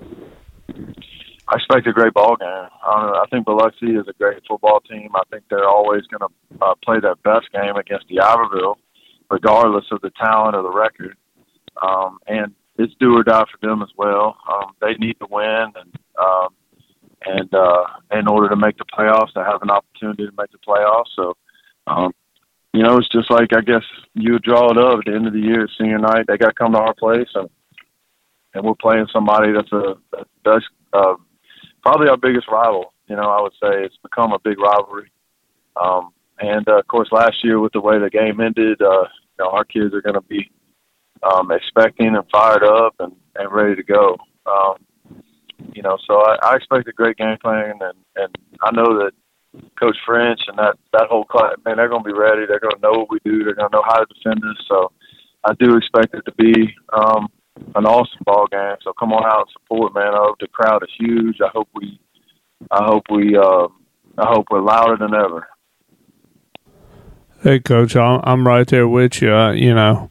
I 1.54 1.58
expect 1.58 1.86
a 1.86 1.94
great 1.94 2.16
ball 2.16 2.36
game. 2.36 2.48
Uh, 2.50 3.22
I 3.22 3.26
think 3.30 3.46
Biloxi 3.46 3.92
is 3.92 4.08
a 4.08 4.14
great 4.14 4.42
football 4.48 4.80
team. 4.80 5.12
I 5.14 5.22
think 5.30 5.44
they're 5.50 5.70
always 5.70 6.02
going 6.08 6.28
to 6.28 6.66
uh, 6.66 6.74
play 6.84 7.00
their 7.00 7.16
best 7.18 7.52
game 7.52 7.76
against 7.76 8.08
D'Iberville, 8.08 8.80
regardless 9.30 9.86
of 9.92 10.02
the 10.02 10.10
talent 10.20 10.56
or 10.56 10.64
the 10.64 10.72
record. 10.72 11.16
Um, 11.80 12.18
and 12.26 12.56
it's 12.80 12.96
do 13.00 13.16
or 13.16 13.24
die 13.24 13.46
for 13.52 13.68
them 13.68 13.84
as 13.84 13.90
well. 13.96 14.36
Um, 14.52 14.72
they 14.82 14.96
need 14.96 15.20
to 15.20 15.28
win, 15.30 15.74
and 15.76 16.00
um, 16.20 16.48
and 17.24 17.54
uh, 17.54 17.86
in 18.12 18.28
order 18.28 18.50
to 18.50 18.56
make 18.56 18.78
the 18.78 18.86
playoffs, 18.86 19.34
to 19.34 19.44
have 19.44 19.62
an 19.62 19.70
opportunity 19.70 20.26
to 20.26 20.34
make 20.36 20.52
the 20.52 20.58
playoffs. 20.58 21.14
So, 21.16 21.38
um, 21.86 22.14
you 22.74 22.82
know, 22.82 22.98
it's 22.98 23.10
just 23.10 23.30
like 23.30 23.54
I 23.56 23.62
guess 23.62 23.84
you 24.16 24.40
draw 24.40 24.72
it 24.72 24.78
up 24.80 25.00
at 25.00 25.06
the 25.06 25.16
end 25.16 25.28
of 25.28 25.34
the 25.34 25.40
year, 25.40 25.68
senior 25.78 26.00
night. 26.00 26.26
They 26.28 26.38
got 26.38 26.48
to 26.48 26.54
come 26.54 26.74
to 26.74 26.80
our 26.80 26.96
place, 26.96 27.30
and 27.36 27.48
and 28.56 28.66
we're 28.66 28.74
playing 28.74 29.06
somebody 29.14 29.52
that's 29.52 29.72
a 29.72 29.94
that's 30.44 30.66
uh, 30.94 31.14
probably 31.84 32.08
our 32.10 32.18
biggest 32.18 32.48
rival. 32.48 32.94
You 33.08 33.16
know, 33.16 33.30
I 33.30 33.42
would 33.42 33.54
say 33.54 33.84
it's 33.84 33.98
become 33.98 34.32
a 34.32 34.40
big 34.40 34.60
rivalry. 34.60 35.12
Um, 35.76 36.12
and 36.40 36.68
uh, 36.68 36.80
of 36.80 36.88
course, 36.88 37.10
last 37.12 37.44
year 37.44 37.60
with 37.60 37.74
the 37.74 37.82
way 37.82 38.00
the 38.00 38.10
game 38.10 38.40
ended, 38.40 38.82
uh, 38.82 39.02
you 39.04 39.40
know, 39.40 39.50
our 39.50 39.66
kids 39.66 39.94
are 39.94 40.02
going 40.02 40.16
to 40.16 40.22
be 40.22 40.50
um, 41.22 41.52
expecting 41.52 42.16
and 42.16 42.26
fired 42.32 42.64
up 42.64 42.96
and, 43.00 43.14
and 43.36 43.52
ready 43.52 43.76
to 43.76 43.84
go. 43.84 44.18
Um, 44.46 44.76
you 45.74 45.82
know, 45.82 45.98
so 46.08 46.22
I, 46.22 46.38
I 46.44 46.56
expect 46.56 46.88
a 46.88 46.92
great 46.92 47.18
game 47.18 47.38
plan, 47.42 47.80
and 47.82 47.98
and 48.16 48.36
I 48.62 48.72
know 48.72 49.00
that 49.00 49.12
Coach 49.80 49.98
French 50.06 50.42
and 50.48 50.58
that 50.58 50.76
that 50.92 51.08
whole 51.10 51.26
class, 51.26 51.56
man, 51.66 51.78
they're 51.78 51.90
going 51.90 52.04
to 52.04 52.10
be 52.10 52.18
ready. 52.18 52.46
They're 52.46 52.60
going 52.60 52.76
to 52.76 52.82
know 52.82 53.00
what 53.00 53.10
we 53.10 53.20
do. 53.24 53.44
They're 53.44 53.56
going 53.56 53.70
to 53.70 53.78
know 53.78 53.84
how 53.86 54.00
to 54.00 54.06
defend 54.14 54.44
us. 54.44 54.58
So 54.68 54.92
I 55.44 55.54
do 55.60 55.78
expect 55.78 56.14
it 56.16 56.24
to 56.26 56.32
be 56.34 56.74
um, 56.94 57.30
an 57.76 57.86
awesome 57.86 58.22
ball 58.26 58.48
game. 58.52 58.76
So 58.84 58.94
come 58.94 59.14
on 59.14 59.26
out 59.26 59.48
and 59.48 59.50
support, 59.54 59.94
man. 59.94 60.14
I 60.14 60.18
hope 60.18 60.38
the 60.40 60.48
crowd 60.48 60.84
is 60.84 60.90
huge. 61.00 61.38
I 61.42 61.50
hope 61.54 61.68
we, 61.74 62.00
I 62.72 62.84
hope 62.84 63.04
we, 63.10 63.38
uh, 63.38 63.68
I 64.18 64.28
hope 64.28 64.48
we're 64.52 64.62
louder 64.62 64.98
than 64.98 65.14
ever. 65.14 65.48
Hey, 67.42 67.60
Coach, 67.60 67.96
I'm 67.98 68.22
I'm 68.24 68.48
right 68.48 68.66
there 68.66 68.88
with 68.88 69.22
you. 69.22 69.36
You 69.52 69.76
know, 69.76 70.10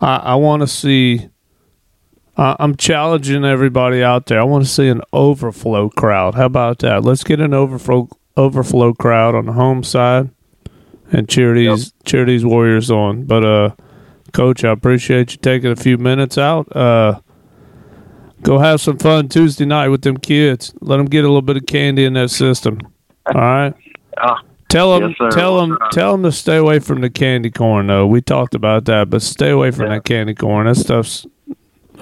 I 0.00 0.16
I 0.16 0.34
want 0.36 0.62
to 0.62 0.68
see. 0.68 1.28
Uh, 2.36 2.54
I'm 2.60 2.76
challenging 2.76 3.44
everybody 3.44 4.00
out 4.00 4.26
there. 4.26 4.38
I 4.38 4.44
want 4.44 4.64
to 4.64 4.70
see 4.70 4.86
an 4.86 5.02
overflow 5.12 5.88
crowd. 5.90 6.36
How 6.36 6.46
about 6.46 6.78
that? 6.80 7.02
Let's 7.02 7.24
get 7.24 7.40
an 7.40 7.52
overflow 7.52 8.08
overflow 8.36 8.94
crowd 8.94 9.34
on 9.34 9.46
the 9.46 9.52
home 9.54 9.82
side 9.82 10.30
and 11.10 11.28
cheer 11.28 11.52
these 11.52 11.92
cheer 12.04 12.24
these 12.24 12.44
Warriors 12.44 12.92
on. 12.92 13.24
But 13.24 13.44
uh, 13.44 13.70
Coach, 14.32 14.64
I 14.64 14.70
appreciate 14.70 15.32
you 15.32 15.38
taking 15.38 15.70
a 15.70 15.76
few 15.76 15.98
minutes 15.98 16.38
out. 16.38 16.74
Uh, 16.74 17.20
go 18.42 18.58
have 18.58 18.80
some 18.80 18.98
fun 18.98 19.28
Tuesday 19.28 19.64
night 19.64 19.88
with 19.88 20.02
them 20.02 20.16
kids. 20.16 20.72
Let 20.80 20.98
them 20.98 21.06
get 21.06 21.24
a 21.24 21.28
little 21.28 21.42
bit 21.42 21.56
of 21.56 21.66
candy 21.66 22.04
in 22.04 22.14
their 22.14 22.28
system. 22.28 22.80
All 23.26 23.40
right. 23.40 23.74
Ah, 24.20 24.42
Tell 24.68 24.98
them, 24.98 25.14
Yes, 25.18 25.32
tell 25.32 25.60
them, 25.60 25.78
tell 25.92 26.10
them 26.12 26.24
to 26.24 26.32
stay 26.32 26.56
away 26.56 26.80
from 26.80 27.00
the 27.00 27.08
candy 27.08 27.50
corn. 27.52 27.86
Though 27.86 28.06
we 28.06 28.20
talked 28.20 28.54
about 28.56 28.84
that, 28.86 29.08
but 29.08 29.22
stay 29.22 29.50
away 29.50 29.70
from 29.70 29.88
that 29.90 30.04
candy 30.04 30.34
corn. 30.34 30.66
That 30.66 30.74
stuff's, 30.74 31.24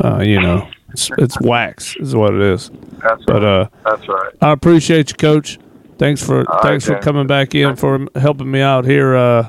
uh, 0.03 0.21
you 0.25 0.41
know, 0.41 0.67
it's, 0.91 1.11
it's 1.19 1.39
wax 1.41 1.95
is 1.97 2.17
what 2.17 2.35
it 2.35 2.41
is. 2.41 2.71
That's 3.03 3.23
But 3.27 3.45
uh, 3.45 3.69
That's 3.85 4.09
right. 4.09 4.33
I 4.41 4.51
appreciate 4.51 5.11
you, 5.11 5.17
Coach. 5.17 5.59
Thanks 5.99 6.25
for 6.25 6.39
All 6.39 6.45
right, 6.45 6.63
thanks 6.63 6.87
for 6.87 6.99
coming 6.99 7.27
back 7.27 7.55
in 7.55 7.77
for 7.77 8.07
helping 8.17 8.51
me 8.51 8.63
out 8.63 8.85
here. 8.85 9.15
Uh, 9.15 9.49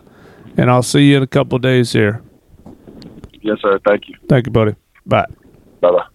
and 0.55 0.69
I'll 0.69 0.83
see 0.83 1.09
you 1.09 1.17
in 1.17 1.23
a 1.23 1.27
couple 1.27 1.57
days 1.57 1.93
here. 1.93 2.21
Yes, 3.47 3.59
sir. 3.61 3.79
Thank 3.87 4.09
you. 4.09 4.15
Thank 4.27 4.45
you, 4.45 4.51
buddy. 4.51 4.75
Bye. 5.05 5.25
Bye 5.79 5.91
bye. 5.91 6.05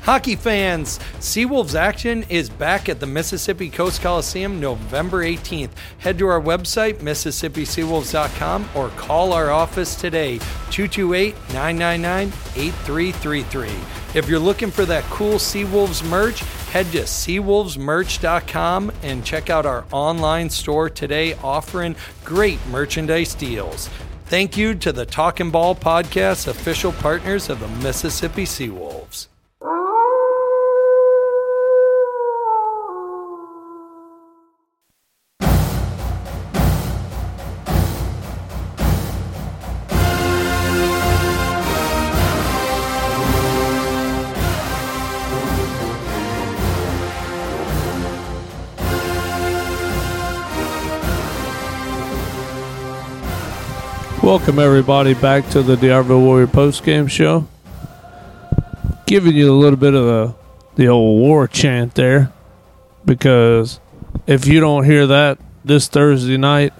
Hockey 0.00 0.34
fans, 0.34 0.98
Seawolves 1.20 1.76
action 1.76 2.24
is 2.28 2.48
back 2.48 2.88
at 2.88 2.98
the 2.98 3.06
Mississippi 3.06 3.68
Coast 3.68 4.00
Coliseum 4.00 4.58
November 4.58 5.22
18th. 5.22 5.70
Head 5.98 6.18
to 6.18 6.26
our 6.26 6.40
website, 6.40 6.94
MississippiSeawolves.com, 6.94 8.70
or 8.74 8.88
call 8.90 9.32
our 9.32 9.50
office 9.50 9.94
today, 9.94 10.38
228 10.70 11.34
999 11.52 12.28
8333. 12.56 13.68
If 14.18 14.28
you're 14.28 14.40
looking 14.40 14.70
for 14.70 14.86
that 14.86 15.04
cool 15.04 15.34
Seawolves 15.34 16.02
merch, 16.08 16.40
head 16.72 16.86
to 16.92 17.02
SeawolvesMerch.com 17.02 18.92
and 19.02 19.24
check 19.24 19.50
out 19.50 19.66
our 19.66 19.84
online 19.92 20.50
store 20.50 20.88
today, 20.90 21.34
offering 21.44 21.94
great 22.24 22.58
merchandise 22.66 23.34
deals. 23.34 23.88
Thank 24.32 24.56
you 24.56 24.74
to 24.76 24.92
the 24.92 25.04
Talking 25.04 25.50
Ball 25.50 25.74
Podcast, 25.74 26.48
official 26.48 26.90
partners 26.90 27.50
of 27.50 27.60
the 27.60 27.68
Mississippi 27.68 28.44
Seawolves. 28.44 29.26
Welcome 54.22 54.60
everybody 54.60 55.14
back 55.14 55.48
to 55.48 55.64
the 55.64 55.76
D'Iberville 55.76 56.20
Warrior 56.20 56.46
post 56.46 56.84
game 56.84 57.08
show. 57.08 57.48
Giving 59.04 59.34
you 59.34 59.50
a 59.50 59.58
little 59.58 59.76
bit 59.76 59.94
of 59.94 60.04
the 60.04 60.34
the 60.76 60.86
old 60.86 61.20
war 61.20 61.48
chant 61.48 61.96
there, 61.96 62.32
because 63.04 63.80
if 64.28 64.46
you 64.46 64.60
don't 64.60 64.84
hear 64.84 65.08
that 65.08 65.40
this 65.64 65.88
Thursday 65.88 66.36
night 66.36 66.72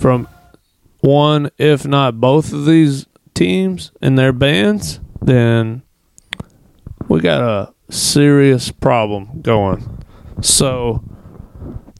from 0.00 0.26
one, 0.98 1.52
if 1.58 1.86
not 1.86 2.20
both 2.20 2.52
of 2.52 2.66
these 2.66 3.06
teams 3.34 3.92
and 4.02 4.18
their 4.18 4.32
bands, 4.32 4.98
then 5.22 5.82
we 7.06 7.20
got 7.20 7.40
a 7.40 7.72
serious 7.88 8.72
problem 8.72 9.42
going. 9.42 10.04
So 10.40 11.04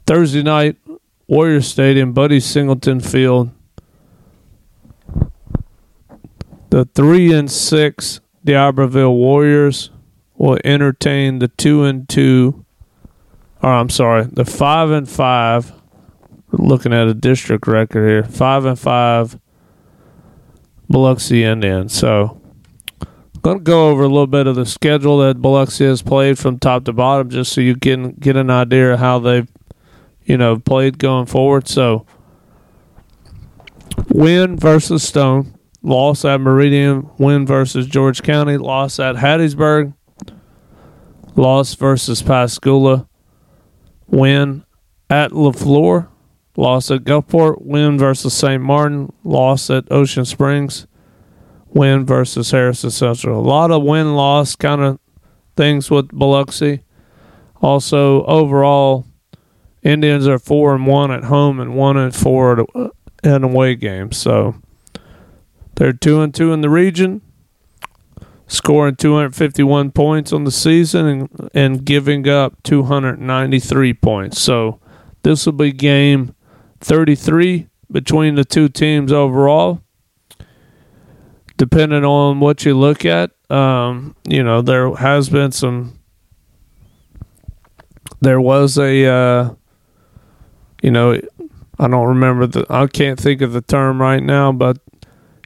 Thursday 0.05 0.43
night, 0.43 0.75
Warrior 1.27 1.61
Stadium, 1.61 2.11
Buddy 2.11 2.41
Singleton 2.41 2.99
Field. 2.99 3.51
The 6.75 6.83
three 6.83 7.31
and 7.31 7.49
six 7.49 8.19
D'Iberville 8.43 9.15
Warriors 9.15 9.91
will 10.35 10.59
entertain 10.65 11.39
the 11.39 11.47
two 11.47 11.85
and 11.85 12.09
two. 12.09 12.65
Or 13.63 13.69
I'm 13.69 13.89
sorry, 13.89 14.25
the 14.25 14.43
five 14.43 14.91
and 14.91 15.07
five. 15.07 15.71
Looking 16.51 16.91
at 16.91 17.07
a 17.07 17.13
district 17.13 17.65
record 17.65 18.05
here. 18.05 18.25
Five 18.25 18.65
and 18.65 18.77
five 18.77 19.39
Biloxi 20.89 21.45
Indians. 21.45 21.93
So 21.93 22.41
I'm 23.01 23.41
gonna 23.41 23.61
go 23.61 23.87
over 23.89 24.03
a 24.03 24.09
little 24.09 24.27
bit 24.27 24.45
of 24.45 24.57
the 24.57 24.65
schedule 24.65 25.19
that 25.19 25.41
Biloxi 25.41 25.85
has 25.85 26.01
played 26.01 26.37
from 26.37 26.59
top 26.59 26.83
to 26.83 26.91
bottom, 26.91 27.29
just 27.29 27.53
so 27.53 27.61
you 27.61 27.77
can 27.77 28.15
get 28.15 28.35
an 28.35 28.49
idea 28.49 28.95
of 28.95 28.99
how 28.99 29.19
they've, 29.19 29.47
you 30.25 30.37
know, 30.37 30.59
played 30.59 30.99
going 30.99 31.27
forward. 31.27 31.69
So 31.69 32.05
win 34.09 34.57
versus 34.57 35.03
Stone, 35.03 35.54
loss 35.85 36.25
at 36.25 36.41
Meridian, 36.41 37.09
win 37.19 37.45
versus 37.45 37.85
George 37.85 38.23
County, 38.23 38.57
loss 38.57 38.99
at 38.99 39.15
Hattiesburg, 39.15 39.93
loss 41.35 41.75
versus 41.75 42.23
Pascagoula, 42.23 43.07
win 44.07 44.65
at 45.09 45.31
LaFleur, 45.31 46.07
loss 46.57 46.89
at 46.89 47.03
Gulfport, 47.03 47.61
win 47.61 47.99
versus 47.99 48.33
St. 48.33 48.61
Martin, 48.61 49.13
loss 49.23 49.69
at 49.69 49.91
Ocean 49.91 50.25
Springs, 50.25 50.87
win 51.67 52.03
versus 52.03 52.49
Harrison 52.49 52.89
Central. 52.89 53.39
A 53.39 53.45
lot 53.47 53.69
of 53.69 53.83
win 53.83 54.15
loss 54.15 54.55
kind 54.55 54.81
of 54.81 54.99
things 55.55 55.91
with 55.91 56.09
Biloxi. 56.09 56.81
Also, 57.61 58.25
overall, 58.25 59.05
Indians 59.83 60.27
are 60.27 60.39
four 60.39 60.73
and 60.73 60.87
one 60.87 61.11
at 61.11 61.25
home 61.25 61.59
and 61.59 61.75
one 61.75 61.95
and 61.95 62.15
four 62.15 62.59
at, 62.59 62.91
in 63.23 63.43
away 63.43 63.75
games. 63.75 64.17
So 64.17 64.55
they're 65.75 65.93
two 65.93 66.21
and 66.21 66.33
two 66.33 66.53
in 66.53 66.61
the 66.61 66.69
region, 66.69 67.21
scoring 68.47 68.95
251 68.95 69.91
points 69.91 70.31
on 70.31 70.43
the 70.43 70.51
season 70.51 71.05
and, 71.05 71.49
and 71.53 71.85
giving 71.85 72.27
up 72.27 72.61
293 72.63 73.93
points. 73.93 74.39
So 74.39 74.79
this 75.23 75.45
will 75.45 75.53
be 75.53 75.71
game 75.71 76.35
33 76.79 77.67
between 77.91 78.35
the 78.35 78.45
two 78.45 78.69
teams 78.69 79.11
overall. 79.11 79.81
Depending 81.57 82.03
on 82.03 82.39
what 82.39 82.65
you 82.65 82.77
look 82.77 83.05
at, 83.05 83.31
um, 83.49 84.15
you 84.27 84.43
know, 84.43 84.61
there 84.61 84.93
has 84.95 85.29
been 85.29 85.51
some. 85.51 85.99
There 88.21 88.41
was 88.41 88.77
a, 88.77 89.05
uh, 89.05 89.53
you 90.81 90.91
know, 90.91 91.19
I 91.79 91.87
don't 91.87 92.07
remember 92.07 92.47
the, 92.47 92.65
I 92.69 92.87
can't 92.87 93.19
think 93.19 93.41
of 93.41 93.53
the 93.53 93.61
term 93.61 94.01
right 94.01 94.21
now, 94.21 94.51
but 94.51 94.77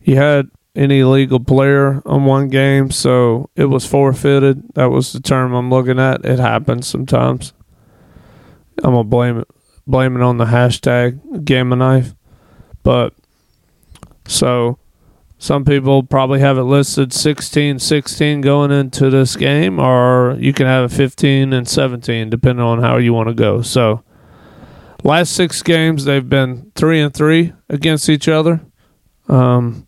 you 0.09 0.15
had 0.15 0.49
an 0.75 0.89
illegal 0.89 1.39
player 1.39 2.01
on 2.05 2.25
one 2.25 2.47
game, 2.47 2.89
so 2.89 3.49
it 3.55 3.65
was 3.65 3.85
forfeited. 3.85 4.73
That 4.73 4.89
was 4.89 5.13
the 5.13 5.19
term 5.19 5.53
I'm 5.53 5.69
looking 5.69 5.99
at. 5.99 6.25
It 6.25 6.39
happens 6.39 6.87
sometimes. 6.87 7.53
I'm 8.83 8.93
gonna 8.93 9.03
blame 9.03 9.37
it 9.39 9.47
blame 9.85 10.15
it 10.15 10.21
on 10.21 10.37
the 10.37 10.45
hashtag 10.45 11.45
game 11.45 11.71
of 11.71 11.79
knife. 11.79 12.15
But 12.81 13.13
so 14.25 14.79
some 15.37 15.63
people 15.63 16.03
probably 16.03 16.39
have 16.39 16.57
it 16.57 16.63
listed 16.63 17.13
16 17.13 17.77
16 17.77 18.41
going 18.41 18.71
into 18.71 19.11
this 19.11 19.35
game, 19.35 19.79
or 19.79 20.37
you 20.39 20.53
can 20.53 20.65
have 20.65 20.91
it 20.91 20.95
15 20.95 21.53
and 21.53 21.67
17, 21.67 22.29
depending 22.31 22.65
on 22.65 22.81
how 22.81 22.97
you 22.97 23.13
want 23.13 23.29
to 23.29 23.35
go. 23.35 23.61
So 23.61 24.03
last 25.03 25.33
six 25.33 25.61
games 25.61 26.05
they've 26.05 26.27
been 26.27 26.71
three 26.73 26.99
and 26.99 27.13
three 27.13 27.53
against 27.69 28.09
each 28.09 28.27
other. 28.27 28.61
Um, 29.27 29.87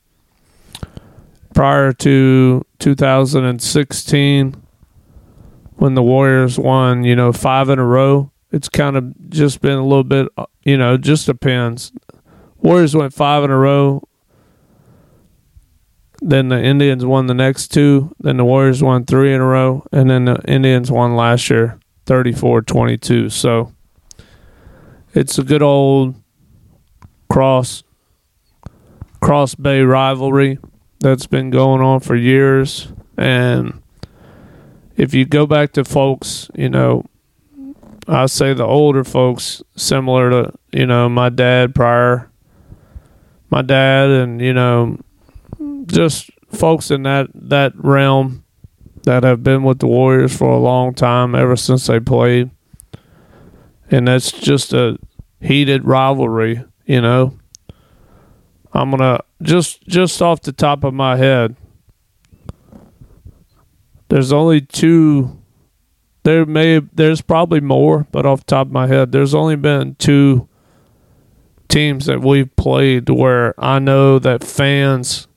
prior 1.54 1.94
to 1.94 2.66
2016, 2.80 4.56
when 5.76 5.96
the 5.96 6.04
Warriors 6.04 6.60
won, 6.60 7.04
you 7.04 7.16
know, 7.16 7.32
five 7.32 7.70
in 7.70 7.80
a 7.80 7.86
row, 7.86 8.32
it's 8.52 8.70
kind 8.70 8.96
of 8.98 9.30
just 9.30 9.62
been 9.62 9.78
a 9.78 9.84
little 9.84 10.04
bit, 10.04 10.28
uh, 10.38 10.46
you 10.64 10.78
know, 10.78 10.98
just 10.98 11.26
depends. 11.26 11.92
Warriors 12.58 12.96
went 12.96 13.14
five 13.14 13.44
in 13.44 13.50
a 13.50 13.58
row. 13.58 14.08
Then 16.22 16.50
the 16.50 16.62
Indians 16.62 17.04
won 17.04 17.26
the 17.26 17.34
next 17.34 17.70
two. 17.70 18.16
Then 18.20 18.38
the 18.38 18.46
Warriors 18.46 18.84
won 18.84 19.06
three 19.06 19.34
in 19.34 19.42
a 19.42 19.46
row. 19.46 19.84
And 19.92 20.10
then 20.10 20.26
the 20.26 20.40
Indians 20.48 20.92
won 20.92 21.16
last 21.16 21.50
year 21.50 21.80
34 22.06 22.62
22. 22.62 23.30
So 23.32 23.74
it's 25.14 25.40
a 25.40 25.44
good 25.44 25.64
old 25.64 26.14
cross 27.30 27.84
cross 29.20 29.56
bay 29.56 29.82
rivalry 29.82 30.60
that's 31.02 31.28
been 31.28 31.50
going 31.50 31.82
on 31.82 32.00
for 32.00 32.16
years. 32.16 32.88
And 33.18 33.82
if 34.96 35.14
you 35.14 35.26
go 35.26 35.46
back 35.46 35.74
to 35.74 35.84
folks 35.84 36.50
you 36.56 36.70
know 36.70 37.04
i 38.08 38.26
say 38.26 38.54
the 38.54 38.64
older 38.64 39.04
folks 39.04 39.64
similar 39.76 40.30
to 40.30 40.54
you 40.72 40.86
know 40.86 41.10
my 41.10 41.30
dad 41.30 41.76
prior. 41.76 42.30
My 43.50 43.62
dad 43.62 44.10
and 44.10 44.40
you 44.40 44.54
know 44.54 44.98
just 45.88 46.30
folks 46.54 46.90
in 46.90 47.04
that 47.04 47.28
that 47.34 47.74
realm 47.76 48.46
that 49.04 49.24
have 49.24 49.44
been 49.44 49.64
with 49.64 49.80
the 49.80 49.88
warriors 49.88 50.36
for 50.36 50.50
a 50.50 50.60
long 50.60 50.94
time 50.94 51.36
ever 51.36 51.56
since 51.56 51.88
they 51.88 52.00
played. 52.00 52.52
And 53.90 54.08
that's 54.08 54.32
just 54.32 54.72
a 54.74 54.98
heated 55.42 55.84
rivalry 55.84 56.64
you 56.86 57.02
know 57.02 57.38
i'm 58.74 58.92
gonna 58.92 59.20
just 59.42 59.82
just 59.88 60.22
off 60.22 60.42
the 60.42 60.52
top 60.52 60.84
of 60.84 60.94
my 60.94 61.18
head 61.18 61.56
there's 64.10 64.32
only 64.32 64.62
two 64.62 65.38
there 66.24 66.46
may 66.46 66.80
there's 66.80 67.22
probably 67.22 67.60
more 67.60 68.06
but 68.12 68.26
off 68.26 68.40
the 68.40 68.46
top 68.46 68.68
of 68.68 68.74
my 68.74 68.88
head 68.88 69.12
there's 69.12 69.34
only 69.34 69.56
been 69.56 69.96
two 69.96 70.48
teams 71.68 72.06
that 72.06 72.22
we've 72.22 72.54
played 72.56 73.10
where 73.10 73.54
i 73.64 73.80
know 73.80 74.20
that 74.20 74.44
fans 74.44 75.28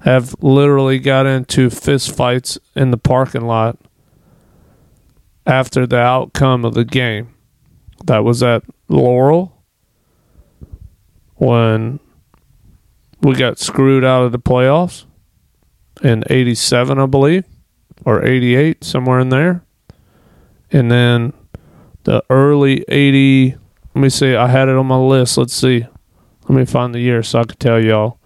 have 0.00 0.34
literally 0.40 0.98
got 0.98 1.26
into 1.26 1.70
fist 1.70 2.14
fights 2.14 2.58
in 2.74 2.90
the 2.90 2.96
parking 2.96 3.42
lot 3.42 3.78
after 5.46 5.86
the 5.86 5.98
outcome 5.98 6.64
of 6.64 6.74
the 6.74 6.84
game. 6.84 7.34
That 8.04 8.22
was 8.22 8.42
at 8.42 8.62
Laurel 8.88 9.64
when 11.34 11.98
we 13.22 13.34
got 13.34 13.58
screwed 13.58 14.04
out 14.04 14.24
of 14.24 14.32
the 14.32 14.38
playoffs 14.38 15.04
in 16.02 16.24
87, 16.28 16.98
I 16.98 17.06
believe, 17.06 17.44
or 18.04 18.24
88, 18.24 18.84
somewhere 18.84 19.20
in 19.20 19.28
there. 19.30 19.64
And 20.70 20.90
then 20.90 21.32
the 22.04 22.22
early 22.30 22.84
80, 22.88 23.56
let 23.94 24.00
me 24.00 24.08
see, 24.08 24.34
I 24.34 24.46
had 24.48 24.68
it 24.68 24.76
on 24.76 24.86
my 24.86 24.98
list. 24.98 25.38
Let's 25.38 25.54
see. 25.54 25.86
Let 26.48 26.50
me 26.56 26.64
find 26.64 26.94
the 26.94 27.00
year 27.00 27.22
so 27.22 27.40
I 27.40 27.44
can 27.44 27.56
tell 27.58 27.82
y'all. 27.82 28.18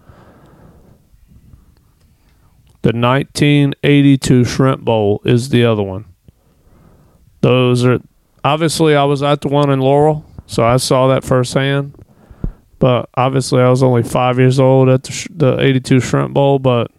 The 2.83 2.89
1982 2.89 4.43
Shrimp 4.43 4.81
Bowl 4.83 5.21
is 5.23 5.49
the 5.49 5.63
other 5.63 5.83
one. 5.83 6.05
Those 7.41 7.85
are 7.85 7.99
obviously 8.43 8.95
I 8.95 9.05
was 9.05 9.23
at 9.23 9.41
the 9.41 9.47
one 9.47 9.69
in 9.69 9.79
Laurel, 9.79 10.25
so 10.45 10.63
I 10.63 10.77
saw 10.77 11.07
that 11.07 11.23
firsthand. 11.23 11.95
But 12.83 13.09
obviously, 13.15 13.61
I 13.61 13.69
was 13.69 13.81
only 13.81 14.03
five 14.03 14.37
years 14.37 14.59
old 14.59 14.89
at 14.89 15.03
the, 15.03 15.27
the 15.33 15.57
82 15.57 16.01
Shrimp 16.01 16.33
Bowl, 16.33 16.59
but 16.59 16.91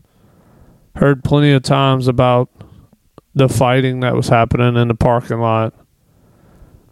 heard 0.96 1.22
plenty 1.22 1.52
of 1.52 1.62
times 1.62 2.08
about 2.08 2.48
the 3.34 3.50
fighting 3.50 4.00
that 4.00 4.14
was 4.14 4.28
happening 4.28 4.78
in 4.80 4.88
the 4.88 4.94
parking 4.94 5.40
lot 5.40 5.74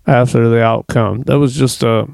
after 0.07 0.47
the 0.51 0.63
outcome. 0.63 1.23
That 1.23 1.39
was 1.39 1.55
just 1.55 1.83
a, 1.83 2.07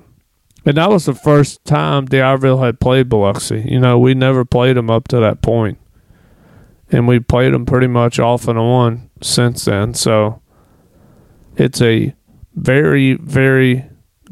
and 0.65 0.77
that 0.77 0.89
was 0.89 1.07
the 1.07 1.17
first 1.17 1.65
time 1.65 2.05
D'Iberville 2.05 2.63
had 2.63 2.79
played 2.79 3.09
Biloxi. 3.09 3.65
You 3.69 3.81
know, 3.81 3.99
we 3.99 4.15
never 4.15 4.45
played 4.45 4.77
them 4.77 4.89
up 4.89 5.09
to 5.09 5.19
that 5.19 5.43
point, 5.43 5.79
and 6.93 7.09
we 7.09 7.19
played 7.19 7.55
them 7.55 7.67
pretty 7.67 7.89
much 7.89 8.21
off 8.21 8.47
and 8.47 8.57
on 8.57 9.11
since 9.21 9.65
then. 9.65 9.95
So 9.95 10.41
it's 11.57 11.83
a 11.83 12.15
very, 12.55 13.15
very 13.15 13.85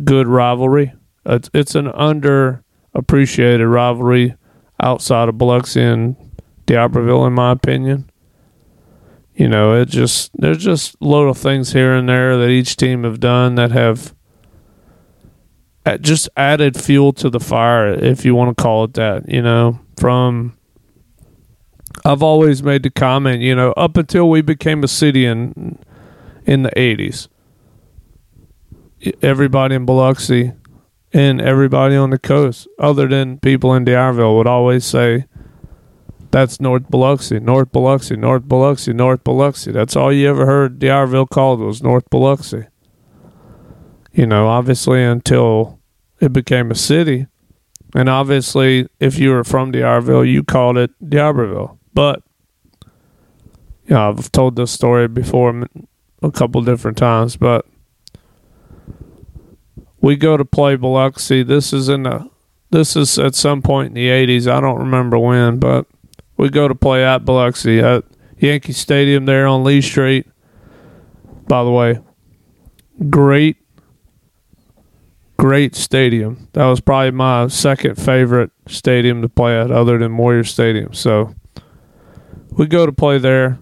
good 0.05 0.29
rivalry. 0.29 0.93
It's, 1.27 1.51
it's 1.53 1.75
an 1.75 1.87
underappreciated 1.87 3.71
rivalry 3.71 4.37
outside 4.81 5.29
of 5.29 5.39
Biloxi 5.39 5.83
and 5.83 6.17
D'Iberville, 6.67 7.27
in 7.27 7.33
my 7.33 7.53
opinion. 7.53 8.11
You 9.35 9.49
know, 9.49 9.75
it 9.75 9.89
just 9.89 10.31
there's 10.35 10.65
just 10.65 11.01
little 11.03 11.35
things 11.35 11.73
here 11.73 11.95
and 11.95 12.09
there 12.09 12.39
that 12.39 12.49
each 12.49 12.77
team 12.77 13.05
have 13.05 13.21
done 13.21 13.57
that 13.57 13.71
have 13.71 14.15
just 16.01 16.29
added 16.37 16.81
fuel 16.81 17.13
to 17.13 17.29
the 17.29 17.39
fire, 17.39 17.89
if 17.89 18.25
you 18.25 18.35
want 18.35 18.57
to 18.57 18.63
call 18.63 18.85
it 18.85 18.95
that. 18.95 19.29
You 19.29 19.43
know, 19.43 19.79
from 19.99 20.57
I've 22.05 22.23
always 22.23 22.63
made 22.63 22.83
the 22.83 22.91
comment, 22.91 23.43
you 23.43 23.55
know, 23.55 23.73
up 23.73 23.97
until 23.97 24.31
we 24.31 24.41
became 24.41 24.83
a 24.83 24.89
city 24.89 25.27
in 25.27 25.79
in 26.47 26.63
the 26.63 26.71
'80s, 26.71 27.29
everybody 29.21 29.75
in 29.75 29.85
Biloxi 29.85 30.53
and 31.17 31.41
everybody 31.41 31.97
on 31.97 32.11
the 32.11 32.19
coast, 32.19 32.69
other 32.79 33.09
than 33.09 33.39
people 33.39 33.73
in 33.73 33.87
D'Iberville, 33.87 34.37
would 34.37 34.47
always 34.47 34.85
say, 34.85 35.25
"That's 36.31 36.61
North 36.61 36.91
Biloxi, 36.91 37.41
North 37.41 37.73
Biloxi, 37.73 38.17
North 38.17 38.47
Biloxi, 38.47 38.93
North 38.93 39.25
Biloxi." 39.25 39.73
That's 39.73 39.97
all 39.97 40.13
you 40.13 40.29
ever 40.29 40.45
heard 40.45 40.79
D'Iberville 40.79 41.25
called 41.25 41.61
was 41.61 41.83
North 41.83 42.11
Biloxi. 42.11 42.67
You 44.13 44.27
know, 44.27 44.47
obviously 44.49 45.03
until 45.03 45.79
it 46.21 46.35
became 46.35 46.71
a 46.71 46.75
city, 46.75 47.29
and 47.95 48.11
obviously 48.11 48.87
if 49.01 49.19
you 49.19 49.31
were 49.31 49.45
from 49.45 49.73
D'Iberville, 49.73 50.27
you 50.27 50.45
called 50.45 50.77
it 50.77 50.91
D'Iberville. 51.01 51.79
But 51.95 52.23
you 53.87 53.95
know, 53.95 54.11
I've 54.11 54.31
told 54.33 54.57
this 54.57 54.71
story 54.71 55.09
before 55.09 55.67
a 56.23 56.31
couple 56.31 56.61
different 56.61 56.99
times, 56.99 57.37
but 57.37 57.65
we 60.07 60.15
go 60.15 60.37
to 60.37 60.45
play 60.45 60.77
Biloxi. 60.77 61.43
This 61.43 61.73
is 61.73 61.89
in 61.89 62.05
the 62.05 62.31
this 62.71 62.95
is 62.95 63.19
at 63.19 63.35
some 63.35 63.61
point 63.61 63.89
in 63.89 63.95
the 63.95 64.09
eighties. 64.09 64.47
I 64.47 64.61
don't 64.61 64.79
remember 64.79 65.19
when, 65.19 65.59
but 65.59 65.87
we 66.37 66.49
go 66.49 66.69
to 66.69 66.77
play 66.77 67.05
at 67.05 67.25
Biloxi 67.25 67.81
at 67.81 68.05
Yankee 68.39 68.73
Stadium 68.73 69.25
there 69.25 69.49
on 69.49 69.65
Lee 69.65 69.81
Street. 69.81 70.29
By 71.49 71.65
the 71.65 71.73
way, 71.73 71.99
great 73.11 73.57
great 75.37 75.75
stadium. 75.75 76.49
That 76.53 76.67
was 76.67 76.81
probably 76.81 77.11
my 77.11 77.49
second 77.49 77.97
favorite 77.97 78.53
stadium 78.69 79.23
to 79.23 79.29
play 79.29 79.61
at 79.61 79.73
other 79.73 79.99
than 79.99 80.17
Warrior 80.17 80.45
Stadium. 80.45 80.95
So 80.95 81.35
we 82.53 82.67
go 82.67 82.87
to 82.87 82.93
play 82.93 83.19
there. 83.19 83.59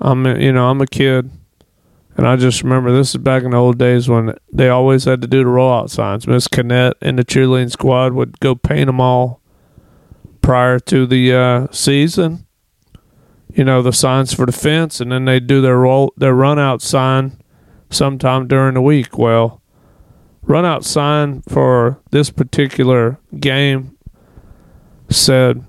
I'm 0.00 0.24
you 0.40 0.52
know, 0.52 0.70
I'm 0.70 0.80
a 0.80 0.86
kid. 0.86 1.30
And 2.16 2.28
I 2.28 2.36
just 2.36 2.62
remember 2.62 2.92
this 2.92 3.10
is 3.10 3.16
back 3.16 3.42
in 3.42 3.50
the 3.50 3.56
old 3.56 3.78
days 3.78 4.08
when 4.08 4.36
they 4.52 4.68
always 4.68 5.04
had 5.04 5.20
to 5.22 5.26
do 5.26 5.42
the 5.42 5.50
rollout 5.50 5.90
signs. 5.90 6.26
Miss 6.26 6.46
Canet 6.46 6.96
and 7.02 7.18
the 7.18 7.24
cheerleading 7.24 7.70
squad 7.70 8.12
would 8.12 8.38
go 8.40 8.54
paint 8.54 8.86
them 8.86 9.00
all 9.00 9.40
prior 10.42 10.78
to 10.78 11.06
the 11.06 11.34
uh, 11.34 11.66
season. 11.72 12.46
You 13.52 13.64
know 13.64 13.82
the 13.82 13.92
signs 13.92 14.32
for 14.32 14.46
the 14.46 14.52
fence, 14.52 15.00
and 15.00 15.12
then 15.12 15.24
they'd 15.24 15.46
do 15.46 15.60
their 15.60 15.78
roll 15.78 16.12
their 16.16 16.34
run 16.34 16.58
out 16.58 16.82
sign 16.82 17.40
sometime 17.90 18.48
during 18.48 18.74
the 18.74 18.80
week. 18.80 19.16
Well, 19.16 19.62
run 20.42 20.64
out 20.64 20.84
sign 20.84 21.42
for 21.42 22.00
this 22.10 22.30
particular 22.30 23.18
game 23.38 23.96
said 25.10 25.64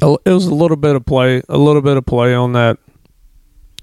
it 0.00 0.30
was 0.30 0.46
a 0.46 0.54
little 0.54 0.76
bit 0.76 0.96
of 0.96 1.04
play, 1.04 1.42
a 1.48 1.58
little 1.58 1.82
bit 1.82 1.96
of 1.96 2.06
play 2.06 2.34
on 2.34 2.52
that 2.52 2.78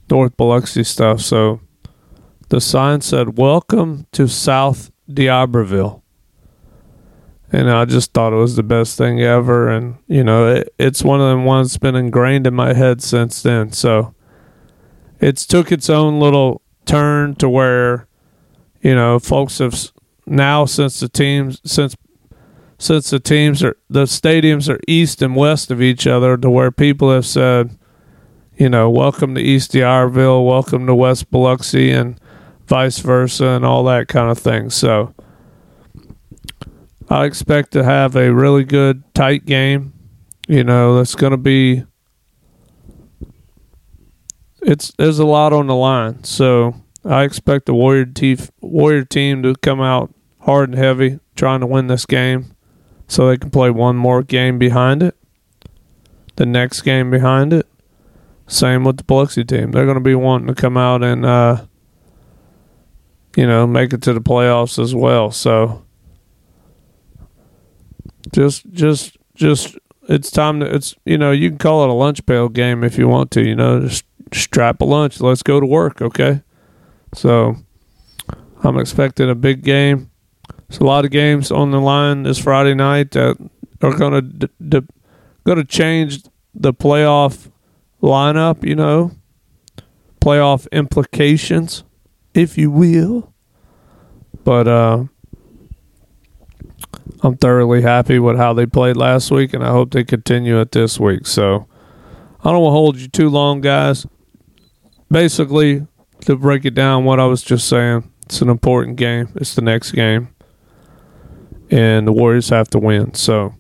North 0.10 0.36
Biloxi 0.38 0.84
stuff. 0.84 1.22
So 1.22 1.62
the 2.50 2.60
sign 2.60 3.02
said, 3.02 3.38
Welcome 3.38 4.08
to 4.12 4.28
South 4.28 4.92
D'Iberville. 5.12 6.04
And 7.52 7.70
I 7.70 7.86
just 7.86 8.14
thought 8.14 8.34
it 8.34 8.38
was 8.38 8.56
the 8.56 8.64
best 8.64 8.98
thing 8.98 9.22
ever. 9.22 9.70
And, 9.70 9.98
you 10.08 10.24
know, 10.24 10.48
it, 10.48 10.74
it's 10.78 11.04
one 11.04 11.20
of 11.20 11.28
them 11.28 11.46
ones 11.46 11.70
that's 11.70 11.78
been 11.78 11.96
ingrained 11.96 12.46
in 12.46 12.54
my 12.54 12.74
head 12.74 13.02
since 13.02 13.42
then. 13.42 13.72
So 13.72 14.14
it's 15.20 15.46
took 15.46 15.72
its 15.72 15.90
own 15.90 16.20
little 16.20 16.62
turn 16.86 17.36
to 17.36 17.50
where, 17.50 18.08
you 18.82 18.94
know, 18.94 19.18
folks 19.18 19.58
have 19.58 19.92
now 20.28 20.66
since 20.66 21.00
the 21.00 21.10
teams, 21.10 21.60
since 21.66 21.96
since 22.78 23.10
the 23.10 23.20
teams 23.20 23.62
are 23.62 23.76
the 23.90 24.04
stadiums 24.04 24.70
are 24.70 24.80
east 24.88 25.22
and 25.22 25.36
west 25.36 25.70
of 25.70 25.82
each 25.82 26.08
other 26.08 26.38
to 26.38 26.50
where 26.50 26.72
people 26.72 27.12
have 27.12 27.26
said 27.26 27.78
you 28.60 28.68
know, 28.68 28.90
welcome 28.90 29.36
to 29.36 29.42
East 29.42 29.72
D'Iberville, 29.72 30.46
welcome 30.46 30.86
to 30.86 30.94
West 30.94 31.32
Biloxi, 31.32 31.92
and 31.92 32.20
vice 32.68 33.00
versa, 33.00 33.46
and 33.46 33.64
all 33.64 33.86
that 33.86 34.10
kind 34.10 34.30
of 34.30 34.38
thing. 34.38 34.70
So 34.70 35.16
I 37.10 37.24
expect 37.24 37.72
to 37.72 37.86
have 37.86 38.18
a 38.18 38.34
really 38.34 38.66
good, 38.66 39.02
tight 39.16 39.46
game. 39.46 39.94
You 40.50 40.66
know, 40.66 40.98
that's 40.98 41.16
going 41.16 41.32
to 41.32 41.38
be. 41.38 41.86
It's 44.62 44.92
there's 44.98 45.20
a 45.20 45.26
lot 45.26 45.54
on 45.54 45.68
the 45.68 45.76
line, 45.76 46.26
so 46.26 46.76
I 47.06 47.24
expect 47.24 47.66
the 47.66 47.74
Warrior 47.74 48.08
team 48.08 48.40
Warrior 48.60 49.06
team 49.06 49.42
to 49.44 49.56
come 49.56 49.80
out 49.80 50.14
hard 50.42 50.72
and 50.72 50.78
heavy, 50.78 51.22
trying 51.34 51.62
to 51.62 51.66
win 51.66 51.88
this 51.88 52.06
game, 52.06 52.58
so 53.08 53.26
they 53.26 53.38
can 53.38 53.52
play 53.52 53.70
one 53.70 53.96
more 53.96 54.22
game 54.22 54.60
behind 54.60 55.02
it, 55.02 55.16
the 56.36 56.46
next 56.46 56.82
game 56.82 57.10
behind 57.10 57.54
it, 57.54 57.69
same 58.50 58.84
with 58.84 58.98
the 58.98 59.04
Biloxi 59.04 59.46
team. 59.46 59.72
They're 59.72 59.86
going 59.86 59.96
to 59.96 60.02
be 60.02 60.16
wanting 60.16 60.48
to 60.48 60.56
come 60.56 60.76
out 60.76 61.04
and, 61.04 61.24
uh, 61.24 61.66
you 63.38 63.46
know, 63.46 63.68
make 63.68 63.94
it 63.94 64.02
to 64.02 64.14
the 64.14 64.22
playoffs 64.22 64.82
as 64.82 64.96
well. 64.96 65.30
So 65.30 65.86
just, 68.34 68.70
just, 68.72 69.18
just, 69.36 69.78
it's 70.10 70.32
time 70.32 70.60
to, 70.62 70.76
it's, 70.76 70.96
you 71.06 71.18
know, 71.18 71.32
you 71.32 71.50
can 71.50 71.60
call 71.60 71.84
it 71.84 71.90
a 71.90 71.94
lunch 71.94 72.26
pail 72.26 72.50
game 72.50 72.84
if 72.84 72.98
you 72.98 73.08
want 73.08 73.30
to, 73.32 73.46
you 73.46 73.56
know, 73.56 73.88
just 73.88 74.04
strap 74.34 74.82
a 74.82 74.86
lunch. 74.86 75.22
Let's 75.22 75.44
go 75.44 75.60
to 75.60 75.66
work. 75.66 76.02
Okay. 76.02 76.42
So 77.14 77.56
I'm 78.64 78.80
expecting 78.80 79.30
a 79.30 79.36
big 79.36 79.64
game. 79.64 80.10
There's 80.68 80.80
a 80.80 80.86
lot 80.86 81.06
of 81.06 81.12
games 81.12 81.52
on 81.52 81.70
the 81.70 81.80
line 81.80 82.24
this 82.24 82.40
Friday 82.40 82.74
night 82.74 83.12
that 83.12 83.38
are 83.84 83.96
going 83.96 84.14
to, 84.14 84.22
d- 84.22 84.54
d- 84.68 84.88
going 85.44 85.60
to 85.60 85.64
change 85.64 86.24
the 86.56 86.74
playoff 86.74 87.52
lineup, 88.02 88.66
you 88.66 88.76
know, 88.76 89.12
playoff 90.20 90.70
implications, 90.72 91.84
if 92.34 92.58
you 92.58 92.72
will. 92.72 93.34
But 94.44 94.68
uh, 94.68 95.06
I'm 97.22 97.38
thoroughly 97.38 97.82
happy 97.82 98.20
with 98.20 98.38
how 98.38 98.54
they 98.54 98.66
played 98.66 98.98
last 98.98 99.32
week, 99.32 99.54
and 99.54 99.64
I 99.64 99.70
hope 99.70 99.92
they 99.92 100.04
continue 100.04 100.60
it 100.60 100.72
this 100.72 101.00
week. 101.00 101.28
So 101.28 101.68
I 102.44 102.52
don't 102.52 102.62
want 102.62 102.72
to 102.72 102.78
hold 102.78 102.98
you 102.98 103.08
too 103.08 103.30
long, 103.30 103.62
guys. 103.62 104.06
Basically, 105.12 105.86
to 106.22 106.36
break 106.36 106.66
it 106.66 106.76
down, 106.76 107.06
what 107.06 107.20
I 107.20 107.26
was 107.26 107.42
just 107.42 107.68
saying, 107.68 108.10
it's 108.24 108.42
an 108.42 108.50
important 108.50 108.98
game. 108.98 109.30
It's 109.36 109.56
the 109.56 109.62
next 109.62 109.92
game, 109.92 110.30
and 111.70 112.08
the 112.08 112.12
Warriors 112.12 112.50
have 112.50 112.70
to 112.70 112.80
win. 112.80 113.14
So 113.16 113.56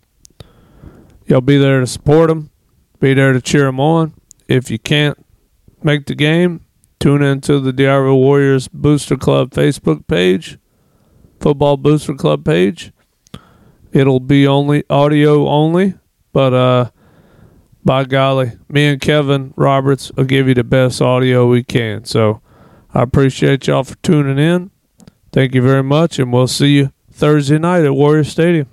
y'all 1.25 1.41
be 1.41 1.57
there 1.57 1.79
to 1.79 1.87
support 1.87 2.29
them, 2.29 2.51
be 2.99 3.13
there 3.13 3.33
to 3.33 3.41
cheer 3.41 3.65
them 3.65 3.79
on 3.79 4.13
if 4.49 4.71
you 4.71 4.79
can't 4.79 5.23
make 5.83 6.07
the 6.07 6.15
game, 6.15 6.65
tune 6.99 7.21
into 7.21 7.59
the 7.59 7.71
D'Iberville 7.71 8.17
Warriors 8.17 8.67
Booster 8.67 9.15
Club 9.15 9.51
Facebook 9.51 10.07
page, 10.07 10.57
Football 11.39 11.77
Booster 11.77 12.15
Club 12.15 12.43
page. 12.43 12.91
It'll 13.93 14.19
be 14.19 14.47
only 14.47 14.83
audio 14.89 15.47
only, 15.47 15.93
but 16.33 16.53
uh, 16.53 16.89
by 17.85 18.05
golly, 18.05 18.53
me 18.67 18.87
and 18.87 18.99
Kevin 18.99 19.53
Roberts 19.55 20.11
will 20.11 20.25
give 20.25 20.47
you 20.47 20.55
the 20.55 20.63
best 20.63 21.01
audio 21.01 21.47
we 21.47 21.63
can. 21.63 22.05
So 22.05 22.41
I 22.93 23.03
appreciate 23.03 23.67
y'all 23.67 23.83
for 23.83 23.95
tuning 23.97 24.39
in. 24.39 24.71
Thank 25.31 25.53
you 25.53 25.61
very 25.61 25.83
much, 25.83 26.17
and 26.17 26.33
we'll 26.33 26.47
see 26.47 26.75
you 26.75 26.91
Thursday 27.11 27.59
night 27.59 27.85
at 27.85 27.93
Warrior 27.93 28.23
Stadium. 28.23 28.67